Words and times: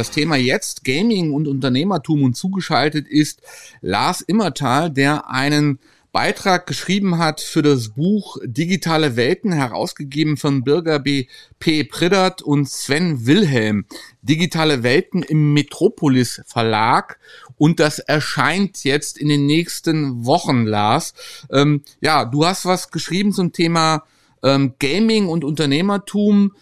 Das 0.00 0.10
Thema 0.10 0.36
jetzt 0.36 0.82
Gaming 0.82 1.34
und 1.34 1.46
Unternehmertum 1.46 2.22
und 2.22 2.34
zugeschaltet 2.34 3.06
ist 3.06 3.42
Lars 3.82 4.22
Immertal, 4.22 4.90
der 4.90 5.28
einen 5.28 5.78
Beitrag 6.10 6.66
geschrieben 6.66 7.18
hat 7.18 7.42
für 7.42 7.60
das 7.60 7.90
Buch 7.90 8.38
Digitale 8.42 9.16
Welten, 9.16 9.52
herausgegeben 9.52 10.38
von 10.38 10.64
Bürger 10.64 11.00
B. 11.00 11.26
P. 11.58 11.84
Priddert 11.84 12.40
und 12.40 12.66
Sven 12.66 13.26
Wilhelm. 13.26 13.84
Digitale 14.22 14.82
Welten 14.82 15.22
im 15.22 15.52
Metropolis 15.52 16.40
Verlag. 16.46 17.18
Und 17.58 17.78
das 17.78 17.98
erscheint 17.98 18.82
jetzt 18.84 19.18
in 19.18 19.28
den 19.28 19.44
nächsten 19.44 20.24
Wochen, 20.24 20.64
Lars. 20.64 21.12
Ähm, 21.50 21.82
ja, 22.00 22.24
du 22.24 22.46
hast 22.46 22.64
was 22.64 22.90
geschrieben 22.90 23.32
zum 23.32 23.52
Thema 23.52 24.04
ähm, 24.42 24.76
Gaming 24.78 25.28
und 25.28 25.44
Unternehmertum. 25.44 26.52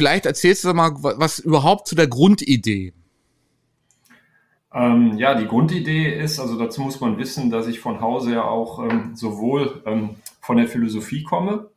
Vielleicht 0.00 0.24
erzählst 0.24 0.64
du 0.64 0.72
mal 0.72 0.92
was 0.94 1.40
überhaupt 1.40 1.86
zu 1.86 1.94
der 1.94 2.06
Grundidee. 2.06 2.94
Ähm, 4.72 5.18
ja, 5.18 5.34
die 5.34 5.46
Grundidee 5.46 6.18
ist, 6.18 6.40
also 6.40 6.58
dazu 6.58 6.80
muss 6.80 7.02
man 7.02 7.18
wissen, 7.18 7.50
dass 7.50 7.66
ich 7.66 7.80
von 7.80 8.00
Hause 8.00 8.32
ja 8.32 8.44
auch 8.44 8.82
ähm, 8.82 9.14
sowohl 9.14 9.82
ähm, 9.84 10.16
von 10.40 10.56
der 10.56 10.68
Philosophie 10.68 11.22
komme, 11.22 11.68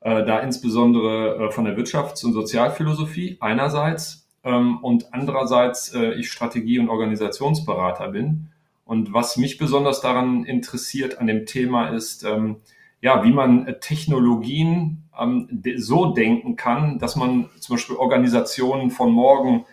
äh, 0.00 0.24
da 0.24 0.40
insbesondere 0.40 1.36
äh, 1.36 1.50
von 1.52 1.66
der 1.66 1.78
Wirtschafts- 1.78 2.24
und 2.24 2.32
Sozialphilosophie 2.32 3.36
einerseits 3.38 4.26
ähm, 4.42 4.78
und 4.78 5.14
andererseits 5.14 5.94
äh, 5.94 6.14
ich 6.14 6.32
Strategie- 6.32 6.80
und 6.80 6.88
Organisationsberater 6.88 8.08
bin. 8.08 8.48
Und 8.84 9.12
was 9.12 9.36
mich 9.36 9.56
besonders 9.56 10.00
daran 10.00 10.42
interessiert 10.42 11.18
an 11.18 11.28
dem 11.28 11.46
Thema 11.46 11.90
ist, 11.90 12.24
ähm, 12.24 12.56
ja, 13.00 13.22
wie 13.22 13.32
man 13.32 13.68
äh, 13.68 13.78
Technologien 13.78 15.05
ähm, 15.18 15.62
so 15.76 16.12
denken 16.12 16.56
kann, 16.56 16.98
dass 16.98 17.16
man 17.16 17.48
zum 17.58 17.76
Beispiel 17.76 17.96
Organisationen 17.96 18.90
von 18.90 19.12
morgen 19.12 19.64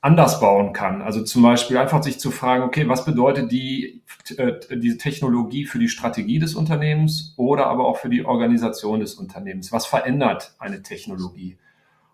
anders 0.00 0.40
bauen 0.40 0.72
kann. 0.72 1.02
Also 1.02 1.24
zum 1.24 1.42
Beispiel 1.42 1.76
einfach 1.76 2.02
sich 2.02 2.20
zu 2.20 2.30
fragen, 2.30 2.62
okay, 2.62 2.88
was 2.88 3.04
bedeutet 3.04 3.50
die, 3.50 4.02
äh, 4.36 4.52
diese 4.76 4.96
Technologie 4.96 5.64
für 5.64 5.78
die 5.78 5.88
Strategie 5.88 6.38
des 6.38 6.54
Unternehmens 6.54 7.34
oder 7.36 7.66
aber 7.66 7.86
auch 7.86 7.96
für 7.96 8.08
die 8.08 8.24
Organisation 8.24 9.00
des 9.00 9.14
Unternehmens? 9.14 9.72
Was 9.72 9.86
verändert 9.86 10.54
eine 10.58 10.82
Technologie? 10.82 11.58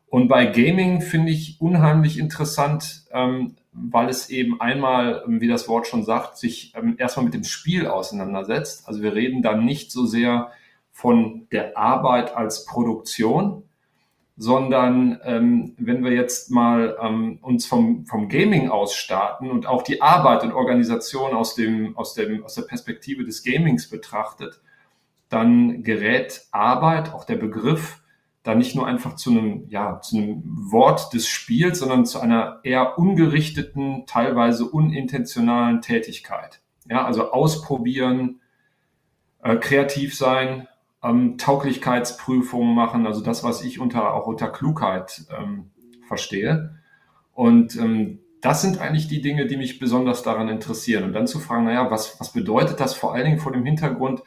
Und 0.09 0.29
bei 0.29 0.47
Gaming 0.47 1.03
finde 1.03 1.33
ich 1.33 1.61
unheimlich 1.61 2.19
interessant, 2.19 3.03
ähm, 3.13 3.57
weil 3.73 4.09
es 4.09 4.31
eben 4.31 4.61
einmal, 4.61 5.25
wie 5.27 5.48
das 5.48 5.69
Wort 5.69 5.87
schon 5.87 6.05
sagt, 6.05 6.39
sich 6.39 6.73
ähm, 6.77 6.95
erstmal 6.98 7.25
mit 7.25 7.35
dem 7.35 7.45
Spiel 7.45 7.87
auseinandersetzt. 7.87 8.89
Also 8.89 9.03
wir 9.03 9.14
reden 9.14 9.42
dann 9.42 9.64
nicht 9.64 9.91
so 9.91 10.07
sehr 10.07 10.53
von 10.95 11.49
der 11.51 11.77
Arbeit 11.77 12.37
als 12.37 12.67
Produktion, 12.67 13.65
sondern 14.37 15.21
ähm, 15.25 15.75
wenn 15.77 16.05
wir 16.05 16.13
jetzt 16.13 16.53
mal 16.53 16.97
ähm, 17.03 17.41
uns 17.43 17.67
vom, 17.67 18.07
vom 18.07 18.29
Gaming 18.29 18.69
aus 18.69 18.95
starten 18.95 19.51
und 19.51 19.67
auch 19.67 19.83
die 19.83 20.01
Arbeit 20.01 20.45
und 20.45 20.53
Organisation 20.53 21.35
aus, 21.35 21.57
dem, 21.57 21.97
aus, 21.99 22.15
dem, 22.15 22.45
aus 22.45 22.55
der 22.55 22.63
Perspektive 22.63 23.25
des 23.25 23.43
Gamings 23.43 23.91
betrachtet, 23.91 24.61
dann 25.29 25.83
gerät 25.83 26.47
Arbeit, 26.53 27.13
auch 27.13 27.25
der 27.25 27.37
Begriff, 27.37 28.01
da 28.45 28.55
nicht 28.55 28.77
nur 28.77 28.87
einfach 28.87 29.17
zu 29.17 29.31
einem, 29.31 29.65
ja, 29.69 30.01
zu 30.01 30.17
einem 30.17 30.43
Wort 30.45 31.13
des 31.13 31.27
Spiels, 31.27 31.81
sondern 31.81 32.07
zu 32.07 32.21
einer 32.21 32.61
eher 32.63 32.99
ungerichteten, 32.99 34.05
teilweise 34.07 34.67
unintentionalen 34.67 35.81
Tätigkeit. 35.81 36.61
Ja, 36.89 37.05
also 37.05 37.33
ausprobieren, 37.33 38.41
äh, 39.43 39.57
kreativ 39.57 40.15
sein, 40.15 40.69
ähm, 41.05 41.37
Tauglichkeitsprüfungen 41.39 42.75
machen, 42.75 43.07
also 43.07 43.20
das, 43.20 43.45
was 43.45 43.63
ich 43.63 43.79
unter, 43.79 44.15
auch 44.15 44.27
unter 44.27 44.48
Klugheit 44.48 45.25
ähm, 45.39 45.70
verstehe. 46.09 46.77
Und 47.33 47.77
ähm, 47.77 48.20
das 48.41 48.63
sind 48.63 48.79
eigentlich 48.79 49.09
die 49.09 49.23
Dinge, 49.23 49.47
die 49.47 49.57
mich 49.57 49.79
besonders 49.79 50.23
daran 50.23 50.48
interessieren. 50.48 51.05
Und 51.05 51.13
dann 51.13 51.27
zu 51.27 51.39
fragen, 51.41 51.64
naja, 51.64 51.91
was, 51.91 52.20
was 52.20 52.33
bedeutet 52.33 52.81
das 52.81 52.95
vor 52.95 53.14
allen 53.14 53.25
Dingen 53.25 53.39
vor 53.39 53.53
dem 53.53 53.64
Hintergrund, 53.64 54.23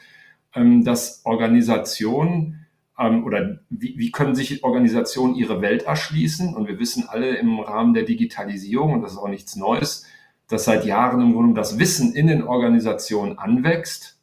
ähm, 0.55 0.83
dass 0.83 1.21
Organisationen 1.23 2.65
ähm, 2.99 3.23
oder 3.25 3.59
wie, 3.69 3.95
wie 3.97 4.11
können 4.11 4.35
sich 4.35 4.63
Organisationen 4.63 5.35
ihre 5.35 5.61
Welt 5.61 5.83
erschließen? 5.83 6.55
Und 6.55 6.67
wir 6.67 6.79
wissen 6.79 7.07
alle 7.07 7.35
im 7.37 7.59
Rahmen 7.59 7.93
der 7.93 8.03
Digitalisierung, 8.03 8.93
und 8.93 9.01
das 9.01 9.13
ist 9.13 9.17
auch 9.17 9.29
nichts 9.29 9.55
Neues, 9.55 10.05
dass 10.47 10.65
seit 10.65 10.85
Jahren 10.85 11.21
im 11.21 11.33
Grunde 11.33 11.53
das 11.53 11.77
Wissen 11.77 12.13
in 12.13 12.27
den 12.27 12.43
Organisationen 12.43 13.37
anwächst, 13.37 14.19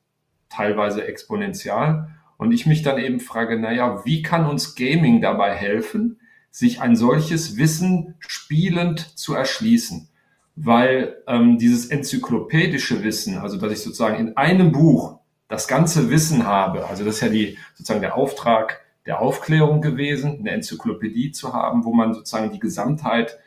teilweise 0.49 1.07
exponentiell. 1.07 2.09
Und 2.37 2.53
ich 2.53 2.67
mich 2.67 2.83
dann 2.83 2.99
eben 2.99 3.21
frage, 3.21 3.59
naja, 3.59 4.05
wie 4.05 4.23
kann 4.23 4.47
uns 4.47 4.75
Gaming 4.75 5.21
dabei 5.21 5.55
helfen, 5.55 6.21
sich 6.51 6.81
ein 6.81 6.97
solches 6.97 7.57
Wissen 7.57 8.15
spielend 8.19 9.19
zu 9.19 9.35
erschließen? 9.35 10.09
Weil 10.57 11.17
ähm, 11.27 11.59
dieses 11.59 11.87
enzyklopädische 11.87 13.03
Wissen, 13.03 13.39
also 13.39 13.59
dass 13.59 13.73
ich 13.73 13.81
sozusagen 13.81 14.19
in 14.19 14.37
einem 14.37 14.73
Buch 14.73 15.19
das 15.49 15.69
ganze 15.69 16.11
Wissen 16.11 16.47
habe, 16.47 16.87
also 16.87 17.05
das 17.05 17.17
ist 17.17 17.21
ja 17.23 17.29
die, 17.29 17.59
sozusagen 17.75 18.01
der 18.01 18.17
Auftrag 18.17 18.85
der 19.07 19.21
Aufklärung 19.21 19.81
gewesen, 19.81 20.39
eine 20.39 20.51
Enzyklopädie 20.51 21.33
zu 21.33 21.53
haben, 21.53 21.85
wo 21.85 21.93
man 21.93 22.15
sozusagen 22.15 22.53
die 22.53 22.59
Gesamtheit 22.59 23.39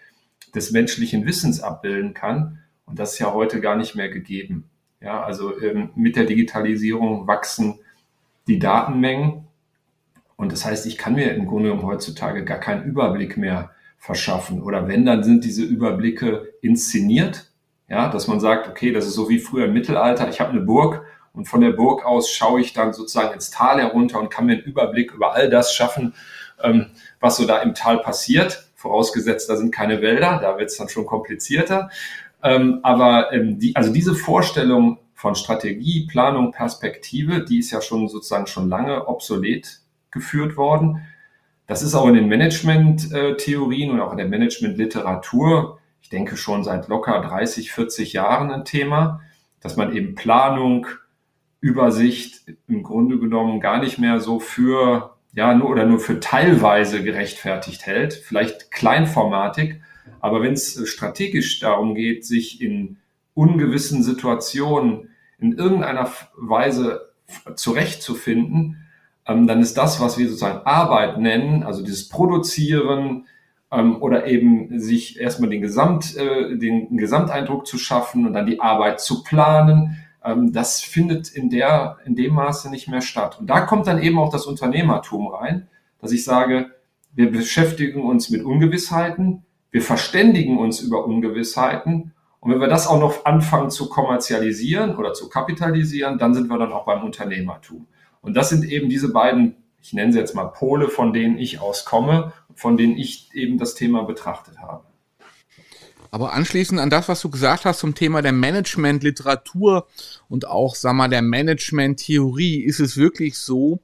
des 0.54 0.72
menschlichen 0.72 1.26
Wissens 1.26 1.62
abbilden 1.62 2.14
kann. 2.14 2.60
Und 2.86 3.00
das 3.00 3.14
ist 3.14 3.20
ja 3.20 3.34
heute 3.34 3.60
gar 3.60 3.76
nicht 3.76 3.96
mehr 3.96 4.10
gegeben. 4.10 4.70
Ja, 5.02 5.24
also 5.24 5.60
ähm, 5.62 5.92
mit 5.96 6.16
der 6.16 6.26
Digitalisierung 6.26 7.28
wachsen 7.28 7.80
die 8.48 8.60
Datenmengen. 8.60 9.48
Und 10.36 10.52
das 10.52 10.66
heißt, 10.66 10.86
ich 10.86 10.98
kann 10.98 11.16
mir 11.16 11.34
im 11.34 11.48
Grunde 11.48 11.70
genommen 11.70 11.88
heutzutage 11.88 12.46
gar 12.46 12.60
keinen 12.60 12.84
Überblick 12.84 13.38
mehr 13.38 13.72
verschaffen. 13.98 14.62
Oder 14.62 14.88
wenn, 14.88 15.06
dann 15.06 15.24
sind 15.24 15.44
diese 15.44 15.64
Überblicke 15.64 16.54
inszeniert. 16.62 17.52
Ja, 17.90 18.10
dass 18.10 18.28
man 18.28 18.40
sagt, 18.40 18.68
okay, 18.68 18.92
das 18.92 19.06
ist 19.06 19.14
so 19.14 19.30
wie 19.30 19.40
früher 19.40 19.66
im 19.66 19.74
Mittelalter. 19.74 20.30
Ich 20.30 20.42
habe 20.42 20.52
eine 20.52 20.62
Burg 20.62 21.06
und 21.38 21.46
von 21.46 21.62
der 21.62 21.72
Burg 21.72 22.06
aus 22.06 22.32
schaue 22.32 22.60
ich 22.60 22.74
dann 22.74 22.94
sozusagen 22.94 23.34
ins 23.34 23.50
Tal 23.52 23.80
herunter 23.80 24.20
und 24.20 24.30
kann 24.30 24.46
mir 24.46 24.54
einen 24.54 24.64
Überblick 24.64 25.14
über 25.14 25.34
all 25.34 25.50
das 25.50 25.74
schaffen, 25.74 26.14
ähm, 26.62 26.88
was 27.20 27.38
so 27.38 27.46
da 27.46 27.60
im 27.60 27.76
Tal 27.76 28.00
passiert. 28.00 28.68
Vorausgesetzt, 28.76 29.50
da 29.50 29.56
sind 29.56 29.74
keine 29.74 30.02
Wälder, 30.02 30.40
da 30.42 30.58
wird 30.58 30.70
es 30.70 30.78
dann 30.78 30.90
schon 30.90 31.06
komplizierter. 31.06 31.90
Ähm, 32.44 32.80
aber 32.84 33.32
ähm, 33.34 33.60
die, 33.60 33.76
also 33.76 33.94
diese 33.94 34.16
Vorstellung 34.16 35.00
von 35.18 35.34
Strategie, 35.34 36.06
Planung, 36.06 36.52
Perspektive, 36.52 37.44
die 37.44 37.58
ist 37.58 37.72
ja 37.72 37.82
schon 37.82 38.08
sozusagen 38.08 38.46
schon 38.46 38.70
lange 38.70 39.08
obsolet 39.08 39.80
geführt 40.12 40.58
worden. 40.58 41.08
Das 41.66 41.82
ist 41.82 41.96
auch 41.96 42.08
in 42.08 42.14
den 42.14 42.28
Management-Theorien 42.28 43.90
und 43.90 44.00
auch 44.00 44.12
in 44.12 44.20
der 44.20 44.28
Management-Literatur, 44.28 45.80
ich 46.04 46.10
denke 46.10 46.38
schon 46.38 46.64
seit 46.64 46.88
locker 46.88 47.20
30, 47.20 47.72
40 47.72 48.14
Jahren 48.14 48.52
ein 48.52 48.64
Thema, 48.64 49.22
dass 49.60 49.76
man 49.76 49.96
eben 49.96 50.14
Planung, 50.14 50.86
Übersicht 51.62 52.44
im 52.68 52.84
Grunde 52.84 53.18
genommen 53.18 53.60
gar 53.60 53.80
nicht 53.80 53.98
mehr 53.98 54.20
so 54.20 54.40
für, 54.40 55.16
ja, 55.34 55.56
nur 55.56 55.72
oder 55.72 55.88
nur 55.88 56.00
für 56.00 56.20
teilweise 56.20 57.02
gerechtfertigt 57.02 57.88
hält, 57.88 58.14
vielleicht 58.14 58.70
kleinformatig. 58.70 59.82
Aber 60.20 60.44
wenn 60.44 60.54
es 60.54 60.88
strategisch 60.88 61.60
darum 61.60 61.96
geht, 61.96 62.24
sich 62.24 62.62
in 62.62 62.98
ungewissen 63.38 64.02
Situationen 64.02 65.10
in 65.38 65.54
irgendeiner 65.54 66.10
Weise 66.36 67.12
zurechtzufinden, 67.56 68.88
ähm, 69.28 69.46
dann 69.46 69.62
ist 69.62 69.78
das, 69.78 70.02
was 70.02 70.18
wir 70.18 70.28
sozusagen 70.28 70.66
Arbeit 70.66 71.20
nennen, 71.20 71.64
also 71.64 71.84
dieses 71.84 72.10
Produzieren 72.10 73.28
ähm, 73.72 74.02
oder 74.02 74.26
eben 74.26 74.80
sich 74.80 75.20
erstmal 75.20 75.50
den, 75.50 75.62
Gesamt, 75.62 76.18
äh, 76.18 76.58
den 76.58 76.98
Gesamteindruck 76.98 77.68
zu 77.68 77.78
schaffen 77.78 78.26
und 78.26 78.34
dann 78.34 78.48
die 78.48 78.60
Arbeit 78.60 79.02
zu 79.02 79.24
planen, 79.24 79.98
ähm, 80.24 80.52
das 80.52 80.82
findet 80.82 81.30
in, 81.30 81.50
der, 81.52 81.98
in 82.06 82.16
dem 82.16 82.34
Maße 82.34 82.72
nicht 82.72 82.88
mehr 82.88 83.02
statt. 83.02 83.40
Und 83.40 83.48
da 83.48 83.62
kommt 83.62 83.86
dann 83.86 84.02
eben 84.02 84.18
auch 84.18 84.32
das 84.32 84.46
Unternehmertum 84.46 85.28
rein, 85.28 85.68
dass 86.02 86.12
ich 86.12 86.24
sage, 86.24 86.72
wir 87.14 87.32
beschäftigen 87.32 88.04
uns 88.04 88.30
mit 88.32 88.44
Ungewissheiten, 88.44 89.44
wir 89.70 89.82
verständigen 89.82 90.58
uns 90.58 90.80
über 90.80 91.06
Ungewissheiten 91.06 92.14
Und 92.40 92.52
wenn 92.52 92.60
wir 92.60 92.68
das 92.68 92.88
auch 92.88 93.00
noch 93.00 93.26
anfangen 93.26 93.72
zu 93.72 93.90
kommerzialisieren 93.90 94.96
oder 94.96 95.14
zu 95.14 95.30
kapitalisieren, 95.30 96.18
dann 96.18 96.34
sind 96.34 96.48
wir 96.48 96.58
dann 96.58 96.72
auch 96.72 96.86
beim 96.86 97.04
Unternehmertum. 97.04 97.88
Und 98.22 98.36
das 98.36 98.50
sind 98.50 98.66
eben 98.66 98.90
diese 98.90 99.12
beiden, 99.12 99.56
ich 99.82 99.94
nenne 99.94 100.14
sie 100.14 100.20
jetzt 100.20 100.36
mal 100.36 100.46
Pole, 100.46 100.90
von 100.90 101.14
denen 101.14 101.38
ich 101.38 101.60
auskomme, 101.60 102.34
von 102.56 102.78
denen 102.78 102.98
ich 102.98 103.30
eben 103.34 103.58
das 103.58 103.76
Thema 103.76 104.04
betrachtet 104.04 104.60
habe. 104.60 104.84
Aber 106.12 106.34
anschließend 106.34 106.80
an 106.80 106.90
das, 106.90 107.10
was 107.10 107.22
du 107.22 107.30
gesagt 107.30 107.66
hast 107.66 107.80
zum 107.80 107.96
Thema 107.96 108.22
der 108.22 108.32
Management-Literatur 108.32 109.88
und 110.30 110.48
auch, 110.48 110.76
sag 110.76 110.94
mal, 110.94 111.10
der 111.10 111.22
Management-Theorie, 111.22 112.64
ist 112.64 112.80
es 112.80 112.98
wirklich 112.98 113.38
so, 113.38 113.82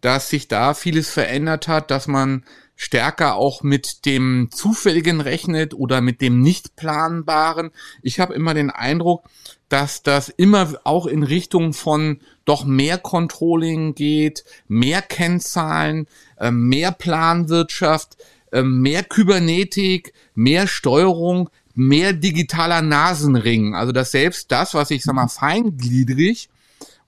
dass 0.00 0.30
sich 0.30 0.48
da 0.48 0.74
vieles 0.74 1.10
verändert 1.10 1.68
hat, 1.68 1.90
dass 1.90 2.06
man 2.06 2.44
stärker 2.80 3.34
auch 3.34 3.62
mit 3.62 4.06
dem 4.06 4.48
Zufälligen 4.50 5.20
rechnet 5.20 5.74
oder 5.74 6.00
mit 6.00 6.22
dem 6.22 6.40
Nicht-Planbaren. 6.40 7.72
Ich 8.00 8.20
habe 8.20 8.32
immer 8.32 8.54
den 8.54 8.70
Eindruck, 8.70 9.28
dass 9.68 10.02
das 10.02 10.30
immer 10.30 10.72
auch 10.84 11.04
in 11.04 11.22
Richtung 11.22 11.74
von 11.74 12.20
doch 12.46 12.64
mehr 12.64 12.96
Controlling 12.96 13.94
geht, 13.94 14.44
mehr 14.66 15.02
Kennzahlen, 15.02 16.06
äh, 16.38 16.50
mehr 16.50 16.90
Planwirtschaft, 16.90 18.16
äh, 18.50 18.62
mehr 18.62 19.02
Kybernetik, 19.02 20.14
mehr 20.34 20.66
Steuerung, 20.66 21.50
mehr 21.74 22.14
digitaler 22.14 22.80
Nasenring. 22.80 23.74
Also 23.74 23.92
dass 23.92 24.10
selbst 24.10 24.50
das, 24.50 24.72
was 24.72 24.90
ich 24.90 25.02
sag 25.02 25.14
mal 25.14 25.28
feingliedrig 25.28 26.48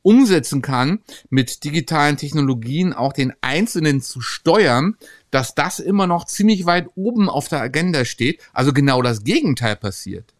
umsetzen 0.02 0.62
kann, 0.62 1.00
mit 1.30 1.64
digitalen 1.64 2.16
Technologien 2.16 2.92
auch 2.92 3.12
den 3.12 3.32
Einzelnen 3.40 4.00
zu 4.00 4.20
steuern, 4.20 4.96
dass 5.30 5.54
das 5.54 5.78
immer 5.78 6.06
noch 6.06 6.26
ziemlich 6.26 6.66
weit 6.66 6.88
oben 6.94 7.28
auf 7.28 7.48
der 7.48 7.60
Agenda 7.60 8.04
steht. 8.04 8.40
Also 8.52 8.72
genau 8.72 9.02
das 9.02 9.24
Gegenteil 9.24 9.76
passiert. 9.76 10.34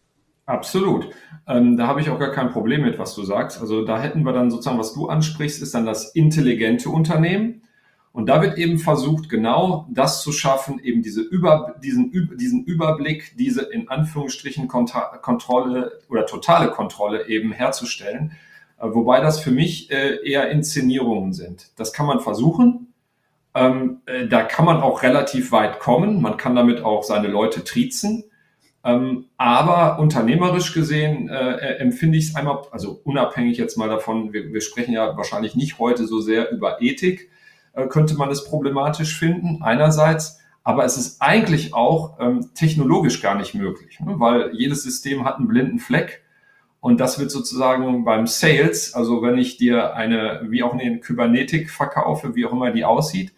Absolut. 0.45 1.09
Ähm, 1.47 1.77
da 1.77 1.87
habe 1.87 2.01
ich 2.01 2.09
auch 2.09 2.19
gar 2.19 2.31
kein 2.31 2.51
Problem 2.51 2.81
mit, 2.81 2.99
was 2.99 3.15
du 3.15 3.23
sagst. 3.23 3.61
Also 3.61 3.85
da 3.85 4.01
hätten 4.01 4.23
wir 4.23 4.33
dann 4.33 4.51
sozusagen, 4.51 4.79
was 4.79 4.93
du 4.93 5.07
ansprichst, 5.07 5.61
ist 5.61 5.73
dann 5.73 5.85
das 5.85 6.13
intelligente 6.13 6.89
Unternehmen. 6.89 7.61
Und 8.11 8.27
da 8.27 8.41
wird 8.41 8.59
eben 8.59 8.77
versucht, 8.77 9.27
genau 9.27 9.87
das 9.91 10.21
zu 10.21 10.31
schaffen, 10.31 10.79
eben 10.79 11.01
diese 11.01 11.21
Über, 11.21 11.75
diesen, 11.83 12.11
diesen 12.37 12.63
Überblick, 12.63 13.35
diese 13.37 13.63
in 13.63 13.89
Anführungsstrichen 13.89 14.67
Kontrolle 14.67 15.99
oder 16.09 16.27
totale 16.27 16.69
Kontrolle 16.69 17.27
eben 17.27 17.51
herzustellen. 17.51 18.33
Äh, 18.83 18.93
wobei 18.93 19.21
das 19.21 19.39
für 19.39 19.51
mich 19.51 19.91
äh, 19.91 20.17
eher 20.27 20.51
Inszenierungen 20.51 21.33
sind. 21.33 21.71
Das 21.77 21.93
kann 21.93 22.05
man 22.05 22.19
versuchen. 22.19 22.93
Ähm, 23.55 24.01
äh, 24.05 24.27
da 24.27 24.43
kann 24.43 24.65
man 24.65 24.81
auch 24.81 25.03
relativ 25.03 25.51
weit 25.51 25.79
kommen. 25.79 26.21
Man 26.21 26.37
kann 26.37 26.55
damit 26.55 26.83
auch 26.83 27.03
seine 27.03 27.27
Leute 27.27 27.63
triezen. 27.63 28.25
Ähm, 28.85 29.25
aber 29.37 29.99
unternehmerisch 29.99 30.73
gesehen 30.73 31.29
empfinde 31.29 32.17
ich 32.17 32.29
es 32.29 32.35
einmal, 32.35 32.63
also 32.71 32.99
unabhängig 33.05 33.57
jetzt 33.57 33.77
mal 33.77 33.87
davon, 33.87 34.33
wir, 34.33 34.59
sprechen 34.59 34.93
ja 34.93 35.15
wahrscheinlich 35.15 35.55
nicht 35.55 35.79
heute 35.79 36.05
so 36.05 36.19
sehr 36.19 36.51
über 36.51 36.81
Ethik, 36.81 37.29
könnte 37.87 38.15
man 38.15 38.29
es 38.29 38.43
problematisch 38.43 39.17
finden, 39.17 39.61
einerseits. 39.61 40.39
Aber 40.65 40.83
es 40.83 40.97
ist 40.97 41.21
eigentlich 41.21 41.73
auch 41.73 42.19
ähm, 42.19 42.49
technologisch 42.55 43.21
gar 43.21 43.35
nicht 43.35 43.53
möglich, 43.53 44.01
ne? 44.01 44.15
weil 44.17 44.53
jedes 44.53 44.83
System 44.83 45.23
hat 45.23 45.37
einen 45.37 45.47
blinden 45.47 45.79
Fleck. 45.79 46.22
Und 46.83 46.99
das 46.99 47.17
wird 47.17 47.31
sozusagen 47.31 48.03
beim 48.03 48.27
Sales, 48.27 48.93
also 48.93 49.21
wenn 49.21 49.37
ich 49.37 49.55
dir 49.55 49.95
eine, 49.95 50.41
wie 50.49 50.63
auch 50.63 50.73
eine 50.73 50.99
Kybernetik 50.99 51.69
verkaufe, 51.69 52.35
wie 52.35 52.45
auch 52.45 52.51
immer 52.51 52.71
die 52.71 52.83
aussieht, 52.83 53.31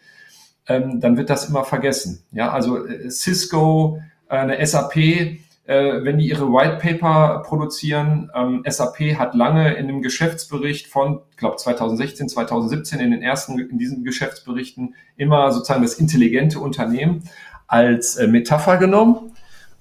ähm, 0.67 0.99
dann 0.99 1.15
wird 1.15 1.29
das 1.29 1.47
immer 1.47 1.63
vergessen. 1.63 2.23
Ja, 2.31 2.51
also 2.51 2.87
äh, 2.87 3.11
Cisco, 3.11 3.99
äh, 4.29 4.37
eine 4.37 4.65
SAP, 4.65 4.97
äh, 4.97 5.37
wenn 5.67 6.17
die 6.17 6.27
ihre 6.27 6.51
White 6.51 6.79
Paper 6.81 7.43
produzieren. 7.45 8.31
Ähm, 8.33 8.63
SAP 8.67 9.15
hat 9.19 9.35
lange 9.35 9.75
in 9.75 9.89
dem 9.89 10.01
Geschäftsbericht 10.01 10.87
von, 10.87 11.19
ich 11.29 11.37
glaube 11.37 11.57
2016, 11.57 12.29
2017 12.29 12.99
in 12.99 13.11
den 13.11 13.21
ersten 13.21 13.59
in 13.59 13.77
diesen 13.77 14.03
Geschäftsberichten 14.03 14.95
immer 15.17 15.51
sozusagen 15.51 15.83
das 15.83 15.99
intelligente 15.99 16.59
Unternehmen 16.59 17.29
als 17.67 18.15
äh, 18.15 18.25
Metapher 18.25 18.77
genommen 18.77 19.33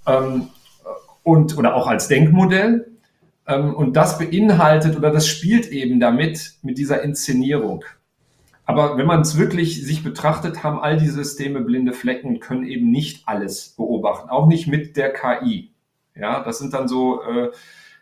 ähm, 0.06 0.49
und 1.22 1.56
oder 1.56 1.76
auch 1.76 1.87
als 1.87 2.08
Denkmodell. 2.08 2.94
Ähm, 3.46 3.75
und 3.75 3.94
das 3.94 4.19
beinhaltet 4.19 4.96
oder 4.96 5.11
das 5.11 5.26
spielt 5.26 5.69
eben 5.69 6.00
damit 6.00 6.55
mit 6.62 6.79
dieser 6.79 7.02
Inszenierung. 7.02 7.85
Aber 8.67 8.96
wenn 8.96 9.06
man 9.06 9.20
es 9.20 9.37
wirklich 9.37 9.85
sich 9.85 10.02
betrachtet, 10.02 10.62
haben 10.62 10.81
all 10.81 10.96
diese 10.96 11.12
Systeme 11.12 11.61
blinde 11.61 11.93
Flecken 11.93 12.29
und 12.29 12.41
können 12.41 12.64
eben 12.64 12.91
nicht 12.91 13.29
alles 13.29 13.75
beobachten, 13.76 14.31
auch 14.31 14.46
nicht 14.46 14.67
mit 14.67 14.96
der 14.96 15.12
KI. 15.12 15.73
Ja, 16.14 16.43
das 16.43 16.58
sind 16.58 16.73
dann 16.73 16.88
so, 16.88 17.23
äh, 17.23 17.50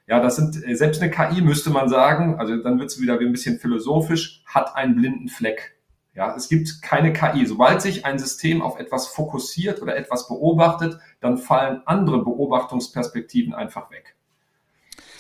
ja, 0.07 0.21
das 0.21 0.37
sind, 0.37 0.65
äh, 0.65 0.75
selbst 0.75 1.03
eine 1.03 1.11
KI 1.11 1.41
müsste 1.41 1.71
man 1.71 1.89
sagen, 1.89 2.39
also 2.39 2.57
dann 2.57 2.79
wird 2.79 2.91
es 2.91 3.01
wieder 3.01 3.19
ein 3.19 3.33
bisschen 3.33 3.59
philosophisch, 3.59 4.45
hat 4.47 4.77
einen 4.77 4.97
blinden 4.97 5.29
Fleck. 5.29 5.77
Ja, 6.15 6.37
es 6.37 6.49
gibt 6.49 6.83
keine 6.83 7.13
KI. 7.13 7.47
Sobald 7.47 7.81
sich 7.81 8.05
ein 8.05 8.19
System 8.19 8.61
auf 8.61 8.79
etwas 8.79 9.09
fokussiert 9.09 9.81
oder 9.81 9.97
etwas 9.97 10.29
beobachtet, 10.29 10.99
dann 11.21 11.39
fallen 11.39 11.83
andere 11.87 12.23
Beobachtungsperspektiven 12.23 13.55
einfach 13.55 13.91
weg. 13.91 14.15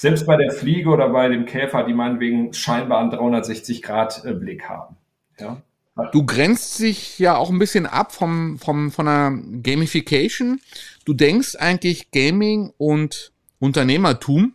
Selbst 0.03 0.27
bei 0.27 0.37
der 0.37 0.51
Fliege 0.51 0.91
oder 0.91 1.11
bei 1.11 1.29
dem 1.29 1.47
Käfer, 1.47 1.85
die 1.85 1.95
meinetwegen 1.95 2.53
scheinbar 2.53 2.99
einen 2.99 3.13
360-Grad-Blick 3.13 4.69
haben. 4.69 4.97
Ja. 5.39 5.63
Du 6.11 6.27
grenzt 6.27 6.77
sich 6.77 7.21
ja 7.21 7.37
auch 7.37 7.51
ein 7.51 7.61
bisschen 7.61 7.87
ab 7.87 8.11
vom, 8.11 8.59
vom, 8.59 8.91
von 8.91 9.07
einer 9.07 9.41
Gamification. 9.63 10.61
Du 11.05 11.15
denkst 11.15 11.55
eigentlich 11.55 12.11
Gaming 12.11 12.73
und 12.79 13.31
Unternehmertum, 13.61 14.55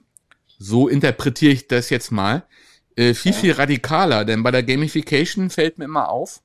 so 0.57 0.89
interpretiere 0.89 1.53
ich 1.53 1.69
das 1.69 1.91
jetzt 1.91 2.11
mal, 2.11 2.43
äh, 2.97 3.13
viel, 3.13 3.31
viel 3.31 3.53
radikaler. 3.53 4.25
Denn 4.25 4.43
bei 4.43 4.51
der 4.51 4.63
Gamification 4.63 5.49
fällt 5.49 5.77
mir 5.77 5.85
immer 5.85 6.09
auf, 6.09 6.41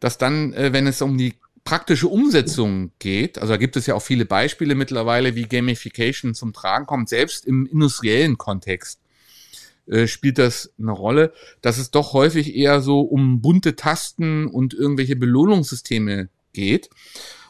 dass 0.00 0.16
dann, 0.16 0.54
äh, 0.54 0.72
wenn 0.72 0.86
es 0.86 1.02
um 1.02 1.18
die 1.18 1.34
praktische 1.66 2.08
Umsetzung 2.08 2.92
geht, 2.98 3.38
also 3.38 3.52
da 3.52 3.56
gibt 3.58 3.76
es 3.76 3.84
ja 3.84 3.94
auch 3.94 4.02
viele 4.02 4.24
Beispiele 4.24 4.74
mittlerweile, 4.74 5.34
wie 5.34 5.42
Gamification 5.42 6.34
zum 6.34 6.54
Tragen 6.54 6.86
kommt, 6.86 7.10
selbst 7.10 7.44
im 7.44 7.66
industriellen 7.66 8.38
Kontext 8.38 9.00
äh, 9.86 10.06
spielt 10.06 10.38
das 10.38 10.72
eine 10.78 10.92
Rolle, 10.92 11.32
dass 11.60 11.78
es 11.78 11.90
doch 11.90 12.12
häufig 12.12 12.54
eher 12.54 12.80
so 12.80 13.00
um 13.00 13.40
bunte 13.40 13.76
Tasten 13.76 14.46
und 14.46 14.74
irgendwelche 14.74 15.16
Belohnungssysteme 15.16 16.28
geht. 16.52 16.88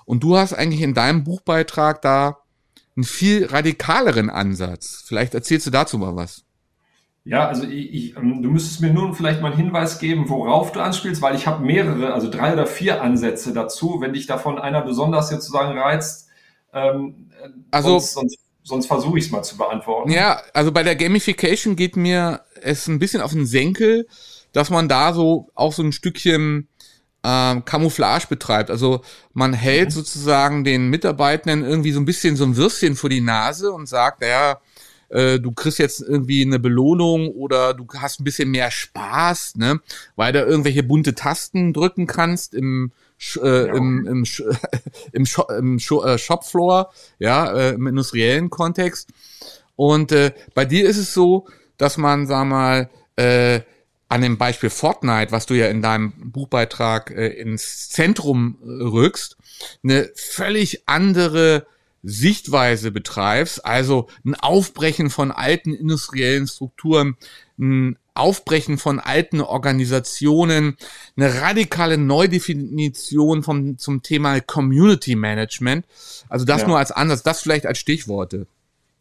Und 0.04 0.23
du 0.23 0.37
hast 0.37 0.52
eigentlich 0.52 0.82
in 0.82 0.94
deinem 0.94 1.25
Buchbeitrag 1.25 2.02
da 2.02 2.38
einen 2.96 3.04
viel 3.04 3.46
radikaleren 3.46 4.30
Ansatz. 4.30 5.04
Vielleicht 5.06 5.35
erzählst 5.35 5.66
du 5.66 5.70
dazu 5.70 5.99
mal 5.99 6.16
was. 6.16 6.45
Ja, 7.26 7.49
also 7.49 7.64
ich, 7.64 7.92
ich, 7.92 8.16
ähm, 8.16 8.40
du 8.42 8.50
müsstest 8.50 8.80
mir 8.80 8.92
nun 8.92 9.14
vielleicht 9.14 9.42
mal 9.42 9.49
einen 9.49 9.56
Hinweis 9.56 9.99
geben, 9.99 10.28
worauf 10.28 10.73
du 10.73 10.80
anspielst, 10.80 11.21
weil 11.21 11.35
ich 11.35 11.47
habe 11.47 11.64
mehrere, 11.64 12.14
also 12.14 12.30
drei 12.30 12.52
oder 12.52 12.66
vier 12.66 13.02
Ansätze 13.02 13.52
dazu. 13.52 13.97
Wenn 14.00 14.12
dich 14.12 14.26
davon 14.26 14.59
einer 14.59 14.83
besonders 14.83 15.30
jetzt 15.30 15.47
sozusagen 15.47 15.76
reizt, 15.76 16.28
ähm, 16.73 17.30
also 17.71 17.99
sonst, 17.99 18.14
sonst 18.14 18.38
sonst 18.66 18.87
versuche 18.87 19.18
ich 19.18 19.26
es 19.26 19.30
mal 19.30 19.45
zu 19.45 19.56
beantworten. 19.56 20.11
Ja, 20.11 20.42
also 20.52 20.73
bei 20.73 20.83
der 20.83 20.97
Gamification 20.97 21.76
geht 21.76 21.97
mir 21.97 22.40
es 22.62 22.88
ein 22.88 22.99
bisschen 22.99 23.21
auf 23.21 23.33
den 23.33 23.47
Senkel, 23.47 24.09
dass 24.52 24.71
man 24.71 24.88
da 24.88 25.14
so 25.14 25.50
auch 25.54 25.73
so 25.73 25.83
ein 25.83 25.92
Stückchen 25.92 26.68
ähm, 27.23 27.64
Camouflage 27.64 28.26
betreibt. 28.28 28.71
Also 28.71 29.02
man 29.33 29.52
hält 29.52 29.90
mhm. 29.90 29.92
sozusagen 29.92 30.64
den 30.64 30.90
Mitarbeitenden 30.90 31.64
irgendwie 31.64 31.92
so 31.92 32.00
ein 32.00 32.06
bisschen 32.06 32.37
so 32.37 32.45
ein 32.45 32.56
Würstchen 32.56 32.97
vor 32.97 33.09
die 33.09 33.21
Nase 33.21 33.73
und 33.73 33.88
sagt, 33.88 34.21
naja, 34.21 34.59
äh, 35.08 35.38
du 35.38 35.52
kriegst 35.52 35.78
jetzt 35.78 36.00
irgendwie 36.00 36.42
eine 36.42 36.58
Belohnung 36.58 37.28
oder 37.28 37.75
du 37.75 37.86
hast 37.98 38.20
ein 38.20 38.25
bisschen 38.25 38.50
mehr 38.50 38.70
Spaß, 38.70 39.56
ne, 39.56 39.80
weil 40.16 40.32
da 40.32 40.44
irgendwelche 40.44 40.82
bunte 40.82 41.14
Tasten 41.14 41.72
drücken 41.72 42.06
kannst 42.06 42.54
im 42.54 42.92
äh, 43.42 43.68
im, 43.68 44.06
im, 44.06 44.25
im, 45.12 45.26
Shop, 45.26 45.50
im 45.50 45.78
äh, 45.78 46.18
Shopfloor, 46.18 46.92
ja, 47.18 47.52
äh, 47.52 47.70
im 47.70 47.86
industriellen 47.86 48.50
Kontext. 48.50 49.08
Und 49.75 50.12
äh, 50.12 50.32
bei 50.54 50.64
dir 50.64 50.88
ist 50.88 50.98
es 50.98 51.14
so, 51.14 51.46
dass 51.76 51.96
man, 51.96 52.26
sag 52.26 52.46
mal, 52.46 52.90
äh, 53.16 53.60
an 54.08 54.22
dem 54.22 54.38
Beispiel 54.38 54.70
Fortnite, 54.70 55.32
was 55.32 55.46
du 55.46 55.54
ja 55.54 55.66
in 55.66 55.82
deinem 55.82 56.12
Buchbeitrag 56.30 57.10
äh, 57.10 57.28
ins 57.28 57.88
Zentrum 57.88 58.58
äh, 58.62 58.84
rückst, 58.84 59.36
eine 59.82 60.10
völlig 60.14 60.88
andere 60.88 61.66
Sichtweise 62.02 62.90
betreibst, 62.92 63.64
also 63.64 64.08
ein 64.24 64.34
Aufbrechen 64.34 65.10
von 65.10 65.30
alten 65.30 65.74
industriellen 65.74 66.46
Strukturen, 66.46 67.16
ein 67.58 67.98
Aufbrechen 68.14 68.78
von 68.78 68.98
alten 68.98 69.40
Organisationen, 69.40 70.76
eine 71.16 71.40
radikale 71.42 71.98
Neudefinition 71.98 73.42
vom, 73.42 73.78
zum 73.78 74.02
Thema 74.02 74.40
Community 74.40 75.16
Management. 75.16 75.86
Also 76.28 76.44
das 76.44 76.62
ja. 76.62 76.68
nur 76.68 76.78
als 76.78 76.92
Ansatz, 76.92 77.22
das 77.22 77.42
vielleicht 77.42 77.66
als 77.66 77.78
Stichworte. 77.78 78.46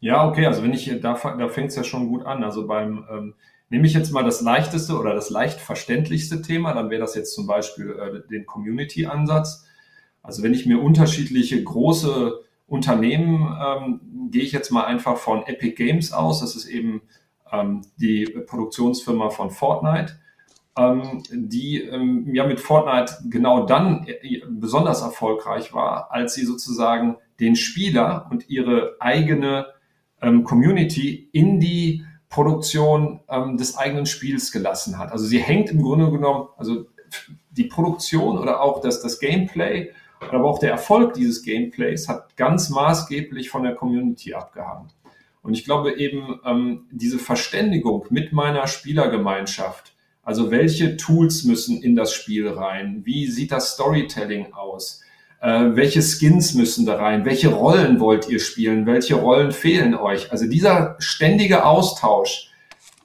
Ja, 0.00 0.28
okay, 0.28 0.46
also 0.46 0.62
wenn 0.62 0.74
ich, 0.74 0.92
da, 1.00 1.14
da 1.14 1.48
fängt 1.48 1.70
es 1.70 1.76
ja 1.76 1.84
schon 1.84 2.08
gut 2.08 2.26
an. 2.26 2.44
Also 2.44 2.66
beim, 2.66 3.04
ähm, 3.10 3.34
nehme 3.70 3.86
ich 3.86 3.94
jetzt 3.94 4.12
mal 4.12 4.24
das 4.24 4.40
leichteste 4.40 4.98
oder 4.98 5.14
das 5.14 5.30
leicht 5.30 5.60
verständlichste 5.60 6.42
Thema, 6.42 6.74
dann 6.74 6.90
wäre 6.90 7.00
das 7.00 7.14
jetzt 7.14 7.34
zum 7.34 7.46
Beispiel 7.46 7.90
äh, 7.90 8.28
den 8.28 8.46
Community-Ansatz. 8.46 9.64
Also 10.22 10.42
wenn 10.42 10.54
ich 10.54 10.66
mir 10.66 10.80
unterschiedliche 10.80 11.62
große 11.62 12.40
Unternehmen 12.66 13.56
ähm, 13.64 14.00
gehe 14.30 14.42
ich 14.42 14.52
jetzt 14.52 14.70
mal 14.70 14.84
einfach 14.84 15.16
von 15.16 15.46
Epic 15.46 15.74
Games 15.76 16.12
aus. 16.12 16.40
Das 16.40 16.56
ist 16.56 16.66
eben 16.66 17.02
ähm, 17.52 17.82
die 17.96 18.24
Produktionsfirma 18.24 19.30
von 19.30 19.50
Fortnite, 19.50 20.18
ähm, 20.76 21.22
die 21.30 21.80
ähm, 21.82 22.34
ja 22.34 22.46
mit 22.46 22.60
Fortnite 22.60 23.28
genau 23.30 23.66
dann 23.66 24.06
äh, 24.06 24.42
besonders 24.48 25.02
erfolgreich 25.02 25.72
war, 25.74 26.10
als 26.10 26.34
sie 26.34 26.44
sozusagen 26.44 27.16
den 27.38 27.54
Spieler 27.54 28.26
und 28.30 28.48
ihre 28.48 28.96
eigene 28.98 29.66
ähm, 30.20 30.44
Community 30.44 31.28
in 31.32 31.60
die 31.60 32.04
Produktion 32.28 33.20
ähm, 33.28 33.56
des 33.56 33.76
eigenen 33.76 34.06
Spiels 34.06 34.50
gelassen 34.50 34.98
hat. 34.98 35.12
Also 35.12 35.24
sie 35.24 35.38
hängt 35.38 35.70
im 35.70 35.82
Grunde 35.82 36.10
genommen, 36.10 36.48
also 36.56 36.86
die 37.50 37.64
Produktion 37.64 38.38
oder 38.38 38.60
auch 38.60 38.80
das, 38.80 39.00
das 39.02 39.20
Gameplay, 39.20 39.92
aber 40.20 40.44
auch 40.44 40.58
der 40.58 40.70
Erfolg 40.70 41.14
dieses 41.14 41.42
Gameplays 41.42 42.08
hat 42.08 42.36
ganz 42.36 42.70
maßgeblich 42.70 43.50
von 43.50 43.62
der 43.62 43.74
Community 43.74 44.34
abgehangen. 44.34 44.88
Und 45.42 45.54
ich 45.54 45.64
glaube 45.64 45.96
eben, 45.96 46.40
ähm, 46.44 46.86
diese 46.90 47.18
Verständigung 47.18 48.06
mit 48.10 48.32
meiner 48.32 48.66
Spielergemeinschaft, 48.66 49.94
also 50.26 50.50
welche 50.50 50.96
Tools 50.96 51.44
müssen 51.44 51.80
in 51.80 51.94
das 51.94 52.12
Spiel 52.12 52.48
rein? 52.48 53.02
Wie 53.04 53.28
sieht 53.28 53.52
das 53.52 53.74
Storytelling 53.74 54.54
aus? 54.54 55.02
Äh, 55.40 55.76
welche 55.76 56.02
Skins 56.02 56.54
müssen 56.54 56.84
da 56.84 56.96
rein? 56.96 57.24
Welche 57.24 57.50
Rollen 57.50 58.00
wollt 58.00 58.28
ihr 58.28 58.40
spielen? 58.40 58.86
Welche 58.86 59.14
Rollen 59.14 59.52
fehlen 59.52 59.94
euch? 59.94 60.32
Also 60.32 60.48
dieser 60.48 60.96
ständige 60.98 61.64
Austausch, 61.64 62.50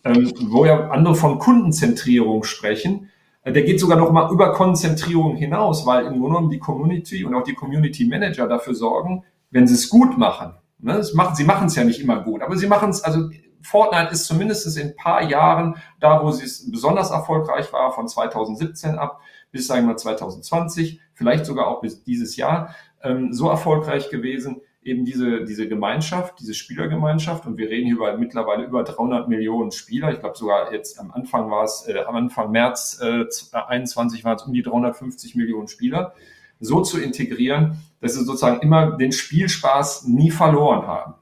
ähm, 0.03 0.33
wo 0.39 0.65
ja 0.65 0.89
andere 0.89 1.13
von 1.13 1.37
Kundenzentrierung 1.37 2.43
sprechen, 2.43 3.10
der 3.45 3.63
geht 3.63 3.79
sogar 3.79 3.97
noch 3.97 4.11
mal 4.11 4.31
über 4.31 4.53
Konzentrierung 4.53 5.35
hinaus, 5.35 5.85
weil 5.85 6.05
im 6.05 6.19
Grunde 6.19 6.27
genommen 6.27 6.49
die 6.49 6.59
Community 6.59 7.25
und 7.25 7.33
auch 7.33 7.43
die 7.43 7.55
Community 7.55 8.05
Manager 8.05 8.47
dafür 8.47 8.75
sorgen, 8.75 9.23
wenn 9.49 9.67
sie 9.67 9.73
es 9.73 9.89
gut 9.89 10.17
machen. 10.17 10.53
Ne, 10.79 11.03
machen 11.13 11.35
sie 11.35 11.43
machen 11.43 11.67
es 11.67 11.75
ja 11.75 11.83
nicht 11.83 12.01
immer 12.01 12.23
gut, 12.23 12.41
aber 12.41 12.57
sie 12.57 12.65
machen 12.65 12.89
es, 12.89 13.03
also 13.03 13.29
Fortnite 13.61 14.11
ist 14.11 14.25
zumindest 14.25 14.75
in 14.77 14.89
ein 14.89 14.95
paar 14.95 15.21
Jahren 15.21 15.75
da, 15.99 16.23
wo 16.23 16.31
sie 16.31 16.45
es 16.45 16.71
besonders 16.71 17.11
erfolgreich 17.11 17.71
war, 17.71 17.91
von 17.91 18.07
2017 18.07 18.97
ab 18.97 19.21
bis, 19.51 19.67
sagen 19.67 19.83
wir 19.83 19.93
mal, 19.93 19.97
2020, 19.97 20.99
vielleicht 21.13 21.45
sogar 21.45 21.67
auch 21.67 21.81
bis 21.81 22.03
dieses 22.03 22.35
Jahr, 22.35 22.73
ähm, 23.03 23.33
so 23.33 23.49
erfolgreich 23.49 24.09
gewesen, 24.09 24.61
eben 24.83 25.05
diese, 25.05 25.43
diese 25.43 25.67
Gemeinschaft, 25.67 26.39
diese 26.39 26.53
Spielergemeinschaft. 26.53 27.45
Und 27.45 27.57
wir 27.57 27.69
reden 27.69 27.85
hier 27.85 27.95
über 27.95 28.17
mittlerweile 28.17 28.65
über 28.65 28.83
300 28.83 29.27
Millionen 29.27 29.71
Spieler. 29.71 30.11
Ich 30.11 30.19
glaube 30.19 30.37
sogar 30.37 30.73
jetzt 30.73 30.99
am 30.99 31.11
Anfang 31.11 31.49
war 31.51 31.63
es, 31.63 31.85
äh, 31.87 31.99
am 31.99 32.15
Anfang 32.15 32.51
März 32.51 32.99
äh, 33.01 33.25
21 33.53 34.23
waren 34.23 34.35
es 34.37 34.43
um 34.43 34.53
die 34.53 34.63
350 34.63 35.35
Millionen 35.35 35.67
Spieler. 35.67 36.13
So 36.59 36.81
zu 36.81 36.99
integrieren, 36.99 37.77
dass 38.01 38.13
sie 38.13 38.23
sozusagen 38.23 38.61
immer 38.61 38.97
den 38.97 39.11
Spielspaß 39.11 40.07
nie 40.07 40.31
verloren 40.31 40.85
haben. 40.85 41.15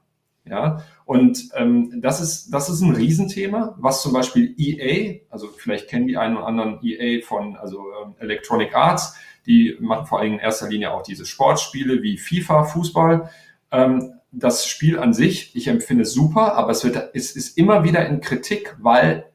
Ja, 0.44 0.82
und 1.04 1.50
ähm, 1.54 2.00
das 2.00 2.20
ist 2.20 2.50
das 2.50 2.70
ist 2.70 2.80
ein 2.80 2.94
Riesenthema, 2.94 3.76
was 3.78 4.02
zum 4.02 4.12
Beispiel 4.12 4.54
EA, 4.58 5.20
also 5.28 5.48
vielleicht 5.48 5.88
kennen 5.88 6.08
die 6.08 6.16
einen 6.16 6.36
oder 6.36 6.46
anderen 6.46 6.80
EA 6.82 7.20
von 7.24 7.56
also 7.56 7.84
ähm, 8.02 8.14
Electronic 8.18 8.74
Arts, 8.74 9.16
die 9.46 9.76
machen 9.80 10.06
vor 10.06 10.20
allem 10.20 10.34
in 10.34 10.38
erster 10.38 10.68
Linie 10.68 10.92
auch 10.92 11.02
diese 11.02 11.26
Sportspiele 11.26 12.02
wie 12.02 12.18
FIFA, 12.18 12.64
Fußball. 12.64 13.30
Ähm, 13.72 14.14
das 14.32 14.66
Spiel 14.66 14.98
an 14.98 15.12
sich, 15.12 15.56
ich 15.56 15.66
empfinde 15.68 16.02
es 16.02 16.12
super, 16.12 16.54
aber 16.54 16.70
es 16.70 16.84
wird 16.84 17.10
es 17.14 17.32
ist 17.32 17.58
immer 17.58 17.82
wieder 17.82 18.06
in 18.06 18.20
Kritik, 18.20 18.76
weil 18.78 19.26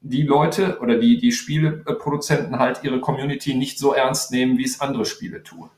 die 0.00 0.22
Leute 0.22 0.78
oder 0.80 0.98
die 0.98 1.18
die 1.18 1.32
Spieleproduzenten 1.32 2.58
halt 2.58 2.80
ihre 2.82 3.00
Community 3.00 3.54
nicht 3.54 3.78
so 3.78 3.94
ernst 3.94 4.30
nehmen, 4.30 4.58
wie 4.58 4.64
es 4.64 4.80
andere 4.80 5.06
Spiele 5.06 5.42
tun. 5.42 5.70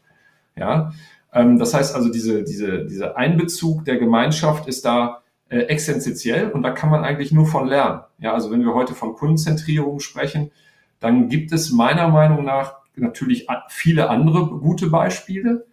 Ja, 0.57 0.93
ähm, 1.35 1.59
das 1.59 1.75
heißt 1.75 1.95
also, 1.95 2.09
diese, 2.11 2.45
diese, 2.45 2.87
dieser 2.87 3.17
Einbezug 3.17 3.85
der 3.85 3.99
Gemeinschaft 3.99 4.69
ist 4.69 4.85
da 4.85 5.23
äh, 5.49 5.59
existenziell 5.59 6.51
und 6.51 6.63
da 6.63 6.71
kann 6.71 6.91
man 6.91 7.05
eigentlich 7.05 7.33
nur 7.33 7.47
von 7.47 7.67
lernen. 7.67 8.01
Ja, 8.19 8.33
also 8.33 8.51
wenn 8.51 8.65
wir 8.65 8.75
heute 8.75 8.95
von 8.95 9.15
Kundenzentrierung 9.15 10.01
sprechen, 10.01 10.53
dann 11.01 11.29
gibt 11.29 11.53
es 11.53 11.71
meiner 11.71 12.09
Meinung 12.09 12.45
nach 12.45 12.77
natürlich 12.97 13.49
viele 13.69 14.09
andere 14.09 14.47
gute 14.47 14.89
Beispiele, 14.89 15.67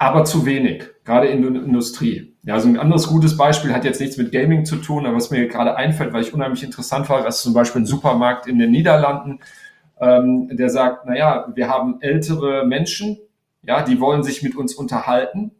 aber 0.00 0.24
zu 0.24 0.46
wenig, 0.46 0.84
gerade 1.04 1.26
in 1.26 1.42
der 1.42 1.62
Industrie. 1.62 2.34
Ja, 2.42 2.54
also 2.54 2.68
ein 2.68 2.78
anderes 2.78 3.06
gutes 3.06 3.36
Beispiel 3.36 3.74
hat 3.74 3.84
jetzt 3.84 4.00
nichts 4.00 4.16
mit 4.16 4.32
Gaming 4.32 4.64
zu 4.64 4.76
tun, 4.76 5.04
aber 5.04 5.14
was 5.14 5.30
mir 5.30 5.46
gerade 5.46 5.76
einfällt, 5.76 6.14
weil 6.14 6.22
ich 6.22 6.32
unheimlich 6.32 6.62
interessant 6.64 7.10
war, 7.10 7.26
ist 7.26 7.42
zum 7.42 7.52
Beispiel 7.52 7.82
ein 7.82 7.86
Supermarkt 7.86 8.46
in 8.46 8.58
den 8.58 8.70
Niederlanden, 8.70 9.40
ähm, 10.00 10.48
der 10.56 10.70
sagt, 10.70 11.04
naja, 11.04 11.52
wir 11.54 11.68
haben 11.68 12.00
ältere 12.00 12.64
Menschen, 12.64 13.18
ja, 13.62 13.82
die 13.82 14.00
wollen 14.00 14.22
sich 14.22 14.42
mit 14.42 14.56
uns 14.56 14.72
unterhalten, 14.72 15.50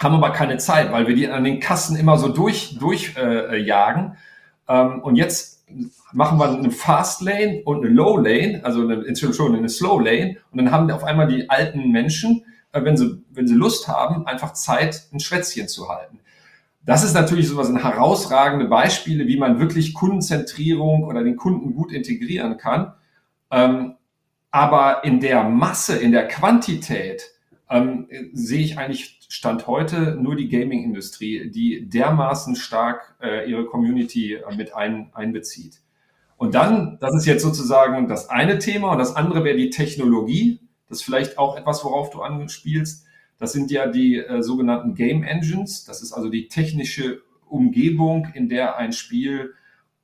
haben 0.00 0.16
aber 0.16 0.30
keine 0.30 0.56
Zeit, 0.56 0.90
weil 0.90 1.06
wir 1.06 1.14
die 1.14 1.28
an 1.28 1.44
den 1.44 1.60
Kassen 1.60 1.96
immer 1.96 2.18
so 2.18 2.28
durch, 2.28 2.76
durchjagen. 2.80 3.52
Äh, 3.52 3.58
jagen. 3.58 4.16
ähm, 4.68 5.02
und 5.02 5.14
jetzt 5.14 5.64
machen 6.12 6.38
wir 6.38 6.48
eine 6.48 6.72
Fast 6.72 7.22
Lane 7.22 7.62
und 7.64 7.84
eine 7.84 7.94
Low 7.94 8.16
Lane, 8.16 8.60
also 8.64 8.80
eine, 8.80 9.06
Entschuldigung, 9.06 9.54
eine 9.54 9.68
Slow 9.68 10.02
Lane. 10.02 10.36
Und 10.50 10.58
dann 10.58 10.72
haben 10.72 10.90
auf 10.90 11.04
einmal 11.04 11.28
die 11.28 11.48
alten 11.48 11.92
Menschen, 11.92 12.42
wenn 12.72 12.96
sie, 12.96 13.24
wenn 13.30 13.46
sie 13.46 13.54
Lust 13.54 13.88
haben, 13.88 14.26
einfach 14.26 14.52
Zeit, 14.52 15.08
ein 15.12 15.20
Schwätzchen 15.20 15.68
zu 15.68 15.88
halten. 15.88 16.20
Das 16.84 17.02
ist 17.02 17.14
natürlich 17.14 17.48
sowas 17.48 17.68
ein 17.68 17.82
herausragende 17.82 18.66
Beispiele, 18.66 19.26
wie 19.26 19.36
man 19.36 19.58
wirklich 19.58 19.92
Kundenzentrierung 19.92 21.02
oder 21.02 21.24
den 21.24 21.36
Kunden 21.36 21.74
gut 21.74 21.92
integrieren 21.92 22.58
kann. 22.58 22.92
Ähm, 23.50 23.94
aber 24.50 25.04
in 25.04 25.20
der 25.20 25.44
Masse, 25.44 25.96
in 25.96 26.12
der 26.12 26.28
Quantität 26.28 27.22
ähm, 27.68 28.08
sehe 28.32 28.60
ich 28.60 28.78
eigentlich 28.78 29.18
Stand 29.28 29.66
heute 29.66 30.16
nur 30.16 30.36
die 30.36 30.48
Gaming-Industrie, 30.48 31.50
die 31.50 31.88
dermaßen 31.88 32.54
stark 32.54 33.16
äh, 33.20 33.50
ihre 33.50 33.66
Community 33.66 34.34
äh, 34.34 34.54
mit 34.56 34.74
ein, 34.74 35.10
einbezieht. 35.12 35.80
Und 36.36 36.54
dann, 36.54 36.98
das 37.00 37.14
ist 37.16 37.26
jetzt 37.26 37.42
sozusagen 37.42 38.08
das 38.08 38.28
eine 38.28 38.58
Thema 38.58 38.92
und 38.92 38.98
das 38.98 39.16
andere 39.16 39.42
wäre 39.42 39.56
die 39.56 39.70
Technologie. 39.70 40.60
Das 40.88 40.98
ist 40.98 41.04
vielleicht 41.04 41.38
auch 41.38 41.56
etwas, 41.56 41.84
worauf 41.84 42.10
du 42.10 42.22
anspielst. 42.22 43.04
Das 43.38 43.52
sind 43.52 43.70
ja 43.70 43.86
die 43.86 44.16
äh, 44.16 44.42
sogenannten 44.42 44.94
Game 44.94 45.22
Engines. 45.22 45.84
Das 45.84 46.02
ist 46.02 46.12
also 46.12 46.30
die 46.30 46.48
technische 46.48 47.22
Umgebung, 47.48 48.28
in 48.34 48.48
der 48.48 48.76
ein 48.76 48.92
Spiel 48.92 49.54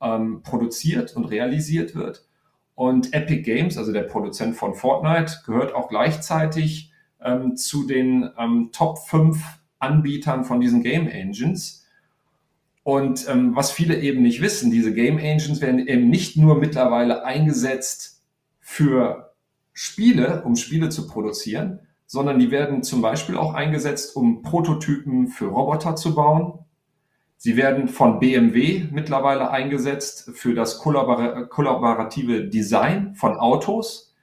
ähm, 0.01 0.41
produziert 0.43 1.15
und 1.15 1.25
realisiert 1.25 1.95
wird. 1.95 2.27
Und 2.75 3.13
Epic 3.13 3.41
Games, 3.43 3.77
also 3.77 3.91
der 3.91 4.03
Produzent 4.03 4.55
von 4.55 4.73
Fortnite, 4.73 5.41
gehört 5.45 5.73
auch 5.73 5.89
gleichzeitig 5.89 6.91
ähm, 7.21 7.55
zu 7.55 7.85
den 7.85 8.29
ähm, 8.37 8.69
Top 8.71 8.99
5 8.99 9.39
Anbietern 9.79 10.45
von 10.45 10.59
diesen 10.59 10.81
Game 10.81 11.07
Engines. 11.07 11.85
Und 12.83 13.27
ähm, 13.29 13.55
was 13.55 13.71
viele 13.71 13.99
eben 13.99 14.21
nicht 14.21 14.41
wissen, 14.41 14.71
diese 14.71 14.93
Game 14.93 15.17
Engines 15.17 15.61
werden 15.61 15.87
eben 15.87 16.09
nicht 16.09 16.35
nur 16.35 16.55
mittlerweile 16.55 17.23
eingesetzt 17.23 18.21
für 18.59 19.32
Spiele, 19.73 20.43
um 20.43 20.55
Spiele 20.55 20.89
zu 20.89 21.07
produzieren, 21.07 21.79
sondern 22.05 22.39
die 22.39 22.51
werden 22.51 22.83
zum 22.83 23.01
Beispiel 23.01 23.37
auch 23.37 23.53
eingesetzt, 23.53 24.15
um 24.15 24.43
Prototypen 24.43 25.27
für 25.27 25.47
Roboter 25.47 25.95
zu 25.95 26.15
bauen, 26.15 26.63
Sie 27.45 27.57
werden 27.57 27.89
von 27.89 28.19
BMW 28.19 28.85
mittlerweile 28.89 29.51
eingesetzt 29.51 30.31
für 30.33 30.55
das 30.55 30.77
kollaborative 30.77 32.45
Design 32.45 33.15
von 33.15 33.35
Autos. 33.35 34.15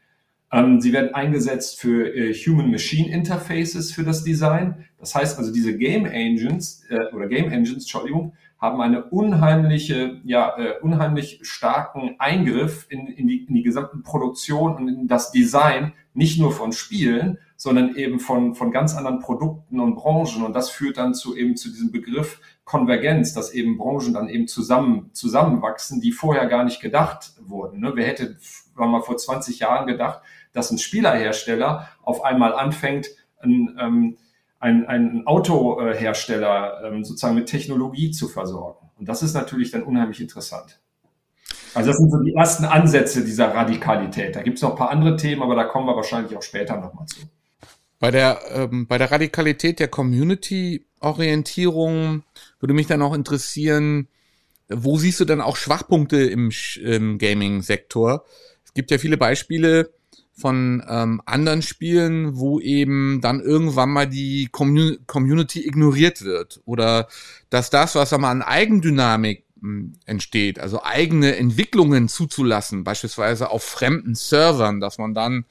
Ähm, 0.51 0.81
sie 0.81 0.95
werden 0.95 1.15
eingesetzt 1.15 1.79
für 1.79 2.09
äh, 2.17 2.33
Human-Machine 2.33 3.13
Interfaces 3.13 3.93
für 3.93 4.05
das 4.05 4.25
Design. 4.25 4.87
Das 4.99 5.15
heißt 5.15 5.37
also, 5.37 5.53
diese 5.53 5.77
Game 5.77 6.07
Engines 6.07 6.83
äh, 6.89 7.15
oder 7.15 7.29
Game 7.29 7.53
Engines, 7.53 7.83
Entschuldigung, 7.83 8.33
haben 8.61 8.81
eine 8.83 9.05
unheimliche, 9.05 10.21
ja, 10.25 10.55
äh, 10.59 10.79
unheimlich 10.83 11.41
starken 11.43 12.17
Eingriff 12.19 12.87
in, 12.91 13.07
in, 13.07 13.27
die, 13.27 13.45
in 13.45 13.55
die 13.55 13.63
gesamte 13.63 13.97
Produktion 13.99 14.77
und 14.77 14.89
in 14.89 15.09
das 15.09 15.33
Design, 15.33 15.93
nicht 16.13 16.39
nur 16.39 16.53
von 16.53 16.73
Spielen, 16.73 17.39
sondern 17.57 17.95
eben 17.95 18.21
von, 18.21 18.55
von 18.55 18.71
ganz 18.71 18.95
anderen 18.95 19.21
Produkten 19.21 19.81
und 19.81 19.95
Branchen. 19.95 20.45
Und 20.45 20.55
das 20.55 20.71
führt 20.71 20.99
dann 20.99 21.15
zu 21.15 21.37
eben 21.37 21.57
zu 21.57 21.71
diesem 21.71 21.91
Begriff 21.91 22.41
Konvergenz, 22.65 23.33
dass 23.33 23.53
eben 23.53 23.79
Branchen 23.79 24.13
dann 24.13 24.29
eben 24.29 24.47
zusammen, 24.47 25.11
zusammenwachsen, 25.13 26.01
die 26.01 26.13
vorher 26.13 26.47
gar 26.47 26.65
nicht 26.65 26.81
gedacht 26.81 27.33
wurden. 27.41 27.81
Ne? 27.81 27.93
Wer 27.95 28.07
hätte 28.07 28.37
mal 28.75 29.03
vor 29.03 29.17
20 29.17 29.59
Jahren 29.61 29.87
gedacht, 29.87 30.23
dass 30.53 30.71
ein 30.71 30.79
Spielerhersteller 30.79 31.89
auf 32.03 32.25
einmal 32.25 32.55
anfängt, 32.55 33.09
ein, 33.41 33.77
ähm, 33.81 34.17
ein, 34.61 34.87
ein 34.87 35.27
Autohersteller 35.27 36.83
ähm, 36.85 37.03
sozusagen 37.05 37.35
mit 37.35 37.47
Technologie 37.47 38.11
zu 38.11 38.29
versorgen. 38.29 38.91
Und 38.99 39.09
das 39.09 39.23
ist 39.23 39.35
natürlich 39.35 39.71
dann 39.71 39.83
unheimlich 39.83 40.21
interessant. 40.21 40.79
Also 41.75 41.91
das 41.91 41.99
sind 41.99 42.11
so 42.11 42.19
die 42.19 42.35
ersten 42.35 42.65
Ansätze 42.65 43.25
dieser 43.25 43.55
Radikalität. 43.55 44.37
Da 44.37 44.43
gibt 44.43 44.59
es 44.59 44.63
noch 44.63 44.71
ein 44.71 44.77
paar 44.77 44.91
andere 44.91 45.17
Themen, 45.17 45.43
aber 45.43 45.55
da 45.55 45.65
kommen 45.65 45.87
wir 45.87 45.97
wahrscheinlich 45.97 46.37
auch 46.37 46.43
später 46.43 46.77
nochmal 46.77 47.07
zu. 47.07 47.21
Bei 47.99 48.11
der, 48.11 48.41
ähm, 48.53 48.87
bei 48.87 48.99
der 48.99 49.11
Radikalität 49.11 49.81
der 49.81 49.89
Community 49.89 50.87
Orientierung 51.01 52.23
würde 52.59 52.75
mich 52.75 52.87
dann 52.87 53.03
auch 53.03 53.15
interessieren, 53.15 54.09
wo 54.69 54.99
siehst 54.99 55.21
du 55.21 55.25
dann 55.25 55.41
auch 55.41 55.57
Schwachpunkte 55.57 56.19
im, 56.23 56.51
im 56.83 57.19
Gaming-Sektor? 57.19 58.25
Es 58.65 58.75
gibt 58.75 58.91
ja 58.91 58.99
viele 58.99 59.17
Beispiele 59.17 59.91
von 60.41 60.83
ähm, 60.89 61.23
anderen 61.27 61.63
Spielen, 61.63 62.37
wo 62.37 62.61
eben 62.61 63.21
dann 63.21 63.41
irgendwann 63.41 63.91
mal 63.91 64.09
die 64.09 64.49
Commun 64.51 64.99
Community 65.07 65.67
ignoriert 65.67 66.23
wird 66.23 66.61
oder 66.65 67.09
dass 67.51 67.71
das, 67.71 67.95
was 67.95 68.13
einmal 68.13 68.33
an 68.33 68.43
Eigendynamik 68.43 69.45
hm, 69.61 69.93
entsteht, 70.07 70.59
also 70.59 70.83
eigene 70.83 71.37
Entwicklungen 71.37 72.09
zuzulassen, 72.09 72.85
beispielsweise 72.85 73.51
auf 73.51 73.63
fremden 73.63 74.15
Servern, 74.15 74.81
dass 74.81 74.99
man 74.99 75.15
dann 75.15 75.45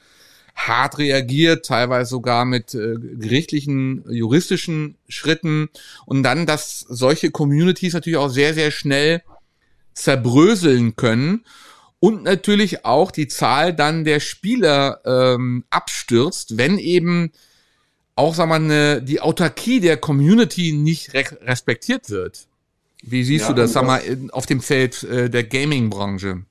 hart 0.55 0.97
reagiert, 0.97 1.65
teilweise 1.65 2.09
sogar 2.09 2.45
mit 2.45 2.73
äh, 2.73 2.95
gerichtlichen, 2.97 4.03
juristischen 4.09 4.97
Schritten 5.07 5.69
und 6.05 6.23
dann, 6.23 6.45
dass 6.45 6.79
solche 6.81 7.31
Communities 7.31 7.93
natürlich 7.93 8.17
auch 8.17 8.29
sehr, 8.29 8.53
sehr 8.53 8.71
schnell 8.71 9.21
zerbröseln 9.93 10.95
können 10.95 11.45
und 11.99 12.23
natürlich 12.23 12.85
auch 12.85 13.11
die 13.11 13.27
Zahl 13.27 13.73
dann 13.73 14.05
der 14.05 14.19
Spieler 14.19 15.01
ähm, 15.05 15.65
abstürzt, 15.69 16.57
wenn 16.57 16.77
eben 16.77 17.31
auch, 18.15 18.37
wir 18.37 18.45
mal, 18.45 19.01
die 19.01 19.21
Autarkie 19.21 19.79
der 19.79 19.97
Community 19.97 20.73
nicht 20.73 21.13
re 21.13 21.23
respektiert 21.41 22.09
wird. 22.09 22.47
Wie 23.01 23.23
siehst 23.23 23.47
ja, 23.47 23.53
du 23.53 23.61
das, 23.61 23.73
sag 23.73 23.85
mal, 23.85 24.01
auf 24.31 24.45
dem 24.45 24.61
Feld 24.61 25.03
äh, 25.03 25.29
der 25.29 25.45
Gaming-Branche? 25.45 26.43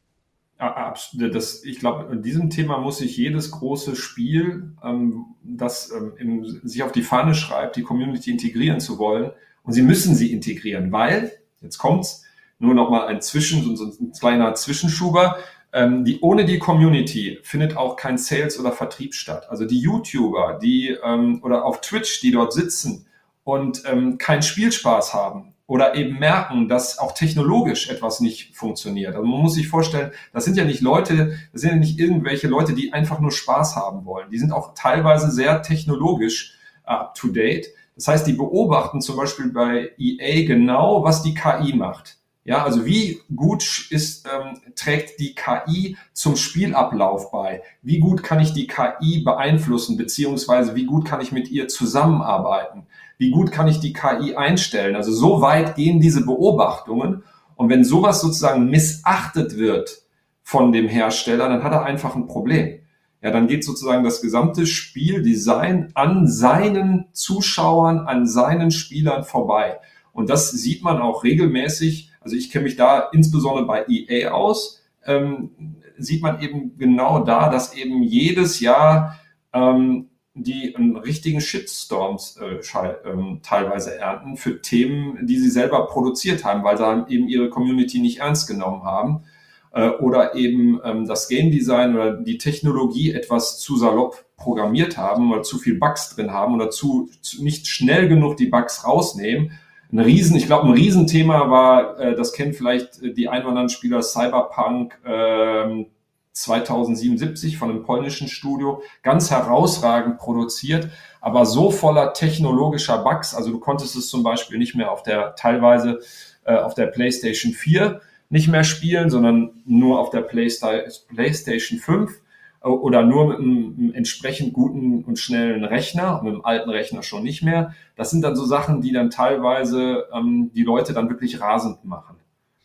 Das, 1.12 1.62
ich 1.64 1.78
glaube, 1.78 2.12
in 2.12 2.22
diesem 2.22 2.50
Thema 2.50 2.78
muss 2.78 2.98
sich 2.98 3.16
jedes 3.16 3.50
große 3.50 3.94
Spiel, 3.94 4.72
ähm, 4.82 5.26
das 5.44 5.92
ähm, 5.92 6.12
im, 6.18 6.44
sich 6.66 6.82
auf 6.82 6.90
die 6.90 7.02
Fahne 7.02 7.34
schreibt, 7.34 7.76
die 7.76 7.82
Community 7.82 8.30
integrieren 8.30 8.80
zu 8.80 8.98
wollen. 8.98 9.30
Und 9.62 9.74
sie 9.74 9.82
müssen 9.82 10.14
sie 10.14 10.32
integrieren, 10.32 10.90
weil, 10.90 11.32
jetzt 11.60 11.78
kommt's, 11.78 12.24
nur 12.58 12.74
noch 12.74 12.90
mal 12.90 13.06
ein 13.06 13.20
Zwischen, 13.20 13.76
so 13.76 13.84
ein 13.84 14.12
kleiner 14.12 14.54
Zwischenschuber. 14.54 15.38
Ähm, 15.72 16.04
die, 16.04 16.20
ohne 16.20 16.44
die 16.44 16.58
Community 16.58 17.38
findet 17.42 17.76
auch 17.76 17.96
kein 17.96 18.18
Sales 18.18 18.58
oder 18.58 18.72
Vertrieb 18.72 19.14
statt. 19.14 19.46
Also 19.50 19.64
die 19.64 19.80
YouTuber, 19.80 20.58
die 20.60 20.96
ähm, 21.02 21.40
oder 21.42 21.64
auf 21.64 21.80
Twitch, 21.80 22.20
die 22.20 22.30
dort 22.30 22.52
sitzen 22.52 23.06
und 23.44 23.82
ähm, 23.86 24.18
keinen 24.18 24.42
Spielspaß 24.42 25.12
haben 25.12 25.54
oder 25.68 25.94
eben 25.94 26.18
merken, 26.18 26.66
dass 26.66 26.98
auch 26.98 27.12
technologisch 27.12 27.90
etwas 27.90 28.20
nicht 28.20 28.56
funktioniert. 28.56 29.14
Also 29.14 29.26
man 29.28 29.42
muss 29.42 29.54
sich 29.54 29.68
vorstellen, 29.68 30.12
das 30.32 30.46
sind 30.46 30.56
ja 30.56 30.64
nicht 30.64 30.80
Leute, 30.80 31.38
das 31.52 31.60
sind 31.60 31.70
ja 31.70 31.76
nicht 31.76 31.98
irgendwelche 31.98 32.48
Leute, 32.48 32.72
die 32.72 32.94
einfach 32.94 33.20
nur 33.20 33.30
Spaß 33.30 33.76
haben 33.76 34.06
wollen. 34.06 34.30
Die 34.30 34.38
sind 34.38 34.50
auch 34.50 34.72
teilweise 34.74 35.30
sehr 35.30 35.60
technologisch 35.60 36.54
äh, 36.86 36.92
up 36.92 37.14
to 37.14 37.28
date. 37.28 37.68
Das 37.94 38.08
heißt, 38.08 38.26
die 38.26 38.32
beobachten 38.32 39.02
zum 39.02 39.16
Beispiel 39.16 39.52
bei 39.52 39.90
EA 39.98 40.46
genau, 40.46 41.04
was 41.04 41.22
die 41.22 41.34
KI 41.34 41.74
macht. 41.74 42.16
Ja, 42.44 42.64
also 42.64 42.86
wie 42.86 43.20
gut 43.34 43.88
ist, 43.90 44.26
ähm, 44.26 44.58
trägt 44.74 45.20
die 45.20 45.34
KI 45.34 45.96
zum 46.14 46.36
Spielablauf 46.36 47.30
bei? 47.30 47.62
Wie 47.82 47.98
gut 47.98 48.22
kann 48.22 48.40
ich 48.40 48.54
die 48.54 48.66
KI 48.66 49.22
beeinflussen, 49.22 49.98
beziehungsweise 49.98 50.74
wie 50.74 50.86
gut 50.86 51.04
kann 51.04 51.20
ich 51.20 51.30
mit 51.30 51.50
ihr 51.50 51.68
zusammenarbeiten? 51.68 52.86
Wie 53.18 53.30
gut 53.30 53.52
kann 53.52 53.68
ich 53.68 53.80
die 53.80 53.92
KI 53.92 54.36
einstellen? 54.36 54.96
Also 54.96 55.12
so 55.12 55.42
weit 55.42 55.74
gehen 55.74 56.00
diese 56.00 56.24
Beobachtungen. 56.24 57.22
Und 57.56 57.68
wenn 57.68 57.84
sowas 57.84 58.20
sozusagen 58.20 58.70
missachtet 58.70 59.58
wird 59.58 60.02
von 60.42 60.72
dem 60.72 60.88
Hersteller, 60.88 61.48
dann 61.48 61.64
hat 61.64 61.72
er 61.72 61.84
einfach 61.84 62.14
ein 62.14 62.28
Problem. 62.28 62.78
Ja, 63.20 63.32
dann 63.32 63.48
geht 63.48 63.64
sozusagen 63.64 64.04
das 64.04 64.22
gesamte 64.22 64.64
Spieldesign 64.64 65.90
an 65.94 66.28
seinen 66.28 67.06
Zuschauern, 67.12 67.98
an 67.98 68.26
seinen 68.26 68.70
Spielern 68.70 69.24
vorbei. 69.24 69.80
Und 70.12 70.30
das 70.30 70.52
sieht 70.52 70.84
man 70.84 71.00
auch 71.00 71.24
regelmäßig 71.24 72.07
also 72.20 72.36
ich 72.36 72.50
kenne 72.50 72.64
mich 72.64 72.76
da 72.76 73.08
insbesondere 73.12 73.66
bei 73.66 73.84
EA 73.88 74.32
aus, 74.32 74.82
ähm, 75.06 75.50
sieht 75.96 76.22
man 76.22 76.40
eben 76.40 76.76
genau 76.78 77.24
da, 77.24 77.48
dass 77.48 77.74
eben 77.74 78.02
jedes 78.02 78.60
Jahr 78.60 79.18
ähm, 79.52 80.08
die 80.34 80.76
einen 80.76 80.96
richtigen 80.96 81.40
Shitstorms 81.40 82.38
äh, 82.40 82.60
ähm, 83.04 83.40
teilweise 83.42 83.96
ernten 83.96 84.36
für 84.36 84.62
Themen, 84.62 85.26
die 85.26 85.38
sie 85.38 85.50
selber 85.50 85.86
produziert 85.86 86.44
haben, 86.44 86.62
weil 86.62 86.78
sie 86.78 87.12
eben 87.12 87.28
ihre 87.28 87.50
Community 87.50 88.00
nicht 88.00 88.20
ernst 88.20 88.46
genommen 88.46 88.84
haben. 88.84 89.24
Äh, 89.72 89.90
oder 89.90 90.34
eben 90.34 90.80
ähm, 90.84 91.06
das 91.06 91.28
Game 91.28 91.50
Design 91.50 91.94
oder 91.94 92.12
die 92.12 92.38
Technologie 92.38 93.12
etwas 93.12 93.58
zu 93.58 93.76
salopp 93.76 94.24
programmiert 94.36 94.96
haben 94.96 95.32
oder 95.32 95.42
zu 95.42 95.58
viel 95.58 95.78
Bugs 95.78 96.14
drin 96.14 96.32
haben 96.32 96.54
oder 96.54 96.70
zu, 96.70 97.10
zu 97.20 97.42
nicht 97.42 97.66
schnell 97.66 98.08
genug 98.08 98.36
die 98.36 98.46
Bugs 98.46 98.86
rausnehmen 98.86 99.52
ein 99.92 100.00
Riesen, 100.00 100.36
ich 100.36 100.46
glaube, 100.46 100.66
ein 100.66 100.74
Riesenthema 100.74 101.50
war, 101.50 101.98
äh, 101.98 102.14
das 102.14 102.32
kennen 102.32 102.52
vielleicht 102.52 103.00
die 103.02 103.28
ein 103.28 103.42
oder 103.42 103.50
anderen 103.50 103.68
Spieler, 103.68 104.02
Cyberpunk 104.02 104.98
äh, 105.04 105.84
2077 106.32 107.58
von 107.58 107.70
einem 107.70 107.82
polnischen 107.82 108.28
Studio, 108.28 108.82
ganz 109.02 109.30
herausragend 109.30 110.18
produziert, 110.18 110.88
aber 111.20 111.46
so 111.46 111.70
voller 111.70 112.12
technologischer 112.12 112.98
Bugs, 112.98 113.34
also 113.34 113.50
du 113.50 113.58
konntest 113.58 113.96
es 113.96 114.08
zum 114.08 114.22
Beispiel 114.22 114.58
nicht 114.58 114.74
mehr 114.74 114.92
auf 114.92 115.02
der, 115.02 115.34
teilweise 115.34 116.00
äh, 116.44 116.54
auf 116.54 116.74
der 116.74 116.86
PlayStation 116.86 117.52
4 117.52 118.00
nicht 118.30 118.48
mehr 118.48 118.64
spielen, 118.64 119.10
sondern 119.10 119.62
nur 119.64 119.98
auf 119.98 120.10
der 120.10 120.20
PlayStation 120.20 121.78
5 121.78 122.20
oder 122.62 123.04
nur 123.04 123.28
mit 123.28 123.38
einem, 123.38 123.92
entsprechend 123.94 124.52
guten 124.52 125.04
und 125.04 125.18
schnellen 125.18 125.64
Rechner, 125.64 126.20
mit 126.22 126.32
einem 126.32 126.44
alten 126.44 126.70
Rechner 126.70 127.02
schon 127.02 127.22
nicht 127.22 127.42
mehr. 127.42 127.74
Das 127.96 128.10
sind 128.10 128.22
dann 128.22 128.36
so 128.36 128.44
Sachen, 128.44 128.80
die 128.80 128.92
dann 128.92 129.10
teilweise 129.10 130.06
ähm, 130.12 130.50
die 130.54 130.64
Leute 130.64 130.92
dann 130.92 131.08
wirklich 131.08 131.40
rasend 131.40 131.84
machen. 131.84 132.16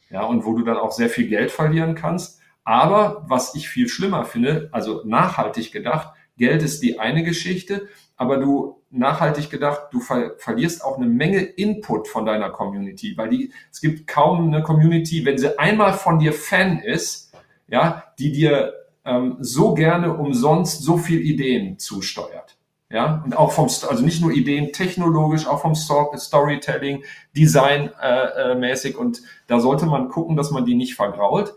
Ja, 0.09 0.23
und 0.23 0.45
wo 0.45 0.53
du 0.55 0.63
dann 0.63 0.77
auch 0.77 0.91
sehr 0.91 1.09
viel 1.09 1.27
Geld 1.27 1.51
verlieren 1.51 1.95
kannst. 1.95 2.39
Aber 2.63 3.25
was 3.27 3.55
ich 3.55 3.67
viel 3.67 3.87
schlimmer 3.87 4.25
finde, 4.25 4.69
also 4.71 5.01
nachhaltig 5.05 5.71
gedacht, 5.71 6.13
Geld 6.37 6.63
ist 6.63 6.81
die 6.81 6.99
eine 6.99 7.23
Geschichte, 7.23 7.87
aber 8.15 8.37
du 8.37 8.81
nachhaltig 8.89 9.49
gedacht, 9.49 9.87
du 9.91 9.99
ver 9.99 10.35
verlierst 10.37 10.83
auch 10.83 10.97
eine 10.97 11.07
Menge 11.07 11.41
Input 11.41 12.07
von 12.07 12.25
deiner 12.25 12.51
Community, 12.51 13.17
weil 13.17 13.29
die, 13.29 13.51
es 13.71 13.81
gibt 13.81 14.07
kaum 14.07 14.47
eine 14.47 14.63
Community, 14.63 15.25
wenn 15.25 15.37
sie 15.37 15.57
einmal 15.59 15.93
von 15.93 16.19
dir 16.19 16.31
Fan 16.31 16.79
ist, 16.79 17.33
ja, 17.67 18.03
die 18.19 18.31
dir 18.31 18.73
ähm, 19.05 19.37
so 19.39 19.73
gerne 19.73 20.15
umsonst 20.15 20.83
so 20.83 20.97
viel 20.97 21.21
Ideen 21.21 21.79
zusteuert. 21.79 22.57
Ja, 22.89 23.23
und 23.25 23.35
auch 23.35 23.51
vom, 23.51 23.65
also 23.65 24.03
nicht 24.03 24.21
nur 24.21 24.31
Ideen 24.31 24.71
technologisch, 24.71 25.47
auch 25.47 25.61
vom 25.61 25.73
Storytelling, 25.73 27.03
Design 27.35 27.89
äh, 27.99 28.51
äh, 28.51 28.55
mäßig. 28.55 28.95
Und 28.97 29.23
da 29.47 29.59
sollte 29.59 29.87
man 29.87 30.09
gucken, 30.09 30.35
dass 30.35 30.51
man 30.51 30.63
die 30.63 30.75
nicht 30.75 30.93
vergrault. 30.93 31.55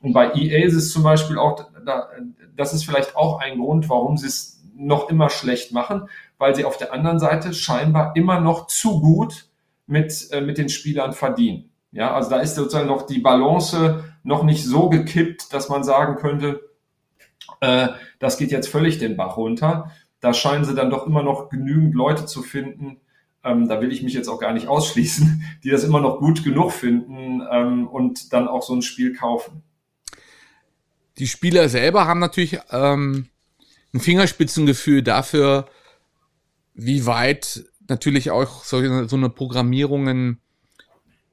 Und 0.00 0.12
bei 0.12 0.32
EA 0.34 0.66
ist 0.66 0.74
es 0.74 0.92
zum 0.92 1.04
Beispiel 1.04 1.38
auch, 1.38 1.66
da, 1.86 2.08
das 2.56 2.74
ist 2.74 2.84
vielleicht 2.84 3.14
auch 3.14 3.38
ein 3.38 3.60
Grund, 3.60 3.88
warum 3.88 4.16
sie 4.16 4.26
es 4.26 4.60
noch 4.74 5.08
immer 5.08 5.30
schlecht 5.30 5.70
machen, 5.70 6.08
weil 6.38 6.56
sie 6.56 6.64
auf 6.64 6.76
der 6.78 6.92
anderen 6.92 7.20
Seite 7.20 7.54
scheinbar 7.54 8.16
immer 8.16 8.40
noch 8.40 8.66
zu 8.66 9.00
gut 9.00 9.46
mit, 9.86 10.32
äh, 10.32 10.40
mit 10.40 10.58
den 10.58 10.68
Spielern 10.68 11.12
verdienen. 11.12 11.70
Ja, 11.92 12.12
also 12.12 12.30
da 12.30 12.40
ist 12.40 12.56
sozusagen 12.56 12.88
noch 12.88 13.02
die 13.02 13.20
Balance 13.20 14.02
noch 14.24 14.42
nicht 14.42 14.64
so 14.64 14.88
gekippt, 14.88 15.52
dass 15.52 15.68
man 15.68 15.84
sagen 15.84 16.16
könnte, 16.16 16.60
äh, 17.60 17.88
das 18.18 18.38
geht 18.38 18.50
jetzt 18.50 18.68
völlig 18.68 18.98
den 18.98 19.16
Bach 19.16 19.36
runter. 19.36 19.90
Da 20.20 20.34
scheinen 20.34 20.64
sie 20.64 20.74
dann 20.74 20.90
doch 20.90 21.06
immer 21.06 21.22
noch 21.22 21.48
genügend 21.48 21.94
Leute 21.94 22.26
zu 22.26 22.42
finden, 22.42 23.00
ähm, 23.44 23.68
da 23.68 23.80
will 23.80 23.92
ich 23.92 24.02
mich 24.02 24.14
jetzt 24.14 24.28
auch 24.28 24.38
gar 24.38 24.52
nicht 24.52 24.66
ausschließen, 24.68 25.44
die 25.64 25.70
das 25.70 25.84
immer 25.84 26.00
noch 26.00 26.18
gut 26.18 26.44
genug 26.44 26.72
finden 26.72 27.42
ähm, 27.50 27.86
und 27.88 28.32
dann 28.32 28.48
auch 28.48 28.62
so 28.62 28.74
ein 28.74 28.82
Spiel 28.82 29.14
kaufen. 29.14 29.62
Die 31.18 31.26
Spieler 31.26 31.68
selber 31.68 32.06
haben 32.06 32.20
natürlich 32.20 32.58
ähm, 32.70 33.28
ein 33.92 34.00
Fingerspitzengefühl 34.00 35.02
dafür, 35.02 35.66
wie 36.74 37.04
weit 37.04 37.64
natürlich 37.88 38.30
auch 38.30 38.64
so, 38.64 39.06
so 39.06 39.16
eine 39.16 39.28
Programmierungen 39.28 40.40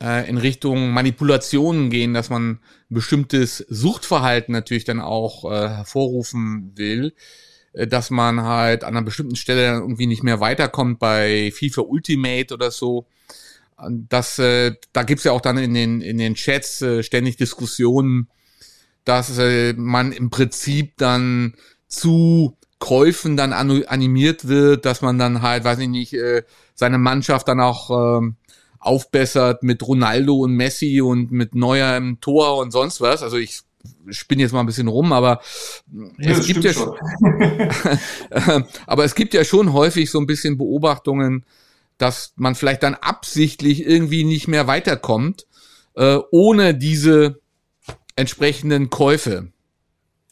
in 0.01 0.38
Richtung 0.38 0.91
Manipulationen 0.91 1.89
gehen, 1.89 2.13
dass 2.13 2.29
man 2.29 2.59
bestimmtes 2.89 3.57
Suchtverhalten 3.69 4.53
natürlich 4.53 4.85
dann 4.85 5.01
auch 5.01 5.45
äh, 5.45 5.69
hervorrufen 5.69 6.71
will, 6.75 7.13
äh, 7.73 7.88
dass 7.88 8.09
man 8.09 8.41
halt 8.43 8.83
an 8.83 8.95
einer 8.95 9.05
bestimmten 9.05 9.35
Stelle 9.35 9.73
irgendwie 9.73 10.07
nicht 10.07 10.23
mehr 10.23 10.39
weiterkommt 10.39 10.99
bei 10.99 11.51
FIFA 11.53 11.81
Ultimate 11.81 12.53
oder 12.53 12.71
so. 12.71 13.07
Das, 13.89 14.39
äh, 14.39 14.73
da 14.91 15.03
gibt's 15.03 15.23
ja 15.23 15.31
auch 15.31 15.41
dann 15.41 15.57
in 15.57 15.73
den, 15.73 16.01
in 16.01 16.17
den 16.17 16.35
Chats 16.35 16.81
äh, 16.81 17.03
ständig 17.03 17.38
Diskussionen, 17.38 18.29
dass 19.05 19.38
äh, 19.38 19.73
man 19.73 20.12
im 20.12 20.29
Prinzip 20.29 20.97
dann 20.97 21.55
zu 21.88 22.57
Käufen 22.79 23.35
dann 23.35 23.51
animiert 23.51 24.47
wird, 24.47 24.85
dass 24.85 25.01
man 25.01 25.17
dann 25.17 25.41
halt, 25.41 25.65
weiß 25.65 25.79
ich 25.79 25.89
nicht, 25.89 26.13
äh, 26.13 26.43
seine 26.75 26.97
Mannschaft 26.97 27.49
dann 27.49 27.59
auch 27.59 28.21
äh, 28.21 28.31
aufbessert 28.79 29.63
mit 29.63 29.85
Ronaldo 29.85 30.35
und 30.35 30.53
Messi 30.53 31.01
und 31.01 31.31
mit 31.31 31.55
Neuer 31.55 31.97
im 31.97 32.19
Tor 32.21 32.57
und 32.57 32.71
sonst 32.71 33.01
was. 33.01 33.23
Also 33.23 33.37
ich 33.37 33.61
spinne 34.09 34.41
jetzt 34.41 34.51
mal 34.51 34.61
ein 34.61 34.65
bisschen 34.65 34.87
rum, 34.87 35.13
aber 35.13 35.41
ja, 36.17 36.31
es 36.31 36.47
gibt 36.47 36.63
ja 36.63 36.73
schon, 36.73 36.95
aber 38.87 39.05
es 39.05 39.15
gibt 39.15 39.33
ja 39.33 39.43
schon 39.43 39.73
häufig 39.73 40.09
so 40.09 40.19
ein 40.19 40.27
bisschen 40.27 40.57
Beobachtungen, 40.57 41.45
dass 41.97 42.33
man 42.35 42.55
vielleicht 42.55 42.83
dann 42.83 42.95
absichtlich 42.95 43.85
irgendwie 43.85 44.23
nicht 44.23 44.47
mehr 44.47 44.67
weiterkommt, 44.67 45.45
äh, 45.95 46.17
ohne 46.31 46.75
diese 46.75 47.39
entsprechenden 48.15 48.89
Käufe. 48.89 49.51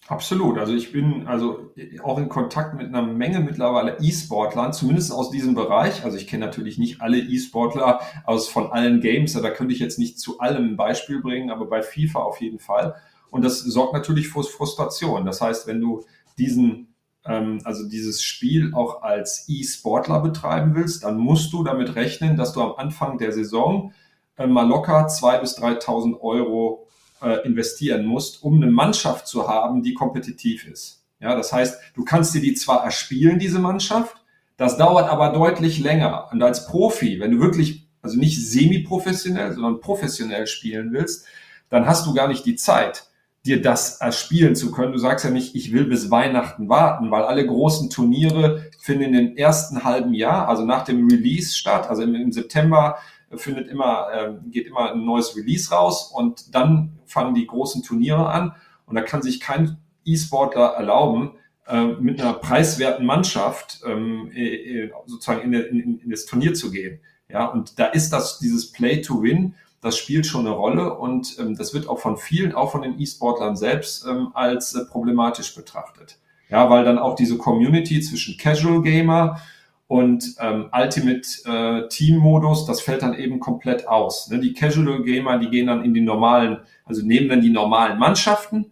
Absolut. 0.08 0.58
Also 0.58 0.74
ich 0.74 0.94
bin 0.94 1.28
also 1.28 1.72
auch 2.02 2.18
in 2.18 2.30
Kontakt 2.30 2.76
mit 2.76 2.88
einer 2.88 3.02
Menge 3.02 3.42
mittlerweile 3.42 3.98
E-Sportlern, 4.00 4.72
zumindest 4.72 5.12
aus 5.12 5.32
diesem 5.32 5.54
Bereich. 5.54 6.06
Also 6.06 6.16
ich 6.16 6.28
kenne 6.28 6.46
natürlich 6.46 6.78
nicht 6.78 7.02
alle 7.02 7.20
E-Sportler 7.20 8.00
aus 8.26 8.48
von 8.48 8.72
allen 8.72 9.02
Games, 9.02 9.34
da 9.34 9.50
könnte 9.50 9.74
ich 9.74 9.82
jetzt 9.82 10.00
nicht 10.00 10.18
zu 10.18 10.40
allem 10.40 10.70
ein 10.70 10.78
Beispiel 10.78 11.22
bringen, 11.22 11.52
aber 11.52 11.66
bei 11.66 11.82
FIFA 11.82 12.20
auf 12.20 12.40
jeden 12.40 12.60
Fall. 12.60 12.96
Und 13.32 13.44
das 13.44 13.60
sorgt 13.60 13.94
natürlich 13.94 14.30
für 14.30 14.44
Frustration. 14.44 15.26
Das 15.26 15.42
heißt, 15.42 15.68
wenn 15.68 15.82
du 15.82 16.06
diesen, 16.38 16.96
ähm, 17.26 17.60
also 17.66 17.86
dieses 17.90 18.24
Spiel 18.24 18.74
auch 18.74 19.02
als 19.02 19.44
E-Sportler 19.50 20.22
betreiben 20.22 20.74
willst, 20.74 21.04
dann 21.04 21.18
musst 21.18 21.52
du 21.52 21.66
damit 21.66 21.96
rechnen, 21.96 22.38
dass 22.38 22.54
du 22.54 22.62
am 22.62 22.76
Anfang 22.78 23.18
der 23.18 23.34
Saison 23.34 23.92
äh, 24.38 24.48
mal 24.48 24.66
locker 24.66 25.08
zwei 25.10 25.38
bis 25.38 25.58
3.000 25.60 26.22
Euro 26.22 26.87
äh, 27.22 27.46
investieren 27.46 28.06
musst, 28.06 28.44
um 28.44 28.56
eine 28.56 28.72
Mannschaft 28.72 29.28
zu 29.28 29.48
haben, 29.48 29.84
die 29.84 29.94
kompetitiv 29.94 30.68
ist. 30.68 31.04
Ja, 31.20 31.36
das 31.36 31.52
heißt, 31.52 31.80
du 31.96 32.04
kannst 32.04 32.36
dir 32.36 32.42
die 32.42 32.54
zwar 32.54 32.84
erspielen, 32.84 33.40
diese 33.40 33.60
Mannschaft, 33.60 34.18
das 34.56 34.78
dauert 34.78 35.10
aber 35.10 35.30
deutlich 35.30 35.80
länger. 35.80 36.30
Und 36.32 36.42
als 36.42 36.68
Profi, 36.68 37.20
wenn 37.20 37.32
du 37.32 37.40
wirklich, 37.40 37.88
also 38.02 38.18
nicht 38.18 38.40
semi-professionell, 38.40 39.54
sondern 39.54 39.82
professionell 39.82 40.48
spielen 40.48 40.92
willst, 40.94 41.26
dann 41.70 41.86
hast 41.86 42.06
du 42.06 42.14
gar 42.14 42.28
nicht 42.28 42.46
die 42.46 42.56
Zeit, 42.56 43.08
dir 43.46 43.62
das 43.62 43.98
erspielen 44.02 44.56
zu 44.56 44.72
können. 44.72 44.92
Du 44.92 44.98
sagst 44.98 45.26
ja 45.26 45.32
nicht, 45.32 45.56
ich 45.56 45.72
will 45.72 45.86
bis 45.86 46.12
Weihnachten 46.12 46.70
warten, 46.70 47.12
weil 47.12 47.24
alle 47.24 47.46
großen 47.46 47.90
Turniere 47.90 48.66
finden 48.80 49.04
in 49.04 49.14
den 49.14 49.38
ersten 49.38 49.84
halben 49.84 50.14
Jahr, 50.14 50.48
also 50.50 50.66
nach 50.66 50.84
dem 50.84 51.08
Release 51.08 51.56
statt, 51.56 51.90
also 51.90 52.04
im, 52.04 52.14
im 52.16 52.32
September 52.32 52.98
findet 53.36 53.68
immer, 53.68 54.08
ähm, 54.14 54.52
geht 54.52 54.68
immer 54.68 54.94
ein 54.94 55.06
neues 55.06 55.36
Release 55.36 55.74
raus 55.74 56.12
und 56.14 56.56
dann 56.56 57.00
fangen 57.06 57.36
die 57.36 57.48
großen 57.48 57.84
Turniere 57.84 58.30
an 58.30 58.54
und 58.86 58.96
da 58.96 59.02
kann 59.02 59.22
sich 59.22 59.40
kein 59.40 59.78
E-Sportler 60.06 60.68
erlauben, 60.68 61.32
äh, 61.68 61.84
mit 61.84 62.22
einer 62.22 62.34
preiswerten 62.34 63.06
Mannschaft 63.06 63.82
ähm, 63.86 64.32
äh, 64.34 64.86
äh, 64.86 64.92
sozusagen 65.06 65.42
in, 65.42 65.54
in, 65.54 66.00
in 66.00 66.10
das 66.10 66.26
Turnier 66.26 66.54
zu 66.54 66.72
gehen. 66.72 67.00
Ja, 67.30 67.46
und 67.46 67.78
da 67.78 67.88
ist 67.88 68.14
das, 68.14 68.40
dieses 68.40 68.72
Play 68.72 69.02
to 69.02 69.22
Win, 69.22 69.56
das 69.82 69.98
spielt 69.98 70.26
schon 70.26 70.48
eine 70.48 70.56
Rolle 70.56 70.98
und 70.98 71.38
ähm, 71.40 71.56
das 71.56 71.74
wird 71.74 71.88
auch 71.88 72.00
von 72.00 72.18
vielen, 72.18 72.54
auch 72.54 72.72
von 72.72 72.82
den 72.82 73.00
E-Sportlern 73.00 73.58
selbst, 73.58 74.06
ähm, 74.08 74.30
als 74.34 74.74
äh, 74.76 74.86
problematisch 74.86 75.54
betrachtet. 75.54 76.20
Ja, 76.50 76.70
weil 76.70 76.86
dann 76.86 76.98
auch 76.98 77.16
diese 77.16 77.38
Community 77.38 78.00
zwischen 78.00 78.38
Casual 78.38 78.82
Gamer 78.82 79.42
und 79.88 80.36
ähm, 80.40 80.70
Ultimate 80.74 81.28
äh, 81.46 81.88
Team 81.88 82.18
Modus, 82.18 82.66
das 82.66 82.82
fällt 82.82 83.04
dann 83.04 83.14
eben 83.14 83.40
komplett 83.40 83.88
aus. 83.88 84.30
Ne? 84.30 84.40
Die 84.40 84.54
Casual 84.54 85.04
Gamer, 85.04 85.40
die 85.40 85.50
gehen 85.50 85.68
dann 85.68 85.84
in 85.84 85.94
die 85.94 86.02
normalen, 86.02 86.60
also 86.84 87.06
nehmen 87.06 87.30
dann 87.30 87.42
die 87.42 87.50
normalen 87.50 87.98
Mannschaften, 87.98 88.72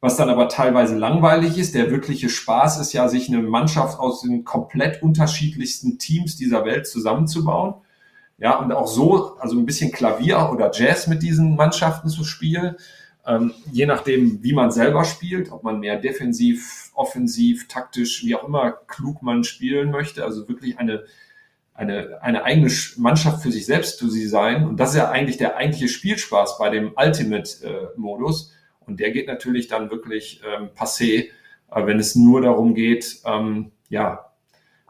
was 0.00 0.16
dann 0.16 0.28
aber 0.28 0.48
teilweise 0.48 0.96
langweilig 0.98 1.56
ist. 1.56 1.76
Der 1.76 1.90
wirkliche 1.90 2.28
Spaß 2.28 2.80
ist 2.80 2.92
ja, 2.92 3.08
sich 3.08 3.28
eine 3.28 3.42
Mannschaft 3.42 4.00
aus 4.00 4.22
den 4.22 4.44
komplett 4.44 5.02
unterschiedlichsten 5.02 5.98
Teams 5.98 6.36
dieser 6.36 6.64
Welt 6.64 6.88
zusammenzubauen. 6.88 7.74
Ja, 8.38 8.58
und 8.58 8.70
auch 8.72 8.88
so, 8.88 9.36
also 9.38 9.56
ein 9.56 9.66
bisschen 9.66 9.92
Klavier 9.92 10.50
oder 10.52 10.70
Jazz 10.74 11.06
mit 11.06 11.22
diesen 11.22 11.54
Mannschaften 11.56 12.08
zu 12.08 12.24
spielen. 12.24 12.74
Ähm, 13.26 13.54
je 13.72 13.86
nachdem, 13.86 14.42
wie 14.42 14.52
man 14.52 14.70
selber 14.70 15.04
spielt, 15.04 15.50
ob 15.50 15.64
man 15.64 15.80
mehr 15.80 15.98
defensiv, 15.98 16.90
offensiv, 16.94 17.66
taktisch, 17.66 18.24
wie 18.24 18.36
auch 18.36 18.46
immer 18.46 18.72
klug 18.86 19.22
man 19.22 19.42
spielen 19.42 19.90
möchte. 19.90 20.22
Also 20.24 20.48
wirklich 20.48 20.78
eine, 20.78 21.04
eine, 21.74 22.22
eine 22.22 22.44
eigene 22.44 22.70
Mannschaft 22.96 23.42
für 23.42 23.50
sich 23.50 23.66
selbst 23.66 23.98
zu 23.98 24.08
sie 24.08 24.26
sein. 24.26 24.66
Und 24.66 24.78
das 24.78 24.90
ist 24.90 24.96
ja 24.96 25.10
eigentlich 25.10 25.38
der 25.38 25.56
eigentliche 25.56 25.88
Spielspaß 25.88 26.58
bei 26.58 26.70
dem 26.70 26.92
Ultimate-Modus. 26.96 28.52
Und 28.86 29.00
der 29.00 29.10
geht 29.10 29.26
natürlich 29.26 29.66
dann 29.66 29.90
wirklich 29.90 30.40
ähm, 30.46 30.68
passé, 30.76 31.30
äh, 31.72 31.86
wenn 31.86 31.98
es 31.98 32.14
nur 32.14 32.42
darum 32.42 32.74
geht, 32.74 33.22
ähm, 33.24 33.72
ja, 33.88 34.32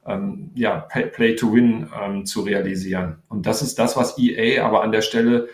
ähm, 0.06 0.50
ja, 0.54 0.86
Play 1.12 1.34
to 1.34 1.52
Win 1.52 1.88
ähm, 1.98 2.26
zu 2.26 2.42
realisieren. 2.42 3.22
Und 3.28 3.46
das 3.46 3.62
ist 3.62 3.78
das, 3.78 3.96
was 3.96 4.18
EA 4.18 4.64
aber 4.64 4.82
an 4.82 4.92
der 4.92 5.02
Stelle 5.02 5.48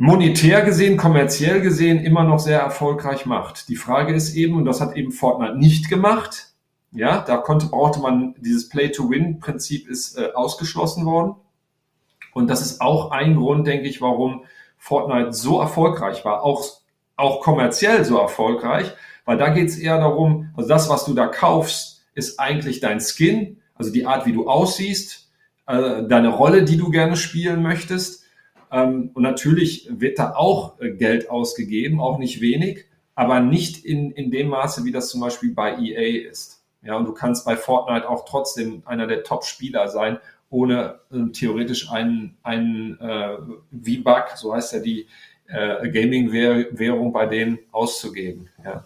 monetär 0.00 0.62
gesehen, 0.62 0.96
kommerziell 0.96 1.60
gesehen 1.60 2.02
immer 2.02 2.24
noch 2.24 2.38
sehr 2.38 2.58
erfolgreich 2.58 3.26
macht. 3.26 3.68
Die 3.68 3.76
Frage 3.76 4.14
ist 4.14 4.34
eben, 4.34 4.56
und 4.56 4.64
das 4.64 4.80
hat 4.80 4.96
eben 4.96 5.12
Fortnite 5.12 5.58
nicht 5.58 5.90
gemacht, 5.90 6.54
ja, 6.90 7.20
da 7.20 7.36
konnte, 7.36 7.66
brauchte 7.66 8.00
man 8.00 8.34
dieses 8.38 8.70
Play-to-Win-Prinzip 8.70 9.86
ist 9.90 10.16
äh, 10.16 10.30
ausgeschlossen 10.34 11.04
worden. 11.04 11.34
Und 12.32 12.48
das 12.48 12.62
ist 12.62 12.80
auch 12.80 13.10
ein 13.10 13.36
Grund, 13.36 13.66
denke 13.66 13.88
ich, 13.88 14.00
warum 14.00 14.44
Fortnite 14.78 15.34
so 15.34 15.60
erfolgreich 15.60 16.24
war, 16.24 16.44
auch, 16.44 16.64
auch 17.16 17.42
kommerziell 17.42 18.02
so 18.06 18.18
erfolgreich, 18.18 18.90
weil 19.26 19.36
da 19.36 19.50
geht 19.50 19.68
es 19.68 19.76
eher 19.76 19.98
darum, 19.98 20.48
also 20.56 20.66
das, 20.66 20.88
was 20.88 21.04
du 21.04 21.12
da 21.12 21.26
kaufst, 21.26 22.06
ist 22.14 22.40
eigentlich 22.40 22.80
dein 22.80 23.00
Skin, 23.00 23.58
also 23.74 23.92
die 23.92 24.06
Art, 24.06 24.24
wie 24.24 24.32
du 24.32 24.48
aussiehst, 24.48 25.30
äh, 25.66 26.04
deine 26.08 26.30
Rolle, 26.30 26.64
die 26.64 26.78
du 26.78 26.88
gerne 26.88 27.16
spielen 27.16 27.62
möchtest 27.62 28.19
ähm, 28.70 29.10
und 29.14 29.22
natürlich 29.22 29.88
wird 29.90 30.18
da 30.18 30.34
auch 30.34 30.80
äh, 30.80 30.90
Geld 30.92 31.30
ausgegeben, 31.30 32.00
auch 32.00 32.18
nicht 32.18 32.40
wenig, 32.40 32.86
aber 33.14 33.40
nicht 33.40 33.84
in, 33.84 34.12
in 34.12 34.30
dem 34.30 34.48
Maße, 34.48 34.84
wie 34.84 34.92
das 34.92 35.08
zum 35.08 35.20
Beispiel 35.20 35.52
bei 35.52 35.76
EA 35.76 36.28
ist. 36.28 36.62
Ja, 36.82 36.96
und 36.96 37.04
du 37.04 37.12
kannst 37.12 37.44
bei 37.44 37.56
Fortnite 37.56 38.08
auch 38.08 38.24
trotzdem 38.24 38.82
einer 38.86 39.06
der 39.06 39.22
Top-Spieler 39.22 39.88
sein, 39.88 40.18
ohne 40.48 41.00
äh, 41.12 41.30
theoretisch 41.32 41.90
einen, 41.90 42.36
einen 42.42 42.98
äh, 43.00 43.36
V-Buck, 43.72 44.36
so 44.36 44.54
heißt 44.54 44.72
ja 44.72 44.78
die 44.80 45.06
äh, 45.48 45.88
Gaming-Währung 45.90 47.12
bei 47.12 47.26
denen 47.26 47.58
auszugeben. 47.72 48.48
Ja. 48.64 48.84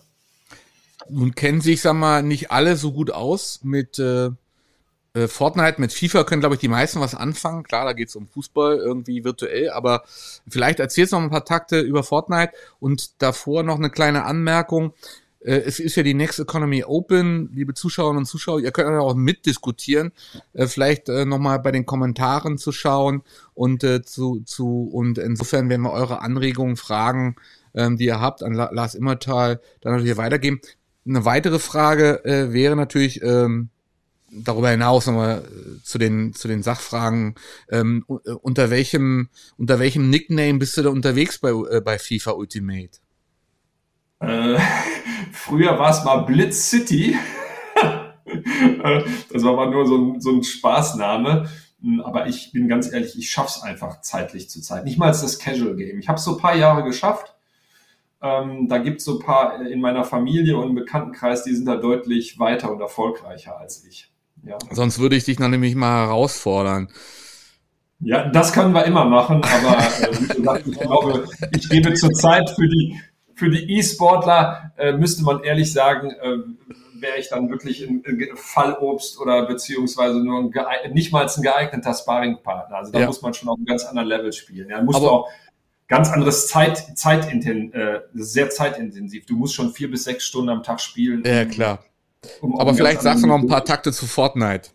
Nun 1.08 1.34
kennen 1.34 1.60
sich, 1.60 1.82
sag 1.82 1.94
mal, 1.94 2.22
nicht 2.22 2.50
alle 2.50 2.76
so 2.76 2.92
gut 2.92 3.10
aus 3.10 3.60
mit 3.62 3.98
äh, 3.98 4.30
äh, 5.14 5.28
Fortnite 5.28 5.80
mit 5.80 5.92
FIFA 5.92 6.24
können, 6.24 6.40
glaube 6.40 6.56
ich, 6.56 6.60
die 6.60 6.68
meisten 6.68 7.00
was 7.00 7.14
anfangen. 7.14 7.62
Klar, 7.62 7.84
da 7.84 7.92
geht's 7.92 8.16
um 8.16 8.26
Fußball 8.26 8.78
irgendwie 8.78 9.24
virtuell, 9.24 9.70
aber 9.70 10.02
vielleicht 10.48 10.80
erzählst 10.80 11.12
du 11.12 11.16
noch 11.16 11.22
ein 11.22 11.30
paar 11.30 11.44
Takte 11.44 11.80
über 11.80 12.02
Fortnite 12.02 12.52
und 12.80 13.22
davor 13.22 13.62
noch 13.62 13.76
eine 13.76 13.90
kleine 13.90 14.24
Anmerkung. 14.24 14.92
Äh, 15.38 15.58
es 15.58 15.78
ist 15.78 15.94
ja 15.94 16.02
die 16.02 16.14
Next 16.14 16.40
Economy 16.40 16.82
Open, 16.82 17.48
liebe 17.54 17.74
Zuschauerinnen 17.74 18.22
und 18.22 18.26
Zuschauer, 18.26 18.60
ihr 18.60 18.72
könnt 18.72 18.88
auch 18.88 19.14
mitdiskutieren, 19.14 20.10
äh, 20.52 20.66
vielleicht 20.66 21.06
nochmal 21.06 21.60
bei 21.60 21.70
den 21.70 21.86
Kommentaren 21.86 22.58
zu 22.58 22.72
schauen 22.72 23.22
und 23.54 23.82
zu, 24.06 24.40
zu 24.40 24.88
und 24.92 25.18
insofern 25.18 25.68
werden 25.68 25.82
wir 25.82 25.92
eure 25.92 26.22
Anregungen, 26.22 26.76
Fragen, 26.76 27.36
ähm, 27.74 27.96
die 27.98 28.06
ihr 28.06 28.20
habt, 28.20 28.42
an 28.42 28.52
Lars 28.52 28.96
Immertal 28.96 29.60
dann 29.80 29.92
natürlich 29.92 30.16
weitergeben. 30.16 30.60
Eine 31.06 31.24
weitere 31.24 31.58
Frage 31.58 32.20
wäre 32.24 32.76
natürlich, 32.76 33.22
ähm, 33.22 33.68
darüber 34.42 34.70
hinaus 34.70 35.06
nochmal 35.06 35.44
äh, 35.44 35.82
zu 35.82 35.98
den 35.98 36.32
zu 36.32 36.48
den 36.48 36.62
Sachfragen 36.62 37.34
ähm, 37.70 38.04
äh, 38.08 38.30
unter 38.30 38.70
welchem 38.70 39.28
unter 39.56 39.78
welchem 39.78 40.10
Nickname 40.10 40.58
bist 40.58 40.76
du 40.76 40.82
da 40.82 40.90
unterwegs 40.90 41.38
bei 41.38 41.50
äh, 41.50 41.80
bei 41.80 41.98
FIFA 41.98 42.32
Ultimate? 42.32 42.98
Äh, 44.20 44.58
früher 45.32 45.78
war 45.78 45.90
es 45.90 46.04
mal 46.04 46.18
Blitz 46.18 46.70
City. 46.70 47.16
das 49.32 49.42
war 49.42 49.52
aber 49.52 49.70
nur 49.70 49.86
so 49.86 49.98
ein, 49.98 50.20
so 50.20 50.30
ein 50.30 50.42
Spaßname. 50.42 51.48
Hm, 51.82 52.00
aber 52.00 52.26
ich 52.26 52.52
bin 52.52 52.68
ganz 52.68 52.90
ehrlich, 52.92 53.18
ich 53.18 53.30
schaff's 53.30 53.62
einfach 53.62 54.00
zeitlich 54.00 54.48
zu 54.48 54.60
Zeit. 54.60 54.84
Nicht 54.84 54.98
mal 54.98 55.08
als 55.08 55.22
das 55.22 55.38
Casual 55.38 55.76
Game. 55.76 55.98
Ich 55.98 56.08
habe 56.08 56.18
so 56.18 56.32
ein 56.32 56.40
paar 56.40 56.56
Jahre 56.56 56.84
geschafft. 56.84 57.34
Ähm, 58.22 58.68
da 58.68 58.78
gibt 58.78 59.00
es 59.00 59.04
so 59.04 59.18
ein 59.18 59.24
paar 59.24 59.60
in 59.66 59.80
meiner 59.80 60.04
Familie 60.04 60.56
und 60.56 60.70
im 60.70 60.74
Bekanntenkreis, 60.74 61.44
die 61.44 61.54
sind 61.54 61.66
da 61.66 61.76
deutlich 61.76 62.38
weiter 62.38 62.72
und 62.72 62.80
erfolgreicher 62.80 63.58
als 63.58 63.84
ich. 63.84 64.10
Ja. 64.46 64.58
Sonst 64.70 64.98
würde 64.98 65.16
ich 65.16 65.24
dich 65.24 65.36
dann 65.36 65.50
nämlich 65.50 65.74
mal 65.74 66.06
herausfordern. 66.06 66.88
Ja, 68.00 68.28
das 68.28 68.52
können 68.52 68.74
wir 68.74 68.84
immer 68.84 69.04
machen, 69.04 69.42
aber 69.42 69.78
äh, 69.78 70.60
ich 70.66 70.78
glaube, 70.78 71.28
ich 71.52 71.68
gebe 71.68 71.94
zurzeit 71.94 72.50
für 72.50 72.68
die 72.68 73.00
für 73.34 73.50
die 73.50 73.78
E-Sportler 73.78 74.72
äh, 74.76 74.92
müsste 74.92 75.24
man 75.24 75.42
ehrlich 75.42 75.72
sagen, 75.72 76.10
äh, 76.10 76.36
wäre 77.00 77.18
ich 77.18 77.28
dann 77.28 77.50
wirklich 77.50 77.82
ein, 77.82 78.02
ein 78.06 78.28
Fallobst 78.34 79.20
oder 79.20 79.46
beziehungsweise 79.46 80.22
nur 80.22 80.38
ein 80.38 80.92
nicht 80.92 81.12
mal 81.12 81.26
ein 81.26 81.42
geeigneter 81.42 81.94
Sparringpartner. 81.94 82.76
Also 82.76 82.92
da 82.92 83.00
ja. 83.00 83.06
muss 83.06 83.22
man 83.22 83.34
schon 83.34 83.48
auf 83.48 83.56
einem 83.56 83.66
ganz 83.66 83.84
anderen 83.84 84.08
Level 84.08 84.32
spielen. 84.32 84.70
Ja, 84.70 84.82
musst 84.82 84.98
aber, 84.98 85.12
auch 85.12 85.28
ganz 85.88 86.10
anderes 86.10 86.46
Zeit, 86.46 86.96
Zeitinten, 86.96 87.72
äh, 87.72 88.00
sehr 88.14 88.50
zeitintensiv. 88.50 89.26
Du 89.26 89.36
musst 89.36 89.54
schon 89.54 89.72
vier 89.72 89.90
bis 89.90 90.04
sechs 90.04 90.24
Stunden 90.24 90.50
am 90.50 90.62
Tag 90.62 90.80
spielen. 90.80 91.22
Ja, 91.26 91.44
klar. 91.44 91.80
Um 92.40 92.58
Aber 92.58 92.74
vielleicht 92.74 93.02
sagst 93.02 93.22
du 93.22 93.26
noch 93.26 93.38
ein 93.38 93.46
paar 93.46 93.64
Takte 93.64 93.92
zu 93.92 94.06
Fortnite. 94.06 94.70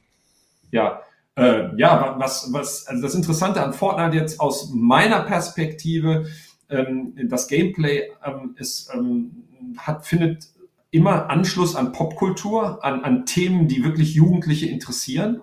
Ja, 0.72 1.02
äh, 1.36 1.76
ja, 1.78 2.16
was, 2.18 2.52
was, 2.52 2.88
also 2.88 3.02
das 3.02 3.16
Interessante 3.16 3.64
an 3.64 3.74
Fortnite 3.74 4.18
jetzt 4.18 4.40
aus 4.40 4.72
meiner 4.74 5.22
Perspektive, 5.22 6.28
ähm, 6.70 7.14
das 7.30 7.48
Gameplay 7.48 8.12
ähm, 8.26 8.56
ist, 8.58 8.94
ähm, 8.94 9.44
hat, 9.78 10.06
findet 10.06 10.48
immer 10.92 11.30
Anschluss 11.30 11.76
an 11.76 11.92
Popkultur, 11.92 12.84
an, 12.84 13.04
an 13.04 13.26
Themen, 13.26 13.68
die 13.68 13.84
wirklich 13.84 14.14
Jugendliche 14.16 14.68
interessieren. 14.68 15.42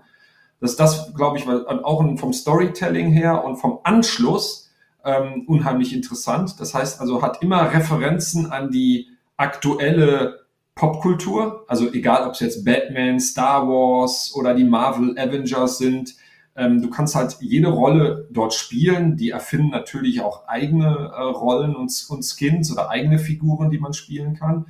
Dass 0.60 0.76
das, 0.76 1.14
glaube 1.14 1.38
ich, 1.38 1.46
auch 1.46 2.18
vom 2.18 2.32
Storytelling 2.32 3.10
her 3.10 3.44
und 3.44 3.56
vom 3.56 3.80
Anschluss 3.84 4.70
ähm, 5.04 5.44
unheimlich 5.46 5.94
interessant. 5.94 6.58
Das 6.58 6.74
heißt 6.74 7.00
also, 7.00 7.22
hat 7.22 7.42
immer 7.42 7.72
Referenzen 7.72 8.50
an 8.50 8.70
die 8.70 9.08
aktuelle 9.36 10.45
Popkultur, 10.76 11.64
also 11.68 11.90
egal 11.92 12.26
ob 12.26 12.34
es 12.34 12.40
jetzt 12.40 12.64
Batman, 12.64 13.18
Star 13.18 13.66
Wars 13.66 14.32
oder 14.36 14.54
die 14.54 14.64
Marvel 14.64 15.18
Avengers 15.18 15.78
sind, 15.78 16.14
ähm, 16.54 16.82
du 16.82 16.90
kannst 16.90 17.14
halt 17.14 17.38
jede 17.40 17.68
Rolle 17.68 18.28
dort 18.30 18.54
spielen. 18.54 19.16
Die 19.16 19.30
erfinden 19.30 19.70
natürlich 19.70 20.20
auch 20.20 20.46
eigene 20.46 21.12
äh, 21.14 21.22
Rollen 21.22 21.74
und, 21.74 22.06
und 22.10 22.24
Skins 22.24 22.70
oder 22.70 22.90
eigene 22.90 23.18
Figuren, 23.18 23.70
die 23.70 23.78
man 23.78 23.94
spielen 23.94 24.34
kann. 24.34 24.66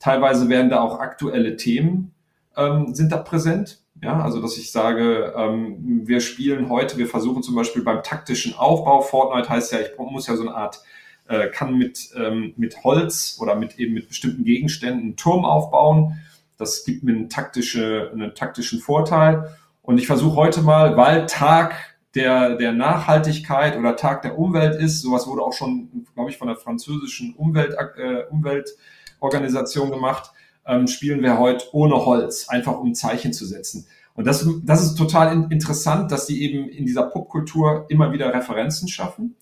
Teilweise 0.00 0.48
werden 0.48 0.70
da 0.70 0.80
auch 0.80 0.98
aktuelle 0.98 1.56
Themen 1.56 2.12
ähm, 2.56 2.94
sind 2.94 3.12
da 3.12 3.18
präsent. 3.18 3.80
Ja, 4.02 4.20
also 4.20 4.42
dass 4.42 4.58
ich 4.58 4.72
sage, 4.72 5.32
ähm, 5.36 6.02
wir 6.04 6.20
spielen 6.20 6.68
heute, 6.68 6.98
wir 6.98 7.06
versuchen 7.06 7.44
zum 7.44 7.54
Beispiel 7.54 7.82
beim 7.82 8.02
taktischen 8.02 8.54
Aufbau, 8.54 9.00
Fortnite 9.00 9.48
heißt 9.48 9.72
ja, 9.72 9.78
ich 9.80 9.96
muss 9.96 10.26
ja 10.26 10.36
so 10.36 10.42
eine 10.42 10.54
Art, 10.54 10.82
äh, 11.28 11.48
kann 11.48 11.76
mit, 11.76 12.10
ähm, 12.16 12.54
mit 12.56 12.84
Holz 12.84 13.38
oder 13.40 13.54
mit 13.54 13.78
eben 13.78 13.94
mit 13.94 14.08
bestimmten 14.08 14.44
Gegenständen 14.44 15.02
einen 15.02 15.16
Turm 15.16 15.44
aufbauen. 15.44 16.18
Das 16.58 16.84
gibt 16.84 17.02
mir 17.02 17.12
einen, 17.12 17.28
taktische, 17.28 18.10
einen 18.12 18.34
taktischen 18.34 18.80
Vorteil. 18.80 19.56
Und 19.82 19.98
ich 19.98 20.06
versuche 20.06 20.36
heute 20.36 20.62
mal, 20.62 20.96
weil 20.96 21.26
Tag 21.26 21.74
der, 22.14 22.56
der 22.56 22.72
Nachhaltigkeit 22.72 23.76
oder 23.76 23.96
Tag 23.96 24.22
der 24.22 24.38
Umwelt 24.38 24.80
ist, 24.80 25.02
sowas 25.02 25.26
wurde 25.26 25.42
auch 25.42 25.52
schon, 25.52 26.06
glaube 26.14 26.30
ich, 26.30 26.38
von 26.38 26.48
der 26.48 26.56
französischen 26.56 27.34
Umwelt, 27.34 27.74
äh, 27.96 28.24
Umweltorganisation 28.30 29.90
gemacht, 29.90 30.30
ähm, 30.66 30.86
spielen 30.86 31.22
wir 31.22 31.38
heute 31.38 31.66
ohne 31.72 32.04
Holz, 32.06 32.48
einfach 32.48 32.78
um 32.78 32.94
Zeichen 32.94 33.32
zu 33.32 33.44
setzen. 33.44 33.86
Und 34.14 34.26
das, 34.26 34.48
das 34.62 34.82
ist 34.82 34.94
total 34.94 35.32
in, 35.32 35.50
interessant, 35.50 36.12
dass 36.12 36.26
die 36.26 36.42
eben 36.42 36.68
in 36.68 36.86
dieser 36.86 37.02
Popkultur 37.04 37.86
immer 37.88 38.12
wieder 38.12 38.32
Referenzen 38.32 38.88
schaffen. 38.88 39.34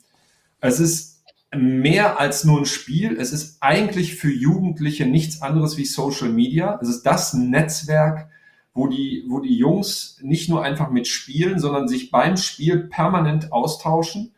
Es 0.60 0.80
ist 0.80 1.11
mehr 1.54 2.18
als 2.18 2.44
nur 2.44 2.60
ein 2.60 2.66
Spiel. 2.66 3.16
Es 3.18 3.32
ist 3.32 3.58
eigentlich 3.60 4.16
für 4.16 4.30
Jugendliche 4.32 5.06
nichts 5.06 5.42
anderes 5.42 5.76
wie 5.76 5.84
Social 5.84 6.30
Media. 6.30 6.78
Es 6.80 6.88
ist 6.88 7.02
das 7.02 7.34
Netzwerk, 7.34 8.28
wo 8.74 8.86
die, 8.86 9.24
wo 9.28 9.40
die 9.40 9.56
Jungs 9.56 10.18
nicht 10.22 10.48
nur 10.48 10.64
einfach 10.64 10.90
mitspielen, 10.90 11.58
sondern 11.58 11.88
sich 11.88 12.10
beim 12.10 12.36
Spiel 12.36 12.88
permanent 12.88 13.52
austauschen. 13.52 14.32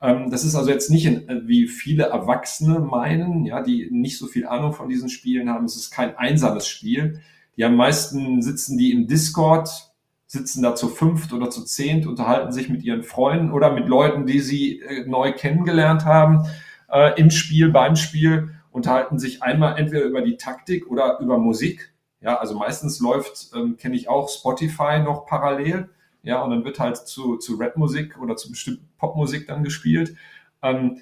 Ähm, 0.00 0.30
das 0.30 0.44
ist 0.44 0.56
also 0.56 0.70
jetzt 0.70 0.90
nicht, 0.90 1.06
äh, 1.06 1.46
wie 1.46 1.68
viele 1.68 2.04
Erwachsene 2.04 2.80
meinen, 2.80 3.44
ja, 3.44 3.62
die 3.62 3.88
nicht 3.90 4.18
so 4.18 4.26
viel 4.26 4.46
Ahnung 4.46 4.72
von 4.72 4.88
diesen 4.88 5.08
Spielen 5.08 5.48
haben. 5.48 5.64
Es 5.64 5.76
ist 5.76 5.90
kein 5.90 6.16
einsames 6.16 6.66
Spiel. 6.66 7.20
Die 7.56 7.64
am 7.64 7.76
meisten 7.76 8.42
sitzen 8.42 8.78
die 8.78 8.92
im 8.92 9.06
Discord, 9.06 9.87
sitzen 10.28 10.62
da 10.62 10.74
zu 10.74 10.88
fünft 10.88 11.32
oder 11.32 11.50
zu 11.50 11.64
zehnt, 11.64 12.06
unterhalten 12.06 12.52
sich 12.52 12.68
mit 12.68 12.84
ihren 12.84 13.02
Freunden 13.02 13.50
oder 13.50 13.72
mit 13.72 13.88
Leuten, 13.88 14.26
die 14.26 14.40
sie 14.40 14.80
äh, 14.80 15.06
neu 15.06 15.32
kennengelernt 15.32 16.04
haben 16.04 16.46
äh, 16.92 17.18
im 17.18 17.30
Spiel, 17.30 17.70
beim 17.70 17.96
Spiel, 17.96 18.54
unterhalten 18.70 19.18
sich 19.18 19.42
einmal 19.42 19.78
entweder 19.78 20.04
über 20.04 20.20
die 20.20 20.36
Taktik 20.36 20.90
oder 20.90 21.18
über 21.20 21.38
Musik. 21.38 21.92
Ja, 22.20 22.38
also 22.38 22.56
meistens 22.56 23.00
läuft, 23.00 23.50
ähm, 23.54 23.76
kenne 23.78 23.96
ich 23.96 24.08
auch 24.08 24.28
Spotify 24.28 24.98
noch 24.98 25.26
parallel. 25.26 25.88
Ja, 26.22 26.42
und 26.42 26.50
dann 26.50 26.64
wird 26.64 26.78
halt 26.78 26.98
zu, 26.98 27.38
zu 27.38 27.56
Rap-Musik 27.56 28.20
oder 28.20 28.36
zu 28.36 28.50
bestimmten 28.50 28.86
Popmusik 28.98 29.46
dann 29.46 29.64
gespielt. 29.64 30.14
Ähm, 30.62 30.98
äh, 30.98 31.00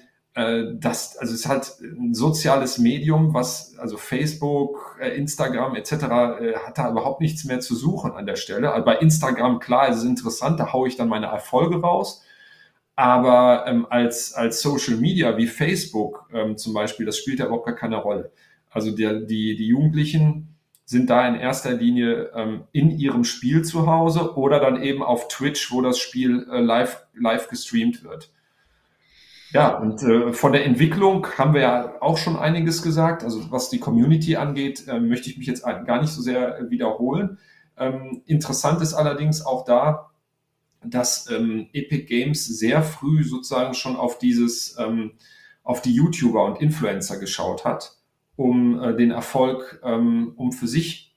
das, 0.73 1.17
also 1.17 1.33
es 1.33 1.41
ist 1.41 1.47
halt 1.47 1.79
ein 1.81 2.13
soziales 2.13 2.77
Medium, 2.77 3.33
was, 3.33 3.77
also 3.79 3.97
Facebook, 3.97 4.97
äh, 5.01 5.09
Instagram 5.17 5.75
etc. 5.75 5.91
Äh, 5.91 6.53
hat 6.65 6.77
da 6.77 6.91
überhaupt 6.91 7.21
nichts 7.21 7.43
mehr 7.45 7.59
zu 7.59 7.75
suchen 7.75 8.11
an 8.11 8.25
der 8.25 8.35
Stelle. 8.35 8.71
Also 8.71 8.85
bei 8.85 8.97
Instagram, 8.97 9.59
klar, 9.59 9.89
es 9.89 9.97
ist 9.97 10.03
interessant, 10.03 10.59
da 10.59 10.73
haue 10.73 10.87
ich 10.87 10.95
dann 10.95 11.09
meine 11.09 11.27
Erfolge 11.27 11.81
raus. 11.81 12.23
Aber 12.95 13.65
ähm, 13.67 13.87
als, 13.89 14.33
als 14.33 14.61
Social 14.61 14.97
Media 14.97 15.37
wie 15.37 15.47
Facebook 15.47 16.29
ähm, 16.33 16.57
zum 16.57 16.73
Beispiel, 16.73 17.05
das 17.05 17.17
spielt 17.17 17.39
ja 17.39 17.45
überhaupt 17.45 17.65
gar 17.65 17.75
keine 17.75 17.97
Rolle. 17.97 18.31
Also 18.69 18.91
der, 18.91 19.21
die, 19.21 19.55
die 19.55 19.67
Jugendlichen, 19.67 20.57
sind 20.87 21.09
da 21.09 21.27
in 21.27 21.35
erster 21.35 21.73
Linie 21.73 22.31
ähm, 22.33 22.63
in 22.71 22.97
ihrem 22.97 23.25
Spiel 23.25 23.61
zu 23.63 23.87
Hause 23.87 24.37
oder 24.37 24.61
dann 24.61 24.81
eben 24.81 25.03
auf 25.03 25.27
Twitch, 25.27 25.69
wo 25.69 25.81
das 25.81 25.99
Spiel 25.99 26.47
äh, 26.49 26.61
live, 26.61 27.05
live 27.13 27.49
gestreamt 27.49 28.05
wird. 28.05 28.31
Ja, 29.51 29.77
und 29.77 30.03
äh, 30.03 30.33
von 30.33 30.51
der 30.51 30.65
Entwicklung 30.65 31.27
haben 31.37 31.53
wir 31.53 31.61
ja 31.61 32.01
auch 32.01 32.17
schon 32.17 32.35
einiges 32.35 32.81
gesagt. 32.81 33.23
Also 33.23 33.49
was 33.51 33.69
die 33.69 33.79
Community 33.79 34.35
angeht, 34.35 34.87
äh, 34.87 34.99
möchte 34.99 35.29
ich 35.29 35.37
mich 35.37 35.47
jetzt 35.47 35.63
gar 35.63 36.01
nicht 36.01 36.11
so 36.11 36.21
sehr 36.21 36.59
äh, 36.59 36.69
wiederholen. 36.69 37.39
Ähm, 37.77 38.21
interessant 38.25 38.81
ist 38.81 38.93
allerdings 38.93 39.45
auch 39.45 39.63
da, 39.63 40.11
dass 40.83 41.29
ähm, 41.31 41.69
Epic 41.73 42.05
Games 42.05 42.45
sehr 42.45 42.83
früh 42.83 43.23
sozusagen 43.23 43.73
schon 43.73 43.95
auf 43.95 44.19
dieses, 44.19 44.77
ähm, 44.79 45.13
auf 45.63 45.81
die 45.81 45.93
YouTuber 45.93 46.43
und 46.43 46.61
Influencer 46.61 47.17
geschaut 47.17 47.65
hat 47.65 47.97
um 48.37 48.79
äh, 48.81 48.95
den 48.95 49.11
Erfolg, 49.11 49.81
ähm, 49.83 50.33
um 50.37 50.53
für 50.53 50.67
sich 50.67 51.15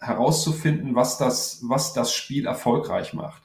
herauszufinden, 0.00 0.94
was 0.94 1.18
das, 1.18 1.60
was 1.64 1.92
das 1.92 2.14
Spiel 2.14 2.46
erfolgreich 2.46 3.12
macht. 3.12 3.42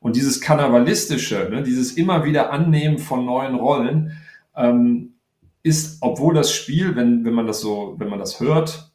Und 0.00 0.16
dieses 0.16 0.40
Kannibalistische, 0.40 1.48
ne, 1.50 1.62
dieses 1.62 1.92
immer 1.92 2.24
wieder 2.24 2.52
Annehmen 2.52 2.98
von 2.98 3.24
neuen 3.24 3.54
Rollen, 3.54 4.12
ähm, 4.56 5.14
ist, 5.62 5.98
obwohl 6.00 6.34
das 6.34 6.52
Spiel, 6.52 6.94
wenn, 6.94 7.24
wenn 7.24 7.34
man 7.34 7.46
das 7.46 7.60
so, 7.60 7.96
wenn 7.98 8.08
man 8.08 8.20
das 8.20 8.38
hört, 8.38 8.92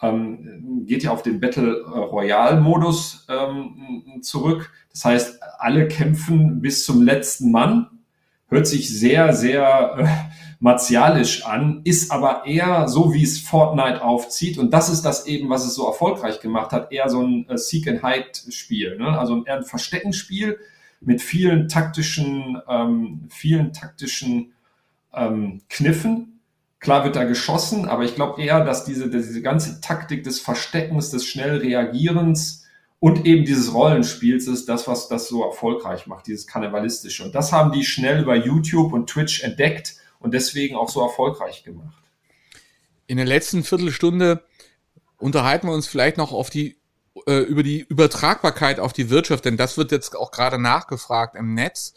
ähm, 0.00 0.84
geht 0.86 1.02
ja 1.02 1.10
auf 1.10 1.22
den 1.22 1.40
Battle 1.40 1.82
Royale 1.84 2.60
Modus 2.60 3.26
ähm, 3.28 4.20
zurück. 4.22 4.72
Das 4.90 5.04
heißt, 5.04 5.42
alle 5.58 5.88
kämpfen 5.88 6.60
bis 6.60 6.84
zum 6.84 7.02
letzten 7.02 7.50
Mann. 7.50 7.93
Hört 8.54 8.68
sich 8.68 8.88
sehr, 8.88 9.32
sehr 9.32 9.96
äh, 9.98 10.06
martialisch 10.60 11.44
an, 11.44 11.80
ist 11.82 12.12
aber 12.12 12.46
eher 12.46 12.86
so, 12.86 13.12
wie 13.12 13.24
es 13.24 13.40
Fortnite 13.40 14.00
aufzieht. 14.00 14.58
Und 14.58 14.72
das 14.72 14.88
ist 14.88 15.02
das 15.02 15.26
eben, 15.26 15.50
was 15.50 15.66
es 15.66 15.74
so 15.74 15.88
erfolgreich 15.88 16.38
gemacht 16.38 16.70
hat, 16.70 16.92
eher 16.92 17.08
so 17.08 17.20
ein 17.20 17.48
äh, 17.48 17.58
Seek-and-Hide-Spiel. 17.58 18.96
Ne? 18.96 19.18
Also 19.18 19.44
eher 19.44 19.56
ein 19.56 19.64
Versteckenspiel 19.64 20.56
mit 21.00 21.20
vielen 21.20 21.66
taktischen, 21.66 22.62
ähm, 22.68 23.26
vielen 23.28 23.72
taktischen 23.72 24.52
ähm, 25.12 25.62
Kniffen. 25.68 26.38
Klar 26.78 27.02
wird 27.02 27.16
da 27.16 27.24
geschossen, 27.24 27.88
aber 27.88 28.04
ich 28.04 28.14
glaube 28.14 28.40
eher, 28.40 28.64
dass 28.64 28.84
diese, 28.84 29.10
diese 29.10 29.42
ganze 29.42 29.80
Taktik 29.80 30.22
des 30.22 30.38
Versteckens, 30.38 31.10
des 31.10 31.26
schnell 31.26 31.56
Reagierens 31.56 32.63
und 33.04 33.26
eben 33.26 33.44
dieses 33.44 33.74
Rollenspiels 33.74 34.46
ist 34.46 34.66
das, 34.66 34.88
was 34.88 35.08
das 35.08 35.28
so 35.28 35.44
erfolgreich 35.44 36.06
macht, 36.06 36.26
dieses 36.26 36.46
Karnevalistische. 36.46 37.22
Und 37.22 37.34
das 37.34 37.52
haben 37.52 37.70
die 37.70 37.84
schnell 37.84 38.22
über 38.22 38.34
YouTube 38.34 38.94
und 38.94 39.10
Twitch 39.10 39.42
entdeckt 39.42 39.96
und 40.20 40.32
deswegen 40.32 40.74
auch 40.74 40.88
so 40.88 41.02
erfolgreich 41.02 41.64
gemacht. 41.64 42.02
In 43.06 43.18
der 43.18 43.26
letzten 43.26 43.62
Viertelstunde 43.62 44.42
unterhalten 45.18 45.66
wir 45.66 45.74
uns 45.74 45.86
vielleicht 45.86 46.16
noch 46.16 46.32
auf 46.32 46.48
die 46.48 46.78
äh, 47.26 47.40
über 47.40 47.62
die 47.62 47.80
Übertragbarkeit 47.80 48.80
auf 48.80 48.94
die 48.94 49.10
Wirtschaft, 49.10 49.44
denn 49.44 49.58
das 49.58 49.76
wird 49.76 49.92
jetzt 49.92 50.16
auch 50.16 50.30
gerade 50.30 50.58
nachgefragt 50.58 51.36
im 51.36 51.52
Netz. 51.52 51.92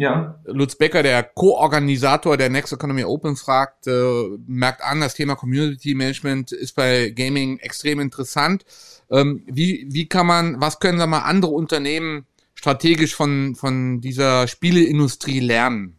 Ja. 0.00 0.40
Lutz 0.46 0.76
Becker, 0.76 1.02
der 1.02 1.22
Co-Organisator 1.22 2.38
der 2.38 2.48
Next 2.48 2.72
Economy 2.72 3.04
Open, 3.04 3.36
fragt, 3.36 3.86
äh, 3.86 4.28
merkt 4.46 4.82
an, 4.82 5.02
das 5.02 5.12
Thema 5.12 5.34
Community 5.34 5.94
Management 5.94 6.52
ist 6.52 6.74
bei 6.74 7.10
Gaming 7.10 7.58
extrem 7.58 8.00
interessant. 8.00 8.64
Ähm, 9.10 9.42
wie, 9.44 9.88
wie 9.90 10.08
kann 10.08 10.26
man, 10.26 10.58
was 10.58 10.80
können 10.80 10.98
da 10.98 11.06
mal 11.06 11.18
andere 11.18 11.50
Unternehmen 11.50 12.24
strategisch 12.54 13.14
von, 13.14 13.54
von 13.56 14.00
dieser 14.00 14.48
Spieleindustrie 14.48 15.40
lernen? 15.40 15.98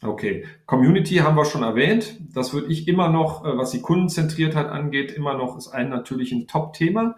Okay, 0.00 0.44
Community 0.66 1.16
haben 1.16 1.36
wir 1.36 1.44
schon 1.44 1.64
erwähnt. 1.64 2.20
Das 2.32 2.54
würde 2.54 2.68
ich 2.68 2.86
immer 2.86 3.08
noch, 3.08 3.44
äh, 3.44 3.58
was 3.58 3.72
die 3.72 3.80
Kundenzentriertheit 3.82 4.68
angeht, 4.68 5.10
immer 5.10 5.36
noch 5.36 5.58
ist 5.58 5.66
ein 5.66 5.88
natürlich 5.88 6.30
ein 6.30 6.46
Top-Thema. 6.46 7.16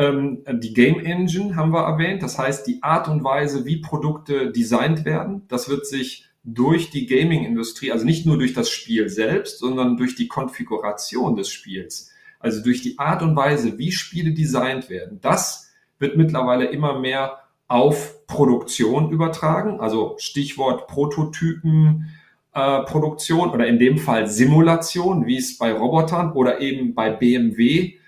Ähm, 0.00 0.44
die 0.48 0.72
Game 0.72 0.98
Engine 0.98 1.56
haben 1.56 1.72
wir 1.72 1.82
erwähnt. 1.82 2.22
Das 2.22 2.38
heißt, 2.38 2.66
die 2.66 2.82
Art 2.82 3.06
und 3.08 3.22
Weise, 3.22 3.66
wie 3.66 3.82
Produkte 3.82 4.50
designt 4.50 5.04
werden, 5.04 5.42
das 5.48 5.68
wird 5.68 5.86
sich 5.86 6.24
durch 6.42 6.88
die 6.88 7.04
Gaming-Industrie, 7.04 7.92
also 7.92 8.06
nicht 8.06 8.24
nur 8.24 8.38
durch 8.38 8.54
das 8.54 8.70
Spiel 8.70 9.10
selbst, 9.10 9.58
sondern 9.58 9.98
durch 9.98 10.14
die 10.14 10.26
Konfiguration 10.26 11.36
des 11.36 11.50
Spiels, 11.50 12.10
also 12.38 12.62
durch 12.62 12.80
die 12.80 12.98
Art 12.98 13.22
und 13.22 13.36
Weise, 13.36 13.76
wie 13.76 13.92
Spiele 13.92 14.32
designt 14.32 14.88
werden. 14.88 15.18
Das 15.20 15.70
wird 15.98 16.16
mittlerweile 16.16 16.64
immer 16.64 16.98
mehr 16.98 17.40
auf 17.68 18.26
Produktion 18.26 19.10
übertragen, 19.10 19.80
also 19.80 20.14
Stichwort 20.18 20.86
Prototypen, 20.86 22.08
äh, 22.54 22.80
Produktion 22.84 23.50
oder 23.50 23.66
in 23.66 23.78
dem 23.78 23.98
Fall 23.98 24.26
Simulation, 24.28 25.26
wie 25.26 25.36
es 25.36 25.58
bei 25.58 25.74
Robotern 25.74 26.32
oder 26.32 26.62
eben 26.62 26.94
bei 26.94 27.10
BMW 27.10 27.99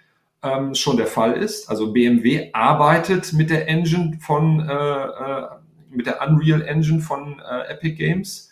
ähm, 0.42 0.74
schon 0.74 0.96
der 0.96 1.06
Fall 1.06 1.34
ist. 1.34 1.68
Also 1.68 1.92
BMW 1.92 2.50
arbeitet 2.52 3.32
mit 3.32 3.50
der 3.50 3.68
Engine 3.68 4.18
von, 4.20 4.60
äh, 4.60 4.72
äh, 4.72 5.46
mit 5.90 6.06
der 6.06 6.26
Unreal 6.26 6.62
Engine 6.62 7.00
von 7.00 7.40
äh, 7.40 7.72
Epic 7.72 7.94
Games. 7.94 8.50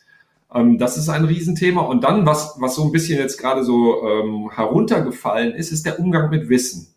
Ähm, 0.55 0.79
das 0.79 0.97
ist 0.97 1.09
ein 1.09 1.25
Riesenthema. 1.25 1.83
Und 1.83 2.05
dann, 2.05 2.27
was, 2.27 2.57
was 2.59 2.75
so 2.75 2.85
ein 2.85 2.93
bisschen 2.93 3.19
jetzt 3.19 3.39
gerade 3.39 3.65
so 3.65 4.07
ähm, 4.07 4.51
heruntergefallen 4.55 5.55
ist, 5.55 5.73
ist 5.73 5.87
der 5.87 5.99
Umgang 5.99 6.31
mit 6.31 6.49
Wissen. 6.49 6.95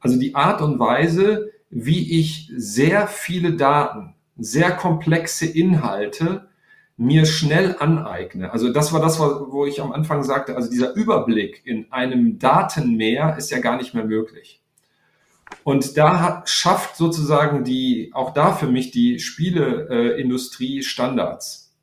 Also 0.00 0.18
die 0.18 0.34
Art 0.34 0.60
und 0.60 0.78
Weise, 0.78 1.50
wie 1.70 2.20
ich 2.20 2.52
sehr 2.56 3.06
viele 3.06 3.54
Daten, 3.54 4.14
sehr 4.36 4.72
komplexe 4.72 5.46
Inhalte 5.46 6.48
mir 6.96 7.26
schnell 7.26 7.76
aneigne. 7.78 8.52
Also 8.52 8.72
das 8.72 8.92
war 8.92 9.00
das, 9.00 9.18
wo 9.18 9.66
ich 9.66 9.80
am 9.80 9.92
Anfang 9.92 10.22
sagte, 10.22 10.54
also 10.54 10.70
dieser 10.70 10.94
Überblick 10.94 11.62
in 11.64 11.90
einem 11.92 12.38
Datenmeer 12.38 13.36
ist 13.36 13.50
ja 13.50 13.58
gar 13.58 13.76
nicht 13.76 13.94
mehr 13.94 14.04
möglich. 14.04 14.60
Und 15.64 15.96
da 15.96 16.20
hat, 16.20 16.48
schafft 16.48 16.96
sozusagen 16.96 17.64
die, 17.64 18.10
auch 18.14 18.32
da 18.32 18.52
für 18.52 18.66
mich 18.66 18.90
die 18.90 19.18
Spieleindustrie 19.18 20.78
äh, 20.78 20.82
Standards. 20.82 21.74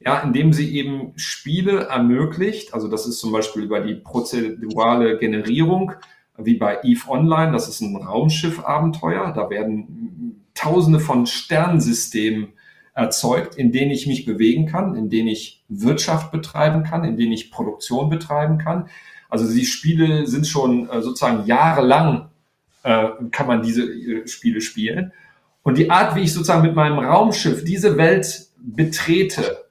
Ja, 0.00 0.20
indem 0.20 0.52
sie 0.52 0.76
eben 0.76 1.12
Spiele 1.16 1.84
ermöglicht, 1.86 2.74
also 2.74 2.88
das 2.88 3.06
ist 3.06 3.18
zum 3.18 3.32
Beispiel 3.32 3.62
über 3.62 3.80
die 3.80 3.94
prozedurale 3.94 5.18
Generierung, 5.18 5.92
wie 6.36 6.56
bei 6.56 6.80
EVE 6.82 7.08
Online, 7.08 7.52
das 7.52 7.68
ist 7.68 7.80
ein 7.80 7.96
Raumschiff-Abenteuer, 7.96 9.32
da 9.34 9.48
werden 9.48 10.44
tausende 10.54 11.00
von 11.00 11.26
Sternsystemen 11.26 12.53
erzeugt, 12.94 13.56
in 13.56 13.72
denen 13.72 13.90
ich 13.90 14.06
mich 14.06 14.24
bewegen 14.24 14.66
kann, 14.66 14.94
in 14.94 15.10
denen 15.10 15.28
ich 15.28 15.64
Wirtschaft 15.68 16.30
betreiben 16.30 16.84
kann, 16.84 17.04
in 17.04 17.16
denen 17.16 17.32
ich 17.32 17.50
Produktion 17.50 18.08
betreiben 18.08 18.58
kann. 18.58 18.88
Also 19.28 19.52
die 19.52 19.66
Spiele 19.66 20.26
sind 20.26 20.46
schon 20.46 20.88
äh, 20.88 21.02
sozusagen 21.02 21.46
jahrelang 21.46 22.30
äh, 22.84 23.08
kann 23.32 23.46
man 23.46 23.62
diese 23.62 23.82
äh, 23.82 24.28
Spiele 24.28 24.60
spielen. 24.60 25.12
Und 25.62 25.78
die 25.78 25.90
Art, 25.90 26.14
wie 26.14 26.20
ich 26.20 26.32
sozusagen 26.32 26.62
mit 26.62 26.74
meinem 26.74 26.98
Raumschiff 26.98 27.64
diese 27.64 27.96
Welt 27.96 28.48
betrete 28.58 29.64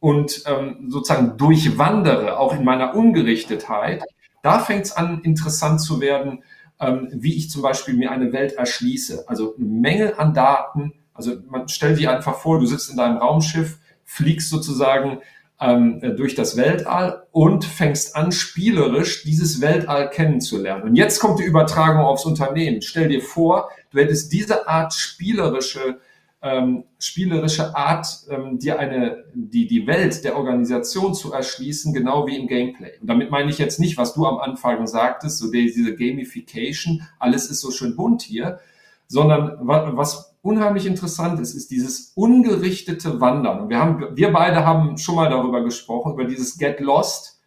und 0.00 0.42
ähm, 0.46 0.86
sozusagen 0.88 1.36
durchwandere, 1.36 2.38
auch 2.38 2.54
in 2.54 2.64
meiner 2.64 2.94
Ungerichtetheit, 2.94 4.02
da 4.42 4.58
fängt 4.58 4.86
es 4.86 4.92
an, 4.92 5.20
interessant 5.22 5.80
zu 5.80 6.00
werden, 6.00 6.42
ähm, 6.80 7.08
wie 7.12 7.36
ich 7.36 7.50
zum 7.50 7.62
Beispiel 7.62 7.94
mir 7.94 8.10
eine 8.10 8.32
Welt 8.32 8.54
erschließe. 8.54 9.28
Also 9.28 9.54
eine 9.56 9.66
Menge 9.66 10.18
an 10.18 10.32
Daten. 10.32 10.94
Also 11.16 11.36
man 11.48 11.68
stellt 11.68 11.98
dir 11.98 12.14
einfach 12.14 12.36
vor, 12.36 12.58
du 12.58 12.66
sitzt 12.66 12.90
in 12.90 12.96
deinem 12.96 13.18
Raumschiff, 13.18 13.78
fliegst 14.04 14.50
sozusagen 14.50 15.18
ähm, 15.60 16.00
durch 16.16 16.34
das 16.34 16.56
Weltall 16.56 17.26
und 17.32 17.64
fängst 17.64 18.14
an, 18.14 18.32
spielerisch 18.32 19.24
dieses 19.24 19.60
Weltall 19.60 20.10
kennenzulernen. 20.10 20.82
Und 20.82 20.96
jetzt 20.96 21.18
kommt 21.20 21.38
die 21.38 21.44
Übertragung 21.44 22.02
aufs 22.02 22.26
Unternehmen. 22.26 22.82
Stell 22.82 23.08
dir 23.08 23.22
vor, 23.22 23.70
du 23.90 23.98
hättest 23.98 24.32
diese 24.32 24.68
Art 24.68 24.92
spielerische 24.92 25.98
ähm, 26.42 26.84
spielerische 26.98 27.74
Art, 27.74 28.06
ähm, 28.30 28.58
dir 28.58 28.78
eine, 28.78 29.24
die, 29.34 29.66
die 29.66 29.86
Welt 29.86 30.22
der 30.22 30.36
Organisation 30.36 31.14
zu 31.14 31.32
erschließen, 31.32 31.92
genau 31.92 32.26
wie 32.26 32.36
im 32.36 32.46
Gameplay. 32.46 32.92
Und 33.00 33.08
damit 33.08 33.30
meine 33.30 33.50
ich 33.50 33.58
jetzt 33.58 33.80
nicht, 33.80 33.96
was 33.96 34.14
du 34.14 34.26
am 34.26 34.38
Anfang 34.38 34.86
sagtest, 34.86 35.38
so 35.38 35.50
diese 35.50 35.96
Gamification, 35.96 37.02
alles 37.18 37.50
ist 37.50 37.60
so 37.60 37.70
schön 37.70 37.96
bunt 37.96 38.22
hier, 38.22 38.60
sondern 39.08 39.58
was 39.60 40.35
unheimlich 40.46 40.86
interessant 40.86 41.40
ist, 41.40 41.54
ist 41.54 41.70
dieses 41.70 42.12
ungerichtete 42.14 43.20
Wandern. 43.20 43.60
Und 43.60 43.68
wir 43.68 43.78
haben, 43.78 44.16
wir 44.16 44.32
beide 44.32 44.64
haben 44.64 44.96
schon 44.96 45.16
mal 45.16 45.28
darüber 45.28 45.62
gesprochen, 45.62 46.12
über 46.12 46.24
dieses 46.24 46.56
Get 46.56 46.80
Lost, 46.80 47.40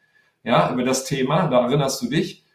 ja, 0.44 0.72
über 0.74 0.84
das 0.84 1.06
Thema, 1.06 1.48
da 1.48 1.66
erinnerst 1.66 2.02
du 2.02 2.08
dich. 2.08 2.46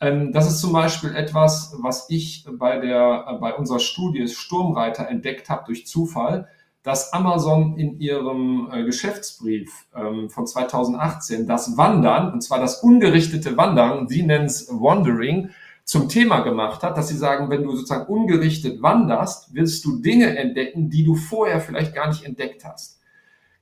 Ähm, 0.00 0.32
das 0.32 0.48
ist 0.48 0.60
zum 0.60 0.72
Beispiel 0.72 1.14
etwas, 1.14 1.76
was 1.80 2.10
ich 2.10 2.44
bei 2.50 2.78
der, 2.78 3.38
bei 3.40 3.54
unserer 3.54 3.78
Studie 3.78 4.26
Sturmreiter 4.26 5.08
entdeckt 5.08 5.48
habe 5.48 5.64
durch 5.66 5.86
Zufall, 5.86 6.48
dass 6.82 7.12
Amazon 7.12 7.78
in 7.78 8.00
ihrem 8.00 8.68
äh, 8.72 8.84
Geschäftsbrief 8.84 9.86
ähm, 9.94 10.28
von 10.30 10.46
2018 10.46 11.46
das 11.46 11.76
Wandern, 11.76 12.32
und 12.32 12.42
zwar 12.42 12.58
das 12.58 12.82
ungerichtete 12.82 13.56
Wandern, 13.56 14.08
sie 14.08 14.24
nennen 14.24 14.46
es 14.46 14.68
Wandering, 14.68 15.50
zum 15.92 16.08
Thema 16.08 16.40
gemacht 16.40 16.82
hat, 16.82 16.96
dass 16.96 17.08
sie 17.08 17.18
sagen, 17.18 17.50
wenn 17.50 17.64
du 17.64 17.76
sozusagen 17.76 18.10
ungerichtet 18.10 18.80
wanderst, 18.80 19.54
wirst 19.54 19.84
du 19.84 20.00
Dinge 20.00 20.38
entdecken, 20.38 20.88
die 20.88 21.04
du 21.04 21.16
vorher 21.16 21.60
vielleicht 21.60 21.94
gar 21.94 22.08
nicht 22.08 22.24
entdeckt 22.24 22.64
hast. 22.64 22.98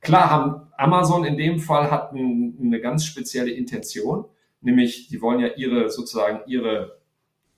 Klar 0.01 0.31
haben 0.31 0.69
Amazon 0.79 1.25
in 1.25 1.37
dem 1.37 1.59
Fall 1.59 1.90
hat 1.90 2.12
eine 2.12 2.81
ganz 2.81 3.05
spezielle 3.05 3.51
Intention, 3.51 4.27
nämlich 4.61 5.09
die 5.09 5.21
wollen 5.21 5.40
ja 5.40 5.49
ihre 5.57 5.90
sozusagen 5.90 6.43
ihre 6.47 6.99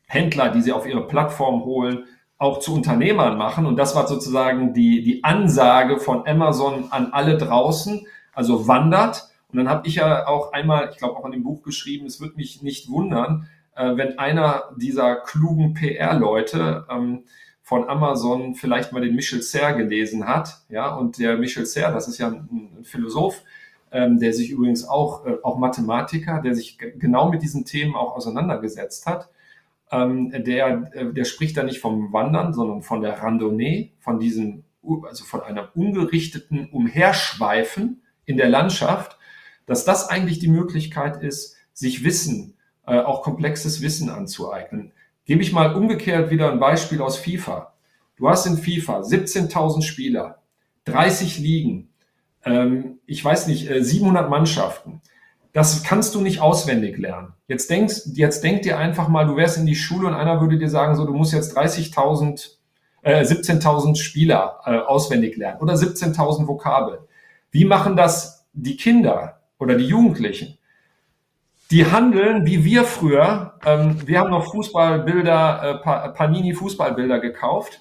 Händler, 0.06 0.48
die 0.48 0.62
sie 0.62 0.72
auf 0.72 0.86
ihre 0.86 1.06
Plattform 1.06 1.64
holen, 1.66 2.04
auch 2.38 2.58
zu 2.58 2.72
Unternehmern 2.72 3.36
machen. 3.36 3.66
Und 3.66 3.76
das 3.76 3.94
war 3.94 4.06
sozusagen 4.08 4.72
die, 4.72 5.02
die 5.02 5.22
Ansage 5.22 5.98
von 5.98 6.26
Amazon 6.26 6.86
an 6.88 7.12
alle 7.12 7.36
draußen, 7.36 8.06
also 8.32 8.66
wandert. 8.68 9.28
Und 9.50 9.58
dann 9.58 9.68
habe 9.68 9.86
ich 9.86 9.96
ja 9.96 10.26
auch 10.26 10.54
einmal, 10.54 10.88
ich 10.90 10.96
glaube 10.96 11.18
auch 11.18 11.26
in 11.26 11.32
dem 11.32 11.42
Buch 11.42 11.62
geschrieben, 11.62 12.06
es 12.06 12.22
wird 12.22 12.38
mich 12.38 12.62
nicht 12.62 12.88
wundern, 12.88 13.50
äh, 13.74 13.96
wenn 13.96 14.18
einer 14.18 14.74
dieser 14.76 15.16
klugen 15.16 15.74
PR-Leute 15.74 16.86
ähm, 16.90 17.24
von 17.62 17.88
Amazon 17.88 18.54
vielleicht 18.54 18.92
mal 18.92 19.00
den 19.00 19.14
Michel 19.14 19.42
Serre 19.42 19.76
gelesen 19.76 20.26
hat, 20.26 20.62
ja, 20.68 20.94
und 20.94 21.18
der 21.18 21.36
Michel 21.36 21.64
Serre, 21.64 21.92
das 21.92 22.08
ist 22.08 22.18
ja 22.18 22.28
ein, 22.28 22.78
ein 22.78 22.84
Philosoph, 22.84 23.42
ähm, 23.92 24.18
der 24.18 24.32
sich 24.32 24.50
übrigens 24.50 24.86
auch, 24.86 25.24
äh, 25.26 25.36
auch 25.42 25.58
Mathematiker, 25.58 26.40
der 26.40 26.54
sich 26.54 26.78
genau 26.78 27.30
mit 27.30 27.42
diesen 27.42 27.64
Themen 27.64 27.94
auch 27.94 28.16
auseinandergesetzt 28.16 29.06
hat, 29.06 29.28
ähm, 29.90 30.30
der, 30.30 30.90
äh, 30.94 31.12
der 31.12 31.24
spricht 31.24 31.56
da 31.56 31.62
nicht 31.62 31.80
vom 31.80 32.12
Wandern, 32.12 32.52
sondern 32.52 32.82
von 32.82 33.00
der 33.02 33.22
Randonnee, 33.22 33.92
von 34.00 34.18
diesem, 34.18 34.64
also 35.06 35.24
von 35.24 35.42
einem 35.42 35.66
ungerichteten 35.74 36.68
Umherschweifen 36.70 38.02
in 38.24 38.36
der 38.36 38.48
Landschaft, 38.48 39.18
dass 39.66 39.84
das 39.84 40.08
eigentlich 40.08 40.38
die 40.40 40.48
Möglichkeit 40.48 41.22
ist, 41.22 41.56
sich 41.72 42.04
Wissen 42.04 42.54
äh, 42.86 42.98
auch 42.98 43.22
komplexes 43.22 43.82
Wissen 43.82 44.10
anzueignen. 44.10 44.92
Gebe 45.24 45.42
ich 45.42 45.52
mal 45.52 45.74
umgekehrt 45.74 46.30
wieder 46.30 46.50
ein 46.50 46.60
Beispiel 46.60 47.00
aus 47.00 47.16
FIFA. 47.16 47.72
Du 48.16 48.28
hast 48.28 48.46
in 48.46 48.58
FIFA 48.58 49.00
17.000 49.00 49.82
Spieler, 49.82 50.42
30 50.84 51.38
Ligen, 51.38 51.88
ähm, 52.44 52.98
ich 53.06 53.24
weiß 53.24 53.46
nicht, 53.46 53.70
äh, 53.70 53.82
700 53.82 54.28
Mannschaften. 54.28 55.00
Das 55.52 55.82
kannst 55.82 56.14
du 56.14 56.20
nicht 56.20 56.40
auswendig 56.40 56.96
lernen. 56.98 57.34
Jetzt 57.46 57.68
denkst, 57.68 58.02
jetzt 58.14 58.42
denk 58.42 58.62
dir 58.62 58.78
einfach 58.78 59.08
mal, 59.08 59.26
du 59.26 59.36
wärst 59.36 59.58
in 59.58 59.66
die 59.66 59.76
Schule 59.76 60.08
und 60.08 60.14
einer 60.14 60.40
würde 60.40 60.58
dir 60.58 60.70
sagen, 60.70 60.94
so, 60.96 61.04
du 61.04 61.12
musst 61.12 61.32
jetzt 61.32 61.56
30.000, 61.56 62.56
äh, 63.02 63.22
17.000 63.22 63.96
Spieler 63.96 64.60
äh, 64.64 64.78
auswendig 64.78 65.36
lernen 65.36 65.60
oder 65.60 65.74
17.000 65.74 66.46
Vokabeln. 66.46 67.00
Wie 67.50 67.66
machen 67.66 67.96
das 67.96 68.46
die 68.54 68.76
Kinder 68.76 69.40
oder 69.58 69.76
die 69.76 69.86
Jugendlichen? 69.86 70.58
Die 71.72 71.86
handeln 71.86 72.44
wie 72.44 72.64
wir 72.64 72.84
früher. 72.84 73.54
Ähm, 73.64 74.06
wir 74.06 74.20
haben 74.20 74.30
noch 74.30 74.52
Fußballbilder, 74.52 75.82
äh, 75.82 76.10
Panini-Fußballbilder 76.12 77.18
gekauft. 77.18 77.80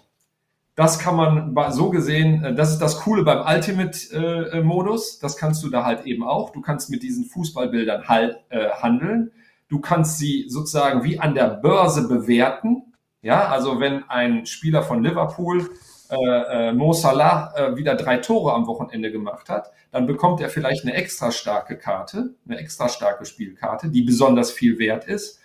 Das 0.76 0.98
kann 0.98 1.18
man 1.18 1.54
so 1.72 1.90
gesehen, 1.90 2.44
äh, 2.44 2.56
das 2.56 2.72
ist 2.72 2.80
das 2.80 3.02
Coole 3.02 3.24
beim 3.24 3.46
Ultimate-Modus. 3.46 5.18
Äh, 5.18 5.22
das 5.22 5.36
kannst 5.36 5.62
du 5.62 5.70
da 5.70 5.84
halt 5.84 6.06
eben 6.06 6.24
auch. 6.24 6.52
Du 6.52 6.62
kannst 6.62 6.90
mit 6.90 7.04
diesen 7.04 7.26
Fußballbildern 7.26 8.08
halt 8.08 8.38
äh, 8.50 8.70
handeln. 8.70 9.32
Du 9.68 9.80
kannst 9.80 10.18
sie 10.18 10.46
sozusagen 10.48 11.04
wie 11.04 11.20
an 11.20 11.36
der 11.36 11.50
Börse 11.50 12.08
bewerten. 12.08 12.94
Ja, 13.22 13.50
also 13.50 13.82
wenn 13.82 14.10
ein 14.10 14.46
Spieler 14.46 14.84
von 14.84 15.04
Liverpool 15.04 15.70
äh, 16.12 16.70
äh, 16.70 16.74
Mo 16.74 16.94
Salah 16.94 17.54
äh, 17.56 17.76
wieder 17.78 17.96
drei 17.96 18.18
Tore 18.18 18.54
am 18.54 18.68
Wochenende 18.68 19.12
gemacht 19.12 19.50
hat, 19.50 19.72
dann 19.92 20.08
bekommt 20.08 20.42
er 20.42 20.50
vielleicht 20.50 20.84
eine 20.84 20.94
extra 20.94 21.32
starke 21.32 21.78
Karte, 21.78 22.36
eine 22.46 22.58
extra 22.58 22.90
starke 22.90 23.26
Spielkarte, 23.26 23.90
die 23.90 24.02
besonders 24.02 24.52
viel 24.52 24.78
wert 24.78 25.06
ist. 25.06 25.40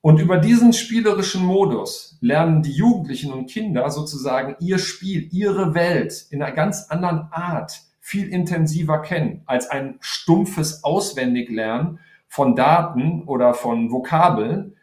Und 0.00 0.18
über 0.18 0.38
diesen 0.38 0.72
spielerischen 0.72 1.44
Modus 1.44 2.18
lernen 2.20 2.62
die 2.62 2.72
Jugendlichen 2.72 3.32
und 3.32 3.46
Kinder 3.46 3.88
sozusagen 3.90 4.56
ihr 4.58 4.78
Spiel, 4.78 5.28
ihre 5.30 5.74
Welt 5.74 6.26
in 6.30 6.42
einer 6.42 6.52
ganz 6.52 6.88
anderen 6.88 7.28
Art 7.30 7.82
viel 8.00 8.28
intensiver 8.28 9.00
kennen 9.00 9.42
als 9.46 9.70
ein 9.70 9.98
stumpfes 10.00 10.82
Auswendiglernen 10.82 12.00
von 12.26 12.56
Daten 12.56 13.22
oder 13.24 13.54
von 13.54 13.92
Vokabeln, 13.92 14.74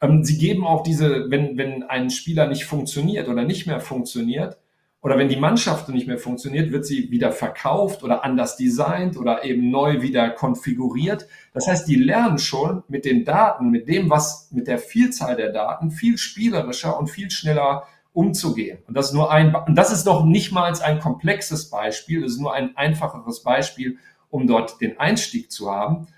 ähm, 0.00 0.24
sie 0.24 0.38
geben 0.38 0.66
auch 0.66 0.82
diese, 0.82 1.30
wenn, 1.30 1.56
wenn 1.58 1.82
ein 1.84 2.10
Spieler 2.10 2.46
nicht 2.46 2.64
funktioniert 2.64 3.28
oder 3.28 3.44
nicht 3.44 3.66
mehr 3.66 3.80
funktioniert, 3.80 4.58
oder 5.00 5.16
wenn 5.16 5.28
die 5.28 5.36
Mannschaft 5.36 5.88
nicht 5.90 6.08
mehr 6.08 6.18
funktioniert, 6.18 6.72
wird 6.72 6.84
sie 6.84 7.10
wieder 7.10 7.30
verkauft 7.30 8.02
oder 8.02 8.24
anders 8.24 8.56
designt 8.56 9.16
oder 9.16 9.44
eben 9.44 9.70
neu 9.70 10.02
wieder 10.02 10.28
konfiguriert. 10.30 11.28
Das 11.54 11.68
heißt, 11.68 11.86
die 11.86 11.94
lernen 11.94 12.38
schon 12.38 12.82
mit 12.88 13.04
den 13.04 13.24
Daten, 13.24 13.70
mit 13.70 13.88
dem, 13.88 14.10
was, 14.10 14.50
mit 14.50 14.66
der 14.66 14.78
Vielzahl 14.78 15.36
der 15.36 15.52
Daten 15.52 15.92
viel 15.92 16.18
spielerischer 16.18 16.98
und 16.98 17.08
viel 17.08 17.30
schneller 17.30 17.84
umzugehen. 18.12 18.78
Und 18.88 18.96
das 18.96 19.06
ist 19.06 19.14
nur 19.14 19.30
ein, 19.30 19.54
und 19.54 19.76
das 19.76 19.92
ist 19.92 20.04
noch 20.04 20.24
nicht 20.24 20.50
mal 20.50 20.72
ein 20.82 20.98
komplexes 20.98 21.70
Beispiel, 21.70 22.22
das 22.22 22.32
ist 22.32 22.40
nur 22.40 22.52
ein 22.52 22.76
einfacheres 22.76 23.44
Beispiel, 23.44 23.98
um 24.30 24.48
dort 24.48 24.80
den 24.80 24.98
Einstieg 24.98 25.52
zu 25.52 25.70
haben. 25.70 26.08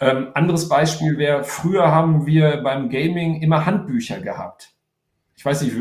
Ähm, 0.00 0.28
anderes 0.34 0.68
Beispiel 0.68 1.18
wäre, 1.18 1.44
früher 1.44 1.90
haben 1.90 2.26
wir 2.26 2.58
beim 2.58 2.88
Gaming 2.88 3.42
immer 3.42 3.66
Handbücher 3.66 4.20
gehabt. 4.20 4.72
Ich 5.34 5.44
weiß 5.44 5.62
nicht, 5.62 5.76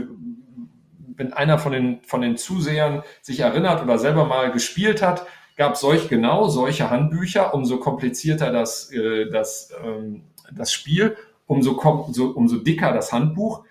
wenn 1.15 1.33
einer 1.33 1.59
von 1.59 1.71
den, 1.71 2.01
von 2.03 2.21
den 2.21 2.37
Zusehern 2.37 3.03
sich 3.21 3.39
erinnert 3.39 3.83
oder 3.83 3.97
selber 3.97 4.25
mal 4.25 4.51
gespielt 4.51 5.01
hat, 5.01 5.25
gab 5.55 5.73
es 5.73 5.81
solch 5.81 6.09
genau 6.09 6.47
solche 6.47 6.89
Handbücher, 6.89 7.53
umso 7.53 7.77
komplizierter 7.77 8.51
das, 8.51 8.91
äh, 8.91 9.29
das, 9.29 9.71
ähm, 9.83 10.23
das 10.51 10.71
Spiel, 10.71 11.17
umso, 11.47 11.79
so, 12.11 12.27
umso 12.29 12.57
dicker 12.57 12.93
das 12.93 13.11
Handbuch. 13.11 13.65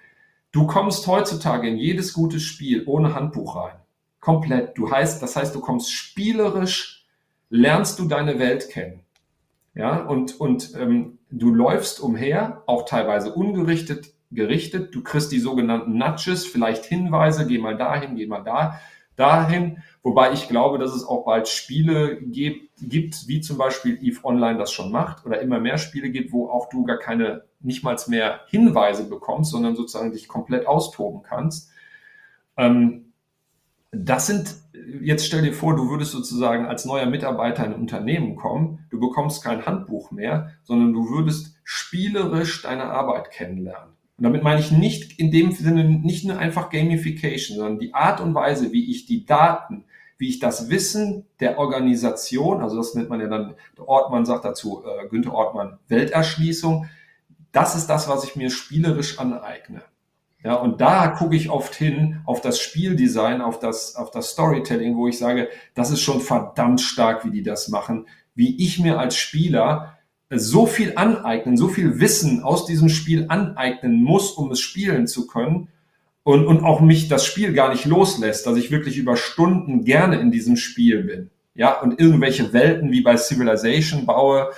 Du 0.52 0.66
kommst 0.66 1.06
heutzutage 1.06 1.68
in 1.68 1.76
jedes 1.76 2.12
gutes 2.12 2.42
Spiel 2.42 2.84
ohne 2.86 3.14
Handbuch 3.14 3.56
rein 3.56 3.76
Komplett. 4.20 4.76
Du 4.76 4.90
heißt, 4.90 5.22
das 5.22 5.36
heißt, 5.36 5.54
du 5.54 5.60
kommst 5.60 5.92
spielerisch, 5.92 7.06
lernst 7.48 8.00
du 8.00 8.06
deine 8.08 8.40
Welt 8.40 8.70
kennen. 8.70 9.05
Ja, 9.76 9.98
und, 9.98 10.40
und 10.40 10.74
ähm, 10.74 11.18
du 11.30 11.54
läufst 11.54 12.00
umher, 12.00 12.62
auch 12.66 12.86
teilweise 12.86 13.34
ungerichtet, 13.34 14.14
gerichtet. 14.30 14.94
Du 14.94 15.02
kriegst 15.02 15.30
die 15.30 15.38
sogenannten 15.38 15.98
Nudges, 15.98 16.46
vielleicht 16.46 16.86
Hinweise, 16.86 17.46
geh 17.46 17.58
mal 17.58 17.76
dahin, 17.76 18.16
geh 18.16 18.26
mal 18.26 18.42
da, 18.42 18.80
dahin. 19.16 19.82
Wobei 20.02 20.32
ich 20.32 20.48
glaube, 20.48 20.78
dass 20.78 20.94
es 20.94 21.04
auch 21.04 21.26
bald 21.26 21.46
Spiele 21.46 22.16
gibt, 22.22 22.70
gibt, 22.80 23.28
wie 23.28 23.42
zum 23.42 23.58
Beispiel 23.58 23.98
EVE 24.02 24.24
Online 24.24 24.58
das 24.58 24.72
schon 24.72 24.90
macht, 24.90 25.26
oder 25.26 25.40
immer 25.42 25.60
mehr 25.60 25.76
Spiele 25.76 26.08
gibt, 26.08 26.32
wo 26.32 26.48
auch 26.48 26.70
du 26.70 26.84
gar 26.84 26.98
keine, 26.98 27.44
nicht 27.60 27.84
mal 27.84 27.96
mehr 28.06 28.40
Hinweise 28.46 29.04
bekommst, 29.04 29.50
sondern 29.50 29.76
sozusagen 29.76 30.12
dich 30.12 30.26
komplett 30.26 30.66
austoben 30.66 31.22
kannst. 31.22 31.70
Ähm, 32.56 33.12
das 33.92 34.26
sind, 34.26 34.54
jetzt 35.02 35.26
stell 35.26 35.42
dir 35.42 35.52
vor, 35.52 35.76
du 35.76 35.90
würdest 35.90 36.12
sozusagen 36.12 36.66
als 36.66 36.84
neuer 36.84 37.06
Mitarbeiter 37.06 37.64
in 37.64 37.74
ein 37.74 37.80
Unternehmen 37.80 38.36
kommen, 38.36 38.86
du 38.90 39.00
bekommst 39.00 39.42
kein 39.42 39.66
Handbuch 39.66 40.10
mehr, 40.10 40.52
sondern 40.62 40.92
du 40.92 41.10
würdest 41.10 41.56
spielerisch 41.64 42.62
deine 42.62 42.84
Arbeit 42.84 43.30
kennenlernen. 43.30 43.90
Und 44.18 44.24
damit 44.24 44.42
meine 44.42 44.60
ich 44.60 44.70
nicht 44.70 45.18
in 45.18 45.30
dem 45.30 45.52
Sinne 45.52 45.84
nicht 45.84 46.24
nur 46.24 46.38
einfach 46.38 46.70
Gamification, 46.70 47.58
sondern 47.58 47.78
die 47.78 47.94
Art 47.94 48.20
und 48.20 48.34
Weise, 48.34 48.72
wie 48.72 48.90
ich 48.90 49.06
die 49.06 49.26
Daten, 49.26 49.84
wie 50.18 50.28
ich 50.28 50.38
das 50.38 50.70
Wissen 50.70 51.26
der 51.40 51.58
Organisation, 51.58 52.62
also 52.62 52.76
das 52.76 52.94
nennt 52.94 53.10
man 53.10 53.20
ja 53.20 53.28
dann, 53.28 53.54
Ortmann 53.78 54.24
sagt 54.24 54.46
dazu, 54.46 54.82
äh, 54.84 55.08
Günther 55.08 55.34
Ortmann, 55.34 55.78
Welterschließung, 55.88 56.86
das 57.52 57.76
ist 57.76 57.88
das, 57.88 58.08
was 58.08 58.24
ich 58.24 58.36
mir 58.36 58.50
spielerisch 58.50 59.18
aneigne. 59.18 59.82
Ja, 60.46 60.54
und 60.54 60.80
da 60.80 61.08
gucke 61.08 61.34
ich 61.34 61.50
oft 61.50 61.74
hin 61.74 62.20
auf 62.24 62.40
das 62.40 62.60
Spieldesign, 62.60 63.40
auf 63.40 63.58
das, 63.58 63.96
auf 63.96 64.12
das 64.12 64.30
Storytelling, 64.30 64.96
wo 64.96 65.08
ich 65.08 65.18
sage, 65.18 65.48
das 65.74 65.90
ist 65.90 66.02
schon 66.02 66.20
verdammt 66.20 66.80
stark, 66.80 67.24
wie 67.24 67.32
die 67.32 67.42
das 67.42 67.66
machen, 67.66 68.06
wie 68.36 68.56
ich 68.64 68.78
mir 68.78 69.00
als 69.00 69.16
Spieler 69.16 69.98
so 70.30 70.66
viel 70.66 70.92
aneignen, 70.94 71.56
so 71.56 71.66
viel 71.66 71.98
Wissen 71.98 72.44
aus 72.44 72.64
diesem 72.64 72.88
Spiel 72.88 73.26
aneignen 73.28 74.04
muss, 74.04 74.30
um 74.30 74.52
es 74.52 74.60
spielen 74.60 75.08
zu 75.08 75.26
können, 75.26 75.66
und, 76.22 76.46
und 76.46 76.62
auch 76.62 76.80
mich 76.80 77.08
das 77.08 77.26
Spiel 77.26 77.52
gar 77.52 77.70
nicht 77.70 77.84
loslässt, 77.84 78.46
dass 78.46 78.56
ich 78.56 78.70
wirklich 78.70 78.98
über 78.98 79.16
Stunden 79.16 79.84
gerne 79.84 80.20
in 80.20 80.30
diesem 80.30 80.56
Spiel 80.56 81.02
bin. 81.02 81.30
Ja, 81.56 81.80
und 81.80 81.98
irgendwelche 81.98 82.52
Welten 82.52 82.92
wie 82.92 83.00
bei 83.00 83.16
Civilization 83.16 84.06
baue, 84.06 84.42
äh, 84.42 84.54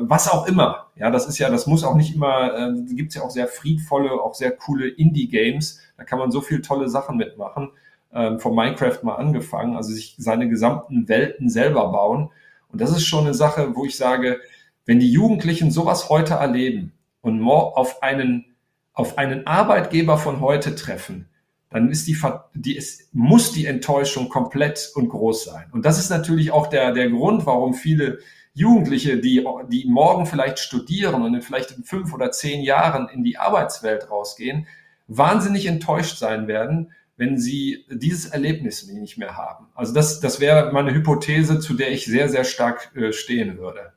was 0.00 0.30
auch 0.30 0.46
immer. 0.46 0.90
Ja, 0.96 1.10
das 1.10 1.26
ist 1.26 1.38
ja, 1.38 1.50
das 1.50 1.66
muss 1.66 1.84
auch 1.84 1.94
nicht 1.94 2.14
immer, 2.14 2.54
äh, 2.54 2.94
gibt 2.94 3.10
es 3.10 3.16
ja 3.16 3.22
auch 3.22 3.30
sehr 3.30 3.48
friedvolle, 3.48 4.12
auch 4.12 4.34
sehr 4.34 4.52
coole 4.52 4.88
Indie-Games. 4.88 5.80
Da 5.96 6.04
kann 6.04 6.18
man 6.18 6.30
so 6.30 6.40
viel 6.40 6.62
tolle 6.62 6.88
Sachen 6.88 7.16
mitmachen. 7.16 7.70
Ähm, 8.12 8.38
von 8.38 8.54
Minecraft 8.54 9.00
mal 9.02 9.16
angefangen, 9.16 9.76
also 9.76 9.92
sich 9.92 10.14
seine 10.18 10.48
gesamten 10.48 11.08
Welten 11.08 11.48
selber 11.48 11.90
bauen. 11.90 12.30
Und 12.70 12.80
das 12.80 12.90
ist 12.90 13.04
schon 13.04 13.24
eine 13.24 13.34
Sache, 13.34 13.74
wo 13.74 13.84
ich 13.84 13.96
sage, 13.96 14.40
wenn 14.86 15.00
die 15.00 15.10
Jugendlichen 15.10 15.70
sowas 15.72 16.10
heute 16.10 16.34
erleben 16.34 16.92
und 17.22 17.42
auf 17.42 18.02
einen 18.02 18.46
auf 18.92 19.18
einen 19.18 19.46
Arbeitgeber 19.48 20.18
von 20.18 20.40
heute 20.40 20.76
treffen, 20.76 21.28
dann 21.70 21.90
ist 21.90 22.06
die, 22.06 22.16
die 22.54 22.76
es 22.76 23.08
muss 23.12 23.50
die 23.50 23.66
Enttäuschung 23.66 24.28
komplett 24.28 24.92
und 24.94 25.08
groß 25.08 25.44
sein. 25.44 25.64
Und 25.72 25.84
das 25.84 25.98
ist 25.98 26.10
natürlich 26.10 26.52
auch 26.52 26.68
der, 26.68 26.92
der 26.92 27.10
Grund, 27.10 27.46
warum 27.46 27.74
viele 27.74 28.20
Jugendliche, 28.54 29.18
die, 29.18 29.44
die 29.68 29.84
morgen 29.88 30.26
vielleicht 30.26 30.60
studieren 30.60 31.22
und 31.22 31.34
in 31.34 31.42
vielleicht 31.42 31.72
in 31.72 31.82
fünf 31.84 32.14
oder 32.14 32.30
zehn 32.30 32.62
Jahren 32.62 33.08
in 33.08 33.24
die 33.24 33.36
Arbeitswelt 33.36 34.10
rausgehen, 34.10 34.66
wahnsinnig 35.08 35.66
enttäuscht 35.66 36.18
sein 36.18 36.46
werden, 36.46 36.92
wenn 37.16 37.38
sie 37.38 37.84
dieses 37.90 38.26
Erlebnis 38.26 38.86
nicht 38.86 39.18
mehr 39.18 39.36
haben. 39.36 39.66
Also 39.74 39.92
das, 39.92 40.20
das 40.20 40.40
wäre 40.40 40.72
meine 40.72 40.94
Hypothese, 40.94 41.58
zu 41.58 41.74
der 41.74 41.92
ich 41.92 42.04
sehr, 42.04 42.28
sehr 42.28 42.44
stark 42.44 42.94
äh, 42.96 43.12
stehen 43.12 43.58
würde. 43.58 43.92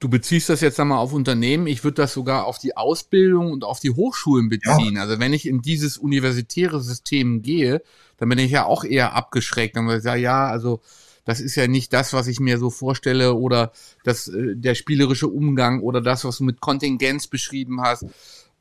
Du 0.00 0.08
beziehst 0.08 0.48
das 0.48 0.60
jetzt 0.60 0.78
einmal 0.78 0.98
auf 0.98 1.12
Unternehmen. 1.12 1.66
Ich 1.66 1.82
würde 1.82 1.96
das 1.96 2.12
sogar 2.12 2.46
auf 2.46 2.58
die 2.58 2.76
Ausbildung 2.76 3.50
und 3.50 3.64
auf 3.64 3.80
die 3.80 3.90
Hochschulen 3.90 4.48
beziehen. 4.48 4.94
Ja. 4.94 5.02
Also 5.02 5.18
wenn 5.18 5.32
ich 5.32 5.46
in 5.46 5.60
dieses 5.60 5.98
universitäre 5.98 6.80
System 6.80 7.42
gehe, 7.42 7.82
dann 8.16 8.28
bin 8.28 8.38
ich 8.38 8.52
ja 8.52 8.64
auch 8.64 8.84
eher 8.84 9.14
abgeschreckt. 9.14 9.74
Dann 9.74 9.86
würde 9.86 9.98
ich 9.98 10.04
sagen, 10.04 10.22
ja, 10.22 10.46
also 10.46 10.80
das 11.28 11.40
ist 11.40 11.54
ja 11.54 11.68
nicht 11.68 11.92
das, 11.92 12.12
was 12.12 12.26
ich 12.26 12.40
mir 12.40 12.58
so 12.58 12.70
vorstelle 12.70 13.34
oder 13.34 13.72
das, 14.02 14.28
äh, 14.28 14.56
der 14.56 14.74
spielerische 14.74 15.28
Umgang 15.28 15.80
oder 15.82 16.00
das, 16.00 16.24
was 16.24 16.38
du 16.38 16.44
mit 16.44 16.60
Kontingenz 16.60 17.26
beschrieben 17.26 17.80
hast. 17.82 18.06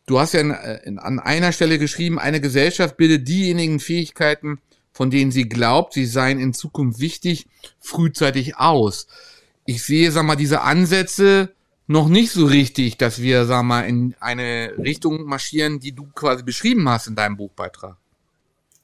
Du 0.06 0.20
hast 0.20 0.34
ja 0.34 0.42
in, 0.42 0.52
in, 0.84 1.00
an 1.00 1.20
einer 1.20 1.52
Stelle 1.52 1.80
geschrieben, 1.80 2.20
eine 2.20 2.42
Gesellschaft 2.42 2.98
bildet 2.98 3.28
diejenigen 3.28 3.80
Fähigkeiten, 3.80 4.60
von 4.94 5.10
denen 5.10 5.32
sie 5.32 5.50
glaubt, 5.50 5.94
sie 5.94 6.06
seien 6.06 6.40
in 6.40 6.54
Zukunft 6.54 7.00
wichtig, 7.00 7.48
frühzeitig 7.80 8.58
aus 8.58 9.08
ich 9.68 9.84
sehe, 9.84 10.12
sag 10.12 10.24
mal, 10.24 10.36
diese 10.36 10.62
Ansätze 10.62 11.54
noch 11.88 12.08
nicht 12.08 12.32
so 12.32 12.46
richtig, 12.46 12.98
dass 12.98 13.22
wir, 13.22 13.46
sag 13.46 13.64
mal, 13.64 13.82
in 13.82 14.16
eine 14.20 14.74
Richtung 14.78 15.26
marschieren, 15.26 15.80
die 15.80 15.92
du 15.92 16.08
quasi 16.16 16.44
beschrieben 16.44 16.90
hast 16.90 17.08
in 17.08 17.16
deinem 17.16 17.38
Buchbeitrag. 17.38 17.98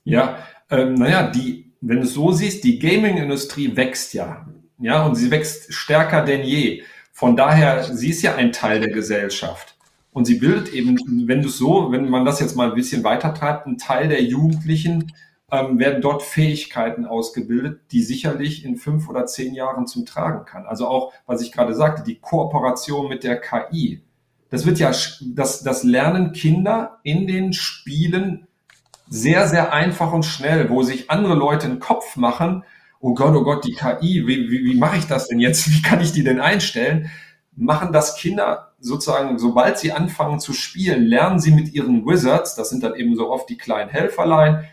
Ja, 0.03 0.45
ähm, 0.69 0.95
naja, 0.95 1.31
die, 1.31 1.71
wenn 1.85 1.97
du 1.97 2.03
es 2.03 2.13
so 2.13 2.31
siehst, 2.31 2.63
die 2.63 2.79
Gaming-Industrie 2.79 3.75
wächst 3.75 4.13
ja. 4.13 4.47
Ja, 4.79 5.05
und 5.05 5.15
sie 5.15 5.31
wächst 5.31 5.73
stärker 5.73 6.23
denn 6.23 6.43
je. 6.43 6.83
Von 7.11 7.35
daher, 7.35 7.83
sie 7.83 8.09
ist 8.09 8.21
ja 8.21 8.35
ein 8.35 8.51
Teil 8.51 8.79
der 8.79 8.89
Gesellschaft. 8.89 9.77
Und 10.11 10.25
sie 10.25 10.35
bildet 10.35 10.73
eben, 10.73 10.97
wenn 11.27 11.41
du 11.41 11.49
es 11.49 11.57
so, 11.57 11.91
wenn 11.91 12.09
man 12.09 12.25
das 12.25 12.39
jetzt 12.39 12.55
mal 12.55 12.69
ein 12.69 12.75
bisschen 12.75 13.03
weiter 13.03 13.33
treibt, 13.33 13.65
einen 13.65 13.77
Teil 13.77 14.07
der 14.07 14.23
Jugendlichen, 14.23 15.11
ähm, 15.51 15.77
werden 15.77 16.01
dort 16.01 16.23
Fähigkeiten 16.23 17.05
ausgebildet, 17.05 17.81
die 17.91 18.01
sicherlich 18.01 18.63
in 18.63 18.77
fünf 18.77 19.09
oder 19.09 19.25
zehn 19.25 19.53
Jahren 19.53 19.85
zum 19.85 20.05
Tragen 20.05 20.45
kann. 20.45 20.65
Also 20.65 20.87
auch, 20.87 21.13
was 21.25 21.41
ich 21.41 21.51
gerade 21.51 21.75
sagte, 21.75 22.03
die 22.03 22.19
Kooperation 22.19 23.09
mit 23.09 23.23
der 23.23 23.39
KI. 23.39 24.01
Das 24.49 24.65
wird 24.65 24.79
ja, 24.79 24.91
das, 25.21 25.63
das 25.63 25.83
lernen 25.83 26.31
Kinder 26.31 26.99
in 27.03 27.27
den 27.27 27.53
Spielen 27.53 28.47
sehr, 29.07 29.47
sehr 29.47 29.73
einfach 29.73 30.11
und 30.11 30.23
schnell, 30.23 30.69
wo 30.69 30.83
sich 30.83 31.09
andere 31.09 31.35
Leute 31.35 31.67
einen 31.67 31.79
Kopf 31.79 32.15
machen, 32.15 32.63
oh 32.99 33.13
Gott, 33.13 33.35
oh 33.35 33.43
Gott, 33.43 33.65
die 33.65 33.73
KI, 33.73 34.25
wie, 34.27 34.49
wie, 34.49 34.63
wie 34.63 34.77
mache 34.77 34.97
ich 34.97 35.07
das 35.07 35.27
denn 35.27 35.39
jetzt? 35.39 35.69
Wie 35.71 35.81
kann 35.81 36.01
ich 36.01 36.13
die 36.13 36.23
denn 36.23 36.39
einstellen? 36.39 37.11
Machen 37.55 37.93
das 37.93 38.15
Kinder 38.15 38.73
sozusagen, 38.79 39.37
sobald 39.37 39.77
sie 39.77 39.91
anfangen 39.91 40.39
zu 40.39 40.53
spielen, 40.53 41.03
lernen 41.03 41.39
sie 41.39 41.51
mit 41.51 41.73
ihren 41.73 42.05
Wizards, 42.05 42.55
das 42.55 42.69
sind 42.69 42.83
dann 42.83 42.95
eben 42.95 43.15
so 43.15 43.29
oft 43.29 43.49
die 43.49 43.57
kleinen 43.57 43.89
Helferlein, 43.89 44.65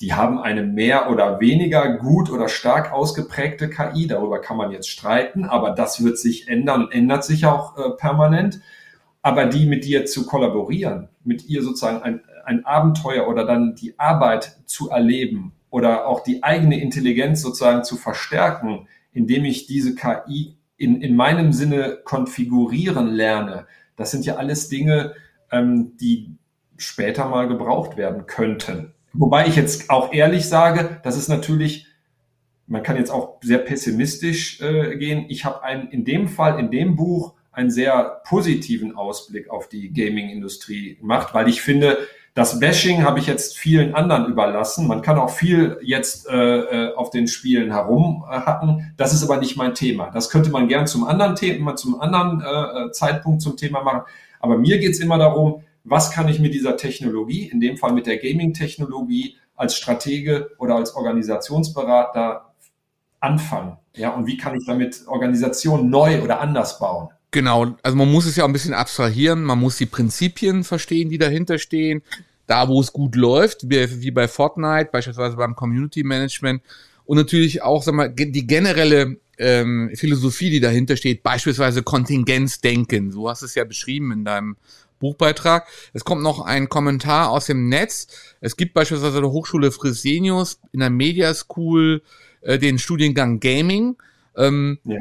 die 0.00 0.12
haben 0.12 0.38
eine 0.38 0.62
mehr 0.62 1.10
oder 1.10 1.40
weniger 1.40 1.96
gut 1.96 2.30
oder 2.30 2.48
stark 2.48 2.92
ausgeprägte 2.92 3.70
KI. 3.70 4.06
Darüber 4.06 4.40
kann 4.40 4.58
man 4.58 4.70
jetzt 4.70 4.90
streiten, 4.90 5.44
aber 5.44 5.70
das 5.70 6.04
wird 6.04 6.18
sich 6.18 6.48
ändern 6.48 6.84
und 6.84 6.92
ändert 6.92 7.24
sich 7.24 7.46
auch 7.46 7.78
äh, 7.78 7.90
permanent. 7.96 8.60
Aber 9.22 9.46
die 9.46 9.66
mit 9.66 9.84
dir 9.84 10.04
zu 10.04 10.26
kollaborieren, 10.26 11.08
mit 11.24 11.48
ihr 11.48 11.62
sozusagen 11.62 12.02
ein, 12.02 12.20
ein 12.46 12.64
Abenteuer 12.64 13.28
oder 13.28 13.44
dann 13.44 13.74
die 13.74 13.98
Arbeit 13.98 14.56
zu 14.66 14.90
erleben 14.90 15.52
oder 15.70 16.06
auch 16.06 16.20
die 16.22 16.42
eigene 16.42 16.80
Intelligenz 16.80 17.42
sozusagen 17.42 17.84
zu 17.84 17.96
verstärken, 17.96 18.88
indem 19.12 19.44
ich 19.44 19.66
diese 19.66 19.94
KI 19.94 20.56
in, 20.76 21.00
in 21.00 21.16
meinem 21.16 21.52
Sinne 21.52 21.98
konfigurieren 22.04 23.08
lerne, 23.08 23.66
das 23.96 24.10
sind 24.10 24.24
ja 24.24 24.36
alles 24.36 24.68
Dinge, 24.68 25.14
ähm, 25.50 25.96
die 25.98 26.36
später 26.76 27.28
mal 27.28 27.48
gebraucht 27.48 27.96
werden 27.96 28.26
könnten. 28.26 28.92
Wobei 29.12 29.46
ich 29.46 29.56
jetzt 29.56 29.88
auch 29.88 30.12
ehrlich 30.12 30.46
sage, 30.46 31.00
das 31.02 31.16
ist 31.16 31.28
natürlich, 31.28 31.86
man 32.66 32.82
kann 32.82 32.96
jetzt 32.96 33.10
auch 33.10 33.38
sehr 33.40 33.58
pessimistisch 33.58 34.60
äh, 34.60 34.96
gehen. 34.96 35.24
Ich 35.28 35.46
habe 35.46 35.62
einen, 35.62 35.88
in 35.88 36.04
dem 36.04 36.28
Fall, 36.28 36.60
in 36.60 36.70
dem 36.70 36.96
Buch, 36.96 37.34
einen 37.52 37.70
sehr 37.70 38.20
positiven 38.26 38.94
Ausblick 38.94 39.48
auf 39.48 39.68
die 39.70 39.90
Gaming-Industrie 39.90 40.96
gemacht, 40.96 41.32
weil 41.32 41.48
ich 41.48 41.62
finde, 41.62 41.96
das 42.36 42.60
Bashing 42.60 43.02
habe 43.02 43.18
ich 43.18 43.26
jetzt 43.26 43.56
vielen 43.56 43.94
anderen 43.94 44.26
überlassen. 44.26 44.86
Man 44.86 45.00
kann 45.00 45.18
auch 45.18 45.30
viel 45.30 45.78
jetzt 45.82 46.28
äh, 46.28 46.58
äh 46.90 46.94
auf 46.94 47.08
den 47.08 47.28
Spielen 47.28 47.72
herumhacken. 47.72 48.92
Das 48.98 49.14
ist 49.14 49.24
aber 49.24 49.38
nicht 49.38 49.56
mein 49.56 49.74
Thema. 49.74 50.10
Das 50.10 50.28
könnte 50.28 50.50
man 50.50 50.68
gern 50.68 50.86
zum 50.86 51.04
anderen 51.04 51.34
Thema, 51.34 51.76
zum 51.76 51.98
anderen 51.98 52.42
äh, 52.42 52.88
äh 52.88 52.90
Zeitpunkt 52.92 53.40
zum 53.40 53.56
Thema 53.56 53.82
machen. 53.82 54.02
Aber 54.38 54.58
mir 54.58 54.78
geht's 54.78 55.00
immer 55.00 55.16
darum, 55.16 55.62
was 55.82 56.10
kann 56.10 56.28
ich 56.28 56.38
mit 56.38 56.52
dieser 56.52 56.76
Technologie, 56.76 57.46
in 57.46 57.58
dem 57.58 57.78
Fall 57.78 57.94
mit 57.94 58.06
der 58.06 58.18
Gaming-Technologie, 58.18 59.36
als 59.54 59.74
Stratege 59.74 60.50
oder 60.58 60.76
als 60.76 60.94
Organisationsberater 60.94 62.52
anfangen? 63.18 63.78
Ja, 63.94 64.10
und 64.10 64.26
wie 64.26 64.36
kann 64.36 64.54
ich 64.54 64.66
damit 64.66 65.04
Organisationen 65.06 65.88
neu 65.88 66.22
oder 66.22 66.42
anders 66.42 66.78
bauen? 66.78 67.08
Genau, 67.36 67.76
also 67.82 67.98
man 67.98 68.10
muss 68.10 68.24
es 68.24 68.36
ja 68.36 68.44
auch 68.44 68.48
ein 68.48 68.54
bisschen 68.54 68.72
abstrahieren, 68.72 69.44
man 69.44 69.58
muss 69.58 69.76
die 69.76 69.84
Prinzipien 69.84 70.64
verstehen, 70.64 71.10
die 71.10 71.18
dahinter 71.18 71.58
stehen. 71.58 72.00
Da, 72.46 72.66
wo 72.66 72.80
es 72.80 72.94
gut 72.94 73.14
läuft, 73.14 73.68
wie 73.68 74.10
bei 74.10 74.26
Fortnite, 74.26 74.88
beispielsweise 74.90 75.36
beim 75.36 75.54
Community 75.54 76.02
Management. 76.02 76.62
Und 77.04 77.18
natürlich 77.18 77.60
auch, 77.60 77.82
sag 77.82 77.94
mal, 77.94 78.08
die 78.08 78.46
generelle 78.46 79.18
ähm, 79.36 79.90
Philosophie, 79.92 80.48
die 80.48 80.60
dahinter 80.60 80.96
steht, 80.96 81.22
beispielsweise 81.22 81.82
Kontingenzdenken. 81.82 83.10
So 83.10 83.28
hast 83.28 83.42
du 83.42 83.46
es 83.46 83.54
ja 83.54 83.64
beschrieben 83.64 84.12
in 84.12 84.24
deinem 84.24 84.56
Buchbeitrag. 84.98 85.66
Es 85.92 86.06
kommt 86.06 86.22
noch 86.22 86.40
ein 86.40 86.70
Kommentar 86.70 87.28
aus 87.28 87.44
dem 87.44 87.68
Netz. 87.68 88.06
Es 88.40 88.56
gibt 88.56 88.72
beispielsweise 88.72 89.20
der 89.20 89.30
Hochschule 89.30 89.72
Fresenius 89.72 90.58
in 90.72 90.80
der 90.80 90.88
Media 90.88 91.34
School 91.34 92.00
äh, 92.40 92.58
den 92.58 92.78
Studiengang 92.78 93.40
Gaming. 93.40 93.96
Ähm, 94.38 94.78
ja. 94.84 94.96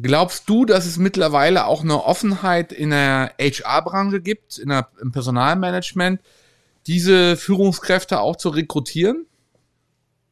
Glaubst 0.00 0.48
du, 0.50 0.66
dass 0.66 0.84
es 0.84 0.98
mittlerweile 0.98 1.66
auch 1.66 1.82
eine 1.82 2.04
Offenheit 2.04 2.72
in 2.72 2.90
der 2.90 3.32
HR-Branche 3.40 4.20
gibt, 4.20 4.58
in 4.58 4.68
der, 4.68 4.88
im 5.00 5.10
Personalmanagement, 5.10 6.20
diese 6.86 7.36
Führungskräfte 7.36 8.20
auch 8.20 8.36
zu 8.36 8.50
rekrutieren? 8.50 9.26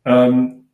Ähm, 0.04 0.64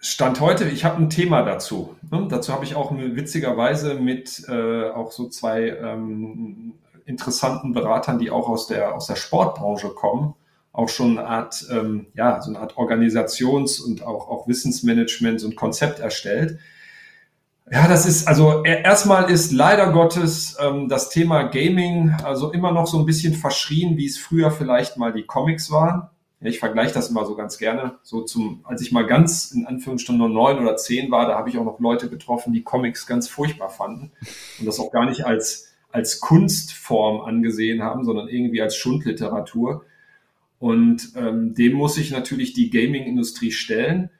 Stand 0.00 0.40
heute, 0.40 0.68
ich 0.68 0.84
habe 0.84 1.02
ein 1.02 1.10
Thema 1.10 1.42
dazu. 1.42 1.96
Ne? 2.10 2.26
Dazu 2.30 2.52
habe 2.52 2.64
ich 2.64 2.76
auch 2.76 2.92
witzigerweise 2.92 3.94
mit 3.94 4.44
äh, 4.48 4.90
auch 4.90 5.10
so 5.10 5.28
zwei 5.28 5.70
ähm, 5.70 6.74
interessanten 7.06 7.72
Beratern, 7.72 8.18
die 8.18 8.30
auch 8.30 8.48
aus 8.48 8.66
der, 8.66 8.94
aus 8.94 9.06
der 9.06 9.16
Sportbranche 9.16 9.88
kommen, 9.88 10.34
auch 10.72 10.90
schon 10.90 11.18
eine 11.18 11.26
Art, 11.26 11.66
ähm, 11.72 12.06
ja, 12.14 12.40
so 12.42 12.50
eine 12.50 12.60
Art 12.60 12.76
Organisations- 12.76 13.80
und 13.80 14.02
auch, 14.02 14.28
auch 14.28 14.46
Wissensmanagement, 14.46 15.42
ein 15.42 15.56
Konzept 15.56 15.98
erstellt. 15.98 16.60
Ja, 17.70 17.86
das 17.86 18.06
ist, 18.06 18.26
also 18.26 18.62
erstmal 18.64 19.30
ist 19.30 19.52
leider 19.52 19.92
Gottes 19.92 20.56
ähm, 20.60 20.88
das 20.88 21.10
Thema 21.10 21.44
Gaming 21.44 22.14
also 22.24 22.52
immer 22.52 22.72
noch 22.72 22.86
so 22.86 22.98
ein 22.98 23.06
bisschen 23.06 23.34
verschrien, 23.34 23.96
wie 23.96 24.06
es 24.06 24.16
früher 24.16 24.50
vielleicht 24.50 24.96
mal 24.96 25.12
die 25.12 25.24
Comics 25.24 25.70
waren. 25.70 26.08
Ich 26.40 26.60
vergleiche 26.60 26.94
das 26.94 27.10
immer 27.10 27.26
so 27.26 27.34
ganz 27.34 27.58
gerne. 27.58 27.98
So 28.02 28.22
zum, 28.22 28.60
als 28.64 28.80
ich 28.80 28.92
mal 28.92 29.06
ganz 29.06 29.50
in 29.50 29.66
Anführungsstrichen 29.66 30.18
nur 30.18 30.28
neun 30.28 30.58
oder 30.60 30.76
zehn 30.76 31.10
war, 31.10 31.26
da 31.26 31.36
habe 31.36 31.50
ich 31.50 31.58
auch 31.58 31.64
noch 31.64 31.80
Leute 31.80 32.08
getroffen, 32.08 32.52
die 32.52 32.62
Comics 32.62 33.06
ganz 33.06 33.28
furchtbar 33.28 33.70
fanden 33.70 34.12
und 34.58 34.66
das 34.66 34.78
auch 34.78 34.92
gar 34.92 35.06
nicht 35.06 35.26
als, 35.26 35.72
als 35.90 36.20
Kunstform 36.20 37.22
angesehen 37.22 37.82
haben, 37.82 38.04
sondern 38.04 38.28
irgendwie 38.28 38.62
als 38.62 38.76
Schundliteratur. 38.76 39.84
Und 40.60 41.12
ähm, 41.16 41.54
dem 41.54 41.74
muss 41.74 41.94
sich 41.94 42.12
natürlich 42.12 42.52
die 42.52 42.70
Gaming-Industrie 42.70 43.50
stellen. 43.52 44.10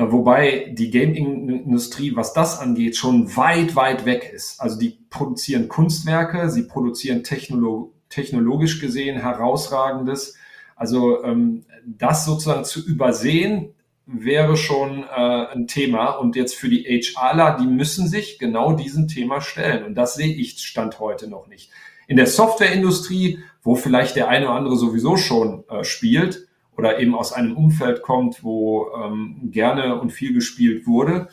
Äh, 0.00 0.12
wobei 0.12 0.72
die 0.72 0.90
Gaming-Industrie, 0.90 2.16
was 2.16 2.32
das 2.32 2.58
angeht, 2.58 2.96
schon 2.96 3.36
weit, 3.36 3.76
weit 3.76 4.04
weg 4.06 4.32
ist. 4.34 4.60
Also 4.60 4.78
die 4.78 4.98
produzieren 5.10 5.68
Kunstwerke, 5.68 6.50
sie 6.50 6.62
produzieren 6.62 7.22
technolo 7.22 7.92
technologisch 8.08 8.80
gesehen 8.80 9.20
herausragendes 9.20 10.36
also 10.80 11.22
ähm, 11.24 11.66
das 11.84 12.24
sozusagen 12.24 12.64
zu 12.64 12.82
übersehen, 12.82 13.74
wäre 14.06 14.56
schon 14.56 15.04
äh, 15.04 15.46
ein 15.52 15.66
Thema. 15.66 16.12
Und 16.12 16.36
jetzt 16.36 16.54
für 16.54 16.70
die 16.70 16.84
HRler, 16.84 17.58
die 17.60 17.66
müssen 17.66 18.08
sich 18.08 18.38
genau 18.38 18.72
diesem 18.72 19.06
Thema 19.06 19.42
stellen. 19.42 19.84
Und 19.84 19.94
das 19.94 20.14
sehe 20.14 20.34
ich 20.34 20.58
Stand 20.58 20.98
heute 20.98 21.28
noch 21.28 21.48
nicht. 21.48 21.70
In 22.08 22.16
der 22.16 22.26
Softwareindustrie, 22.26 23.40
wo 23.62 23.74
vielleicht 23.74 24.16
der 24.16 24.28
eine 24.28 24.46
oder 24.46 24.54
andere 24.54 24.76
sowieso 24.78 25.18
schon 25.18 25.64
äh, 25.68 25.84
spielt 25.84 26.48
oder 26.76 26.98
eben 26.98 27.14
aus 27.14 27.32
einem 27.32 27.56
Umfeld 27.56 28.02
kommt, 28.02 28.42
wo 28.42 28.90
ähm, 28.96 29.50
gerne 29.50 30.00
und 30.00 30.10
viel 30.10 30.32
gespielt 30.32 30.86
wurde, 30.86 31.28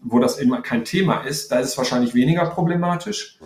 wo 0.00 0.18
das 0.18 0.38
eben 0.38 0.60
kein 0.62 0.84
Thema 0.84 1.22
ist, 1.22 1.50
da 1.50 1.58
ist 1.58 1.68
es 1.68 1.78
wahrscheinlich 1.78 2.14
weniger 2.14 2.46
problematisch. 2.46 3.38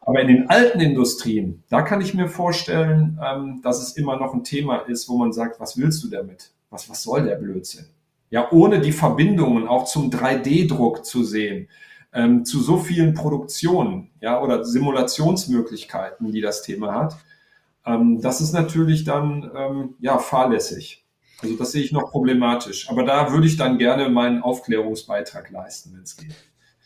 Aber 0.00 0.20
in 0.20 0.28
den 0.28 0.50
alten 0.50 0.80
Industrien, 0.80 1.62
da 1.68 1.82
kann 1.82 2.00
ich 2.00 2.12
mir 2.12 2.28
vorstellen, 2.28 3.18
ähm, 3.24 3.60
dass 3.62 3.80
es 3.80 3.96
immer 3.96 4.16
noch 4.16 4.34
ein 4.34 4.42
Thema 4.42 4.78
ist, 4.78 5.08
wo 5.08 5.16
man 5.16 5.32
sagt, 5.32 5.60
was 5.60 5.76
willst 5.76 6.02
du 6.02 6.08
damit? 6.08 6.50
Was, 6.70 6.90
was 6.90 7.02
soll 7.02 7.24
der 7.24 7.36
Blödsinn? 7.36 7.86
Ja, 8.30 8.50
ohne 8.50 8.80
die 8.80 8.92
Verbindungen 8.92 9.68
auch 9.68 9.84
zum 9.84 10.10
3D-Druck 10.10 11.04
zu 11.04 11.22
sehen, 11.22 11.68
ähm, 12.12 12.44
zu 12.44 12.60
so 12.60 12.78
vielen 12.78 13.14
Produktionen, 13.14 14.10
ja, 14.20 14.40
oder 14.40 14.64
Simulationsmöglichkeiten, 14.64 16.32
die 16.32 16.40
das 16.40 16.62
Thema 16.62 16.94
hat, 16.94 17.16
ähm, 17.86 18.20
das 18.20 18.40
ist 18.40 18.52
natürlich 18.52 19.04
dann, 19.04 19.50
ähm, 19.56 19.94
ja, 20.00 20.18
fahrlässig. 20.18 21.04
Also 21.42 21.56
das 21.56 21.72
sehe 21.72 21.82
ich 21.82 21.92
noch 21.92 22.10
problematisch. 22.10 22.88
Aber 22.88 23.04
da 23.04 23.32
würde 23.32 23.46
ich 23.46 23.56
dann 23.56 23.78
gerne 23.78 24.08
meinen 24.08 24.42
Aufklärungsbeitrag 24.42 25.50
leisten, 25.50 25.92
wenn 25.94 26.02
es 26.02 26.16
geht. 26.16 26.34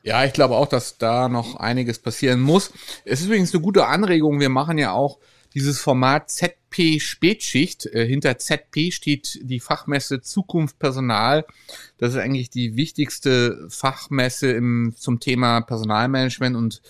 Ja, 0.02 0.24
ich 0.24 0.32
glaube 0.32 0.54
auch, 0.54 0.68
dass 0.68 0.98
da 0.98 1.28
noch 1.28 1.56
einiges 1.56 1.98
passieren 1.98 2.40
muss. 2.40 2.72
Es 3.04 3.20
ist 3.20 3.26
übrigens 3.26 3.52
eine 3.52 3.62
gute 3.62 3.86
Anregung. 3.86 4.40
Wir 4.40 4.48
machen 4.48 4.78
ja 4.78 4.92
auch 4.92 5.18
dieses 5.52 5.80
Format 5.80 6.30
ZP 6.30 7.00
Spätschicht. 7.00 7.86
Äh, 7.86 8.06
hinter 8.06 8.38
ZP 8.38 8.92
steht 8.92 9.40
die 9.42 9.60
Fachmesse 9.60 10.20
Zukunft 10.20 10.78
Personal. 10.78 11.44
Das 11.98 12.12
ist 12.12 12.20
eigentlich 12.20 12.50
die 12.50 12.76
wichtigste 12.76 13.66
Fachmesse 13.68 14.52
im, 14.52 14.94
zum 14.96 15.18
Thema 15.18 15.60
Personalmanagement 15.60 16.56
und 16.56 16.82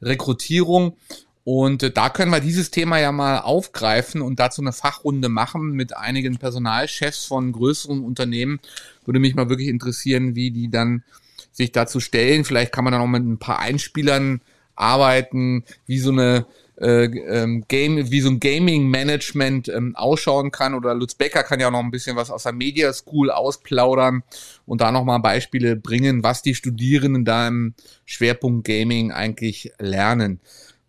Rekrutierung. 0.00 0.96
Und 1.44 1.82
äh, 1.82 1.90
da 1.90 2.08
können 2.08 2.30
wir 2.30 2.40
dieses 2.40 2.70
Thema 2.70 2.98
ja 2.98 3.12
mal 3.12 3.40
aufgreifen 3.40 4.22
und 4.22 4.38
dazu 4.38 4.60
eine 4.60 4.72
Fachrunde 4.72 5.28
machen 5.28 5.72
mit 5.72 5.96
einigen 5.96 6.38
Personalchefs 6.38 7.24
von 7.24 7.52
größeren 7.52 8.04
Unternehmen. 8.04 8.60
Würde 9.04 9.20
mich 9.20 9.34
mal 9.34 9.48
wirklich 9.48 9.68
interessieren, 9.68 10.36
wie 10.36 10.50
die 10.50 10.70
dann 10.70 11.02
sich 11.50 11.72
dazu 11.72 12.00
stellen. 12.00 12.44
Vielleicht 12.44 12.72
kann 12.72 12.84
man 12.84 12.92
dann 12.92 13.02
auch 13.02 13.06
mit 13.06 13.24
ein 13.24 13.38
paar 13.38 13.58
Einspielern 13.58 14.40
arbeiten, 14.74 15.64
wie 15.86 15.98
so 15.98 16.10
eine 16.10 16.46
äh, 16.80 17.04
ähm, 17.04 17.64
Game, 17.68 18.10
wie 18.10 18.20
so 18.20 18.30
ein 18.30 18.40
Gaming-Management 18.40 19.68
ähm, 19.68 19.94
ausschauen 19.94 20.50
kann. 20.50 20.74
Oder 20.74 20.94
Lutz 20.94 21.14
Becker 21.14 21.42
kann 21.42 21.60
ja 21.60 21.68
auch 21.68 21.72
noch 21.72 21.80
ein 21.80 21.90
bisschen 21.90 22.16
was 22.16 22.30
aus 22.30 22.44
der 22.44 22.52
Media 22.52 22.92
School 22.92 23.30
ausplaudern 23.30 24.22
und 24.64 24.80
da 24.80 24.90
nochmal 24.90 25.20
Beispiele 25.20 25.76
bringen, 25.76 26.22
was 26.22 26.42
die 26.42 26.54
Studierenden 26.54 27.24
da 27.24 27.48
im 27.48 27.74
Schwerpunkt 28.06 28.66
Gaming 28.66 29.12
eigentlich 29.12 29.72
lernen. 29.78 30.40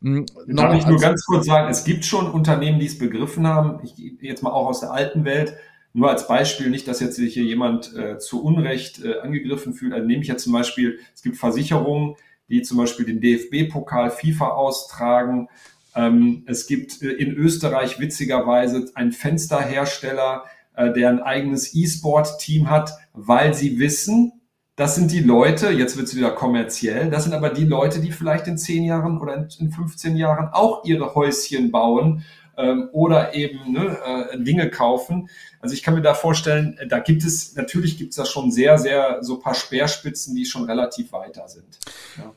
Hm, 0.04 0.26
Darf 0.48 0.78
ich 0.78 0.86
nur 0.86 1.00
ganz 1.00 1.26
kurz 1.26 1.46
sagen, 1.46 1.70
es 1.70 1.86
gibt 1.86 2.04
schon 2.04 2.30
Unternehmen, 2.30 2.80
die 2.80 2.88
es 2.88 2.98
begriffen 2.98 3.48
haben, 3.48 3.80
ich 3.84 3.98
jetzt 4.20 4.44
mal 4.44 4.52
auch 4.52 4.68
aus 4.68 4.82
der 4.82 4.92
alten 4.92 5.24
Welt, 5.24 5.56
nur 5.94 6.10
als 6.10 6.28
Beispiel, 6.28 6.70
nicht, 6.70 6.88
dass 6.88 7.00
jetzt 7.00 7.16
sich 7.16 7.34
hier 7.36 7.44
jemand 7.44 7.96
äh, 7.96 8.18
zu 8.18 8.44
Unrecht 8.44 9.04
äh, 9.04 9.20
angegriffen 9.20 9.74
fühlt. 9.74 9.94
Also 9.94 10.06
nehme 10.06 10.22
ich 10.22 10.28
jetzt 10.28 10.44
zum 10.44 10.52
Beispiel, 10.52 11.00
es 11.16 11.22
gibt 11.22 11.38
Versicherungen, 11.38 12.16
die 12.50 12.64
zum 12.64 12.78
Beispiel 12.78 13.06
den 13.06 13.22
DFB-Pokal 13.22 14.12
FIFA 14.12 14.50
austragen. 14.50 15.48
Ähm, 15.96 16.44
es 16.48 16.68
gibt 16.68 17.02
äh, 17.02 17.12
in 17.12 17.32
Österreich 17.32 18.00
witzigerweise 18.00 18.92
einen 18.96 19.12
Fensterhersteller, 19.14 20.44
äh, 20.76 20.92
der 20.92 21.10
ein 21.10 21.22
eigenes 21.22 21.74
E-Sport-Team 21.74 22.70
hat, 22.70 22.92
weil 23.14 23.54
sie 23.54 23.80
wissen, 23.80 24.34
das 24.76 24.96
sind 24.96 25.12
die 25.12 25.20
Leute, 25.20 25.70
jetzt 25.70 25.98
wird 25.98 26.08
es 26.08 26.16
wieder 26.16 26.32
kommerziell, 26.32 27.10
das 27.10 27.24
sind 27.24 27.34
aber 27.34 27.50
die 27.50 27.66
Leute, 27.66 28.00
die 28.00 28.12
vielleicht 28.12 28.48
in 28.48 28.58
10 28.58 28.84
Jahren 28.84 29.20
oder 29.20 29.36
in, 29.36 29.48
in 29.60 29.72
15 29.72 30.18
Jahren 30.18 30.50
auch 30.52 30.84
ihre 30.84 31.14
Häuschen 31.14 31.72
bauen 31.72 32.26
ähm, 32.58 32.90
oder 32.92 33.36
eben 33.36 33.72
ne, 33.72 33.98
äh, 34.32 34.40
Dinge 34.40 34.70
kaufen. 34.70 35.30
Also 35.60 35.76
ich 35.76 35.84
kann 35.84 35.94
mir 35.94 36.02
da 36.02 36.16
vorstellen, 36.16 36.80
da 36.88 37.00
gibt 37.00 37.24
es, 37.24 37.56
natürlich 37.56 37.98
gibt 37.98 38.12
es 38.12 38.16
da 38.16 38.26
schon 38.26 38.52
sehr, 38.52 38.78
sehr 38.80 39.20
so 39.22 39.40
paar 39.40 39.54
Speerspitzen, 39.54 40.36
die 40.36 40.46
schon 40.46 40.66
relativ 40.66 41.12
weiter 41.12 41.48
sind. 41.48 41.80
Ja. 42.18 42.32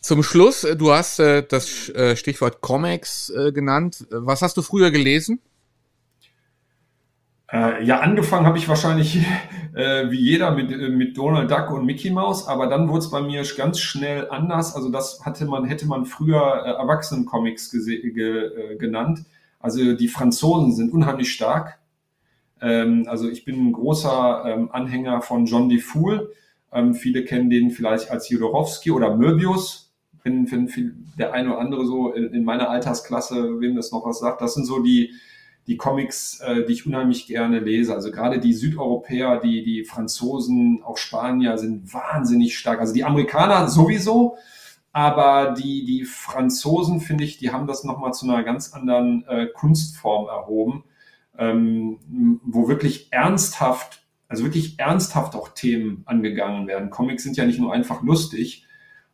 Zum 0.00 0.22
Schluss, 0.22 0.64
äh, 0.64 0.76
du 0.76 0.92
hast 0.92 1.18
äh, 1.18 1.42
das 1.46 1.88
äh, 1.90 2.16
Stichwort 2.16 2.60
Comics 2.62 3.30
äh, 3.30 3.52
genannt. 3.52 4.06
Was 4.10 4.42
hast 4.42 4.56
du 4.56 4.62
früher 4.62 4.90
gelesen? 4.90 5.40
Äh, 7.52 7.84
ja, 7.84 8.00
angefangen 8.00 8.46
habe 8.46 8.58
ich 8.58 8.68
wahrscheinlich 8.68 9.18
äh, 9.74 10.10
wie 10.10 10.20
jeder 10.20 10.52
mit, 10.52 10.70
äh, 10.72 10.88
mit 10.88 11.16
Donald 11.16 11.50
Duck 11.50 11.70
und 11.70 11.84
Mickey 11.84 12.10
Mouse, 12.10 12.48
aber 12.48 12.68
dann 12.68 12.88
wurde 12.88 13.00
es 13.00 13.10
bei 13.10 13.20
mir 13.20 13.42
ganz 13.56 13.80
schnell 13.80 14.28
anders. 14.30 14.74
Also 14.74 14.90
das 14.90 15.24
hatte 15.24 15.44
man, 15.44 15.64
hätte 15.64 15.86
man 15.86 16.06
früher 16.06 16.62
äh, 16.64 16.70
Erwachsenencomics 16.70 17.70
ge 17.70 17.94
äh, 17.94 18.76
genannt. 18.76 19.24
Also 19.60 19.94
die 19.94 20.08
Franzosen 20.08 20.72
sind 20.72 20.92
unheimlich 20.92 21.32
stark. 21.32 21.78
Ähm, 22.60 23.06
also 23.08 23.28
ich 23.28 23.44
bin 23.44 23.68
ein 23.68 23.72
großer 23.72 24.44
ähm, 24.46 24.70
Anhänger 24.72 25.20
von 25.22 25.46
John 25.46 25.68
DeFool. 25.68 26.32
Ähm, 26.72 26.94
viele 26.94 27.24
kennen 27.24 27.50
den 27.50 27.70
vielleicht 27.70 28.10
als 28.10 28.28
Jodorowsky 28.30 28.90
oder 28.90 29.16
Möbius. 29.16 29.92
Wenn, 30.22 30.50
wenn 30.50 31.12
der 31.18 31.34
eine 31.34 31.50
oder 31.50 31.58
andere 31.58 31.86
so 31.86 32.12
in, 32.12 32.32
in, 32.32 32.44
meiner 32.44 32.70
Altersklasse, 32.70 33.60
wem 33.60 33.76
das 33.76 33.92
noch 33.92 34.06
was 34.06 34.20
sagt, 34.20 34.40
das 34.40 34.54
sind 34.54 34.64
so 34.64 34.82
die, 34.82 35.12
die 35.66 35.76
Comics, 35.76 36.40
äh, 36.40 36.64
die 36.66 36.72
ich 36.72 36.86
unheimlich 36.86 37.26
gerne 37.26 37.60
lese. 37.60 37.94
Also 37.94 38.10
gerade 38.10 38.38
die 38.38 38.52
Südeuropäer, 38.52 39.40
die, 39.40 39.64
die 39.64 39.84
Franzosen, 39.84 40.82
auch 40.84 40.98
Spanier 40.98 41.58
sind 41.58 41.92
wahnsinnig 41.92 42.58
stark. 42.58 42.80
Also 42.80 42.92
die 42.92 43.04
Amerikaner 43.04 43.68
sowieso, 43.68 44.36
aber 44.92 45.54
die, 45.58 45.84
die 45.84 46.04
Franzosen, 46.04 47.00
finde 47.00 47.24
ich, 47.24 47.38
die 47.38 47.50
haben 47.50 47.66
das 47.66 47.82
nochmal 47.82 48.14
zu 48.14 48.28
einer 48.28 48.44
ganz 48.44 48.72
anderen 48.72 49.26
äh, 49.26 49.46
Kunstform 49.46 50.28
erhoben, 50.28 50.84
ähm, 51.36 51.98
wo 52.44 52.68
wirklich 52.68 53.08
ernsthaft, 53.10 54.04
also 54.28 54.44
wirklich 54.44 54.78
ernsthaft 54.78 55.34
auch 55.34 55.48
Themen 55.48 56.02
angegangen 56.06 56.66
werden. 56.66 56.90
Comics 56.90 57.24
sind 57.24 57.36
ja 57.36 57.44
nicht 57.44 57.58
nur 57.58 57.72
einfach 57.72 58.02
lustig, 58.02 58.66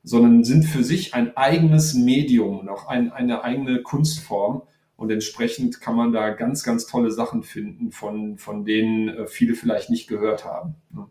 sondern 0.02 0.44
sind 0.44 0.64
für 0.64 0.82
sich 0.82 1.14
ein 1.14 1.36
eigenes 1.36 1.94
Medium 1.94 2.58
und 2.58 2.68
auch 2.68 2.88
ein, 2.88 3.12
eine 3.12 3.44
eigene 3.44 3.82
Kunstform. 3.82 4.62
Und 5.00 5.10
entsprechend 5.10 5.80
kann 5.80 5.96
man 5.96 6.12
da 6.12 6.28
ganz, 6.28 6.62
ganz 6.62 6.86
tolle 6.86 7.10
Sachen 7.10 7.42
finden, 7.42 7.90
von, 7.90 8.36
von 8.36 8.66
denen 8.66 9.08
äh, 9.08 9.26
viele 9.26 9.54
vielleicht 9.54 9.88
nicht 9.88 10.08
gehört 10.08 10.44
haben. 10.44 10.74
Ne? 10.90 11.06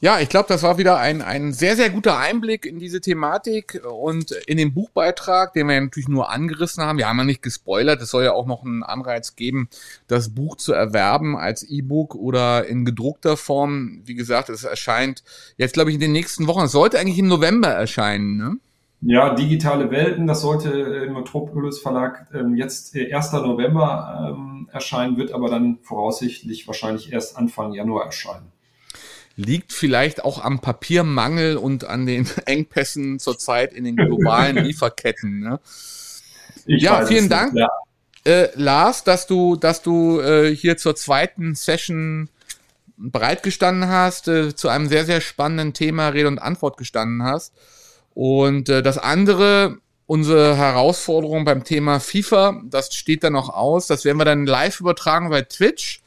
Ja, 0.00 0.18
ich 0.18 0.30
glaube, 0.30 0.48
das 0.48 0.62
war 0.62 0.78
wieder 0.78 0.96
ein, 0.96 1.20
ein 1.20 1.52
sehr, 1.52 1.76
sehr 1.76 1.90
guter 1.90 2.16
Einblick 2.16 2.64
in 2.64 2.78
diese 2.78 3.02
Thematik 3.02 3.82
und 3.86 4.30
in 4.30 4.56
den 4.56 4.72
Buchbeitrag, 4.72 5.52
den 5.52 5.68
wir 5.68 5.78
natürlich 5.78 6.08
nur 6.08 6.30
angerissen 6.30 6.82
haben. 6.82 6.96
Wir 6.96 7.06
haben 7.06 7.18
ja 7.18 7.24
nicht 7.24 7.42
gespoilert. 7.42 8.00
Es 8.00 8.08
soll 8.08 8.24
ja 8.24 8.32
auch 8.32 8.46
noch 8.46 8.64
einen 8.64 8.82
Anreiz 8.82 9.36
geben, 9.36 9.68
das 10.06 10.34
Buch 10.34 10.56
zu 10.56 10.72
erwerben 10.72 11.36
als 11.36 11.62
E-Book 11.62 12.14
oder 12.14 12.64
in 12.64 12.86
gedruckter 12.86 13.36
Form. 13.36 14.00
Wie 14.06 14.14
gesagt, 14.14 14.48
es 14.48 14.64
erscheint 14.64 15.22
jetzt, 15.58 15.74
glaube 15.74 15.90
ich, 15.90 15.96
in 15.96 16.00
den 16.00 16.12
nächsten 16.12 16.46
Wochen. 16.46 16.64
Es 16.64 16.72
sollte 16.72 16.98
eigentlich 16.98 17.18
im 17.18 17.28
November 17.28 17.68
erscheinen, 17.68 18.38
ne? 18.38 18.56
Ja, 19.02 19.34
digitale 19.34 19.90
Welten, 19.90 20.26
das 20.26 20.42
sollte 20.42 20.70
im 20.70 21.14
Metropolis 21.14 21.78
Verlag 21.78 22.26
ähm, 22.34 22.54
jetzt 22.54 22.94
äh, 22.94 23.12
1. 23.12 23.32
November 23.32 24.34
ähm, 24.36 24.68
erscheinen, 24.70 25.16
wird 25.16 25.32
aber 25.32 25.48
dann 25.48 25.78
voraussichtlich 25.82 26.66
wahrscheinlich 26.66 27.12
erst 27.12 27.36
Anfang 27.36 27.72
Januar 27.72 28.06
erscheinen 28.06 28.52
liegt 29.36 29.72
vielleicht 29.72 30.24
auch 30.24 30.44
am 30.44 30.60
Papiermangel 30.60 31.56
und 31.56 31.84
an 31.84 32.06
den 32.06 32.28
Engpässen 32.44 33.18
zurzeit 33.18 33.72
in 33.72 33.84
den 33.84 33.96
globalen 33.96 34.56
Lieferketten. 34.64 35.40
Ne? 35.40 35.60
ja, 36.66 37.06
vielen 37.06 37.28
Dank, 37.28 37.54
nicht, 37.54 37.66
ja. 38.26 38.32
äh, 38.32 38.48
Lars, 38.54 39.04
dass 39.04 39.26
du, 39.26 39.56
dass 39.56 39.82
du 39.82 40.20
äh, 40.20 40.54
hier 40.54 40.76
zur 40.76 40.94
zweiten 40.94 41.54
Session 41.54 42.28
bereitgestanden 42.96 43.88
hast, 43.88 44.28
äh, 44.28 44.54
zu 44.54 44.68
einem 44.68 44.88
sehr, 44.88 45.06
sehr 45.06 45.20
spannenden 45.20 45.72
Thema 45.72 46.08
Rede 46.08 46.28
und 46.28 46.38
Antwort 46.38 46.76
gestanden 46.76 47.22
hast. 47.22 47.54
Und 48.14 48.68
äh, 48.68 48.82
das 48.82 48.98
andere, 48.98 49.78
unsere 50.06 50.56
Herausforderung 50.56 51.44
beim 51.44 51.64
Thema 51.64 52.00
FIFA, 52.00 52.62
das 52.64 52.94
steht 52.94 53.24
dann 53.24 53.34
noch 53.34 53.50
aus. 53.50 53.86
Das 53.86 54.04
werden 54.04 54.18
wir 54.18 54.24
dann 54.24 54.46
live 54.46 54.80
übertragen 54.80 55.30
bei 55.30 55.42
Twitch, 55.42 56.02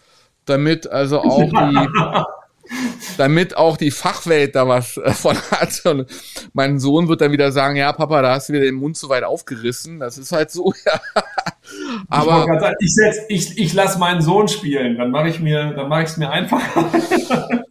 damit 0.46 0.88
also 0.88 1.22
auch 1.22 1.42
die 1.42 1.88
damit 3.18 3.58
auch 3.58 3.78
die 3.78 3.92
Fachwelt 3.92 4.56
da 4.56 4.68
was 4.68 4.98
äh, 4.98 5.12
von 5.12 5.36
hat. 5.52 5.86
Und 5.86 6.08
mein 6.54 6.80
Sohn 6.80 7.08
wird 7.08 7.22
dann 7.22 7.32
wieder 7.32 7.52
sagen, 7.52 7.76
ja, 7.76 7.92
Papa, 7.94 8.22
da 8.22 8.36
hast 8.36 8.50
du 8.50 8.54
wieder 8.54 8.66
den 8.66 8.76
Mund 8.76 8.98
zu 8.98 9.10
weit 9.10 9.24
aufgerissen. 9.24 10.00
Das 10.00 10.18
ist 10.18 10.32
halt 10.32 10.52
so, 10.52 10.74
ja. 10.86 11.00
Aber 12.10 12.46
ich, 12.80 12.88
ich, 12.88 12.94
setz, 12.94 13.18
ich, 13.30 13.58
ich 13.58 13.74
lasse 13.74 14.00
meinen 14.00 14.22
Sohn 14.22 14.48
spielen, 14.48 14.98
dann 14.98 15.12
mache 15.12 15.30
ich 15.30 15.40
mir, 15.40 15.74
dann 15.74 15.90
mache 15.90 16.04
ich 16.04 16.10
es 16.10 16.18
mir 16.18 16.30
einfacher. 16.30 17.64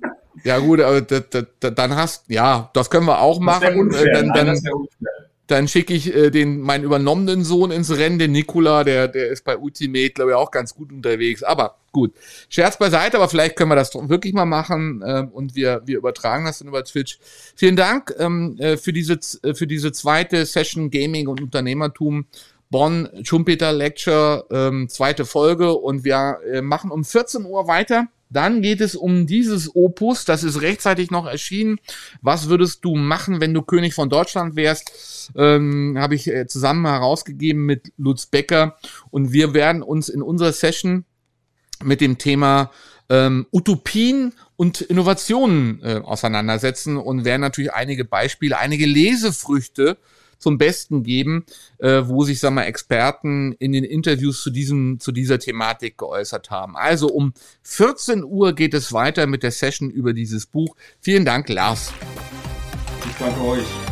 Ja 0.44 0.58
gut, 0.58 0.80
aber 0.80 1.00
dann 1.00 1.96
hast, 1.96 2.24
ja, 2.28 2.70
das 2.74 2.90
können 2.90 3.06
wir 3.06 3.20
auch 3.20 3.40
machen. 3.40 3.78
Unfair, 3.78 4.12
dann, 4.12 4.32
dann, 4.32 4.58
dann 5.46 5.68
schicke 5.68 5.92
ich 5.92 6.14
äh, 6.14 6.30
den 6.30 6.60
meinen 6.60 6.84
übernommenen 6.84 7.44
Sohn 7.44 7.70
ins 7.70 7.96
Rennen, 7.96 8.18
den 8.18 8.32
Nikola, 8.32 8.84
der 8.84 9.08
der 9.08 9.28
ist 9.28 9.44
bei 9.44 9.56
Ultimate, 9.56 10.10
glaube 10.10 10.30
ich, 10.30 10.36
auch 10.36 10.50
ganz 10.50 10.74
gut 10.74 10.92
unterwegs. 10.92 11.42
Aber 11.42 11.76
gut, 11.92 12.14
Scherz 12.48 12.78
beiseite, 12.78 13.18
aber 13.18 13.28
vielleicht 13.28 13.56
können 13.56 13.70
wir 13.70 13.76
das 13.76 13.94
wirklich 13.94 14.32
mal 14.32 14.46
machen 14.46 15.02
äh, 15.02 15.26
und 15.30 15.54
wir 15.54 15.82
wir 15.84 15.98
übertragen 15.98 16.44
das 16.46 16.58
dann 16.58 16.68
über 16.68 16.84
Twitch. 16.84 17.18
Vielen 17.54 17.76
Dank 17.76 18.14
ähm, 18.18 18.56
äh, 18.58 18.76
für 18.76 18.92
diese 18.92 19.18
äh, 19.42 19.54
für 19.54 19.66
diese 19.66 19.92
zweite 19.92 20.46
Session 20.46 20.90
Gaming 20.90 21.28
und 21.28 21.40
Unternehmertum. 21.40 22.26
Bonn 22.70 23.06
Schumpeter 23.22 23.70
Lecture, 23.70 24.46
ähm, 24.50 24.88
zweite 24.88 25.26
Folge 25.26 25.74
und 25.74 26.04
wir 26.04 26.38
äh, 26.50 26.62
machen 26.62 26.90
um 26.90 27.04
14 27.04 27.44
Uhr 27.44 27.68
weiter 27.68 28.06
dann 28.32 28.62
geht 28.62 28.80
es 28.80 28.96
um 28.96 29.26
dieses 29.26 29.74
Opus, 29.74 30.24
das 30.24 30.42
ist 30.42 30.62
rechtzeitig 30.62 31.10
noch 31.10 31.26
erschienen. 31.26 31.78
Was 32.20 32.48
würdest 32.48 32.84
du 32.84 32.96
machen, 32.96 33.40
wenn 33.40 33.54
du 33.54 33.62
König 33.62 33.94
von 33.94 34.08
Deutschland 34.08 34.56
wärst? 34.56 35.30
Ähm, 35.36 35.96
Habe 35.98 36.14
ich 36.14 36.28
äh, 36.28 36.46
zusammen 36.46 36.86
herausgegeben 36.86 37.66
mit 37.66 37.92
Lutz 37.96 38.26
Becker. 38.26 38.76
Und 39.10 39.32
wir 39.32 39.54
werden 39.54 39.82
uns 39.82 40.08
in 40.08 40.22
unserer 40.22 40.52
Session 40.52 41.04
mit 41.82 42.00
dem 42.00 42.18
Thema 42.18 42.70
ähm, 43.08 43.46
Utopien 43.52 44.32
und 44.56 44.80
Innovationen 44.80 45.82
äh, 45.82 46.00
auseinandersetzen 46.02 46.96
und 46.96 47.24
werden 47.24 47.40
natürlich 47.40 47.72
einige 47.72 48.04
Beispiele, 48.04 48.58
einige 48.58 48.86
Lesefrüchte 48.86 49.98
zum 50.42 50.58
Besten 50.58 51.02
geben, 51.02 51.46
äh, 51.78 52.02
wo 52.04 52.24
sich, 52.24 52.40
sag 52.40 52.52
mal, 52.52 52.64
Experten 52.64 53.52
in 53.52 53.72
den 53.72 53.84
Interviews 53.84 54.42
zu 54.42 54.50
diesem, 54.50 55.00
zu 55.00 55.12
dieser 55.12 55.38
Thematik 55.38 55.96
geäußert 55.98 56.50
haben. 56.50 56.76
Also 56.76 57.08
um 57.08 57.32
14 57.62 58.24
Uhr 58.24 58.54
geht 58.54 58.74
es 58.74 58.92
weiter 58.92 59.26
mit 59.26 59.42
der 59.42 59.52
Session 59.52 59.88
über 59.90 60.12
dieses 60.12 60.46
Buch. 60.46 60.76
Vielen 61.00 61.24
Dank, 61.24 61.48
Lars. 61.48 61.92
Ich 63.08 63.16
danke 63.18 63.40
euch. 63.40 63.91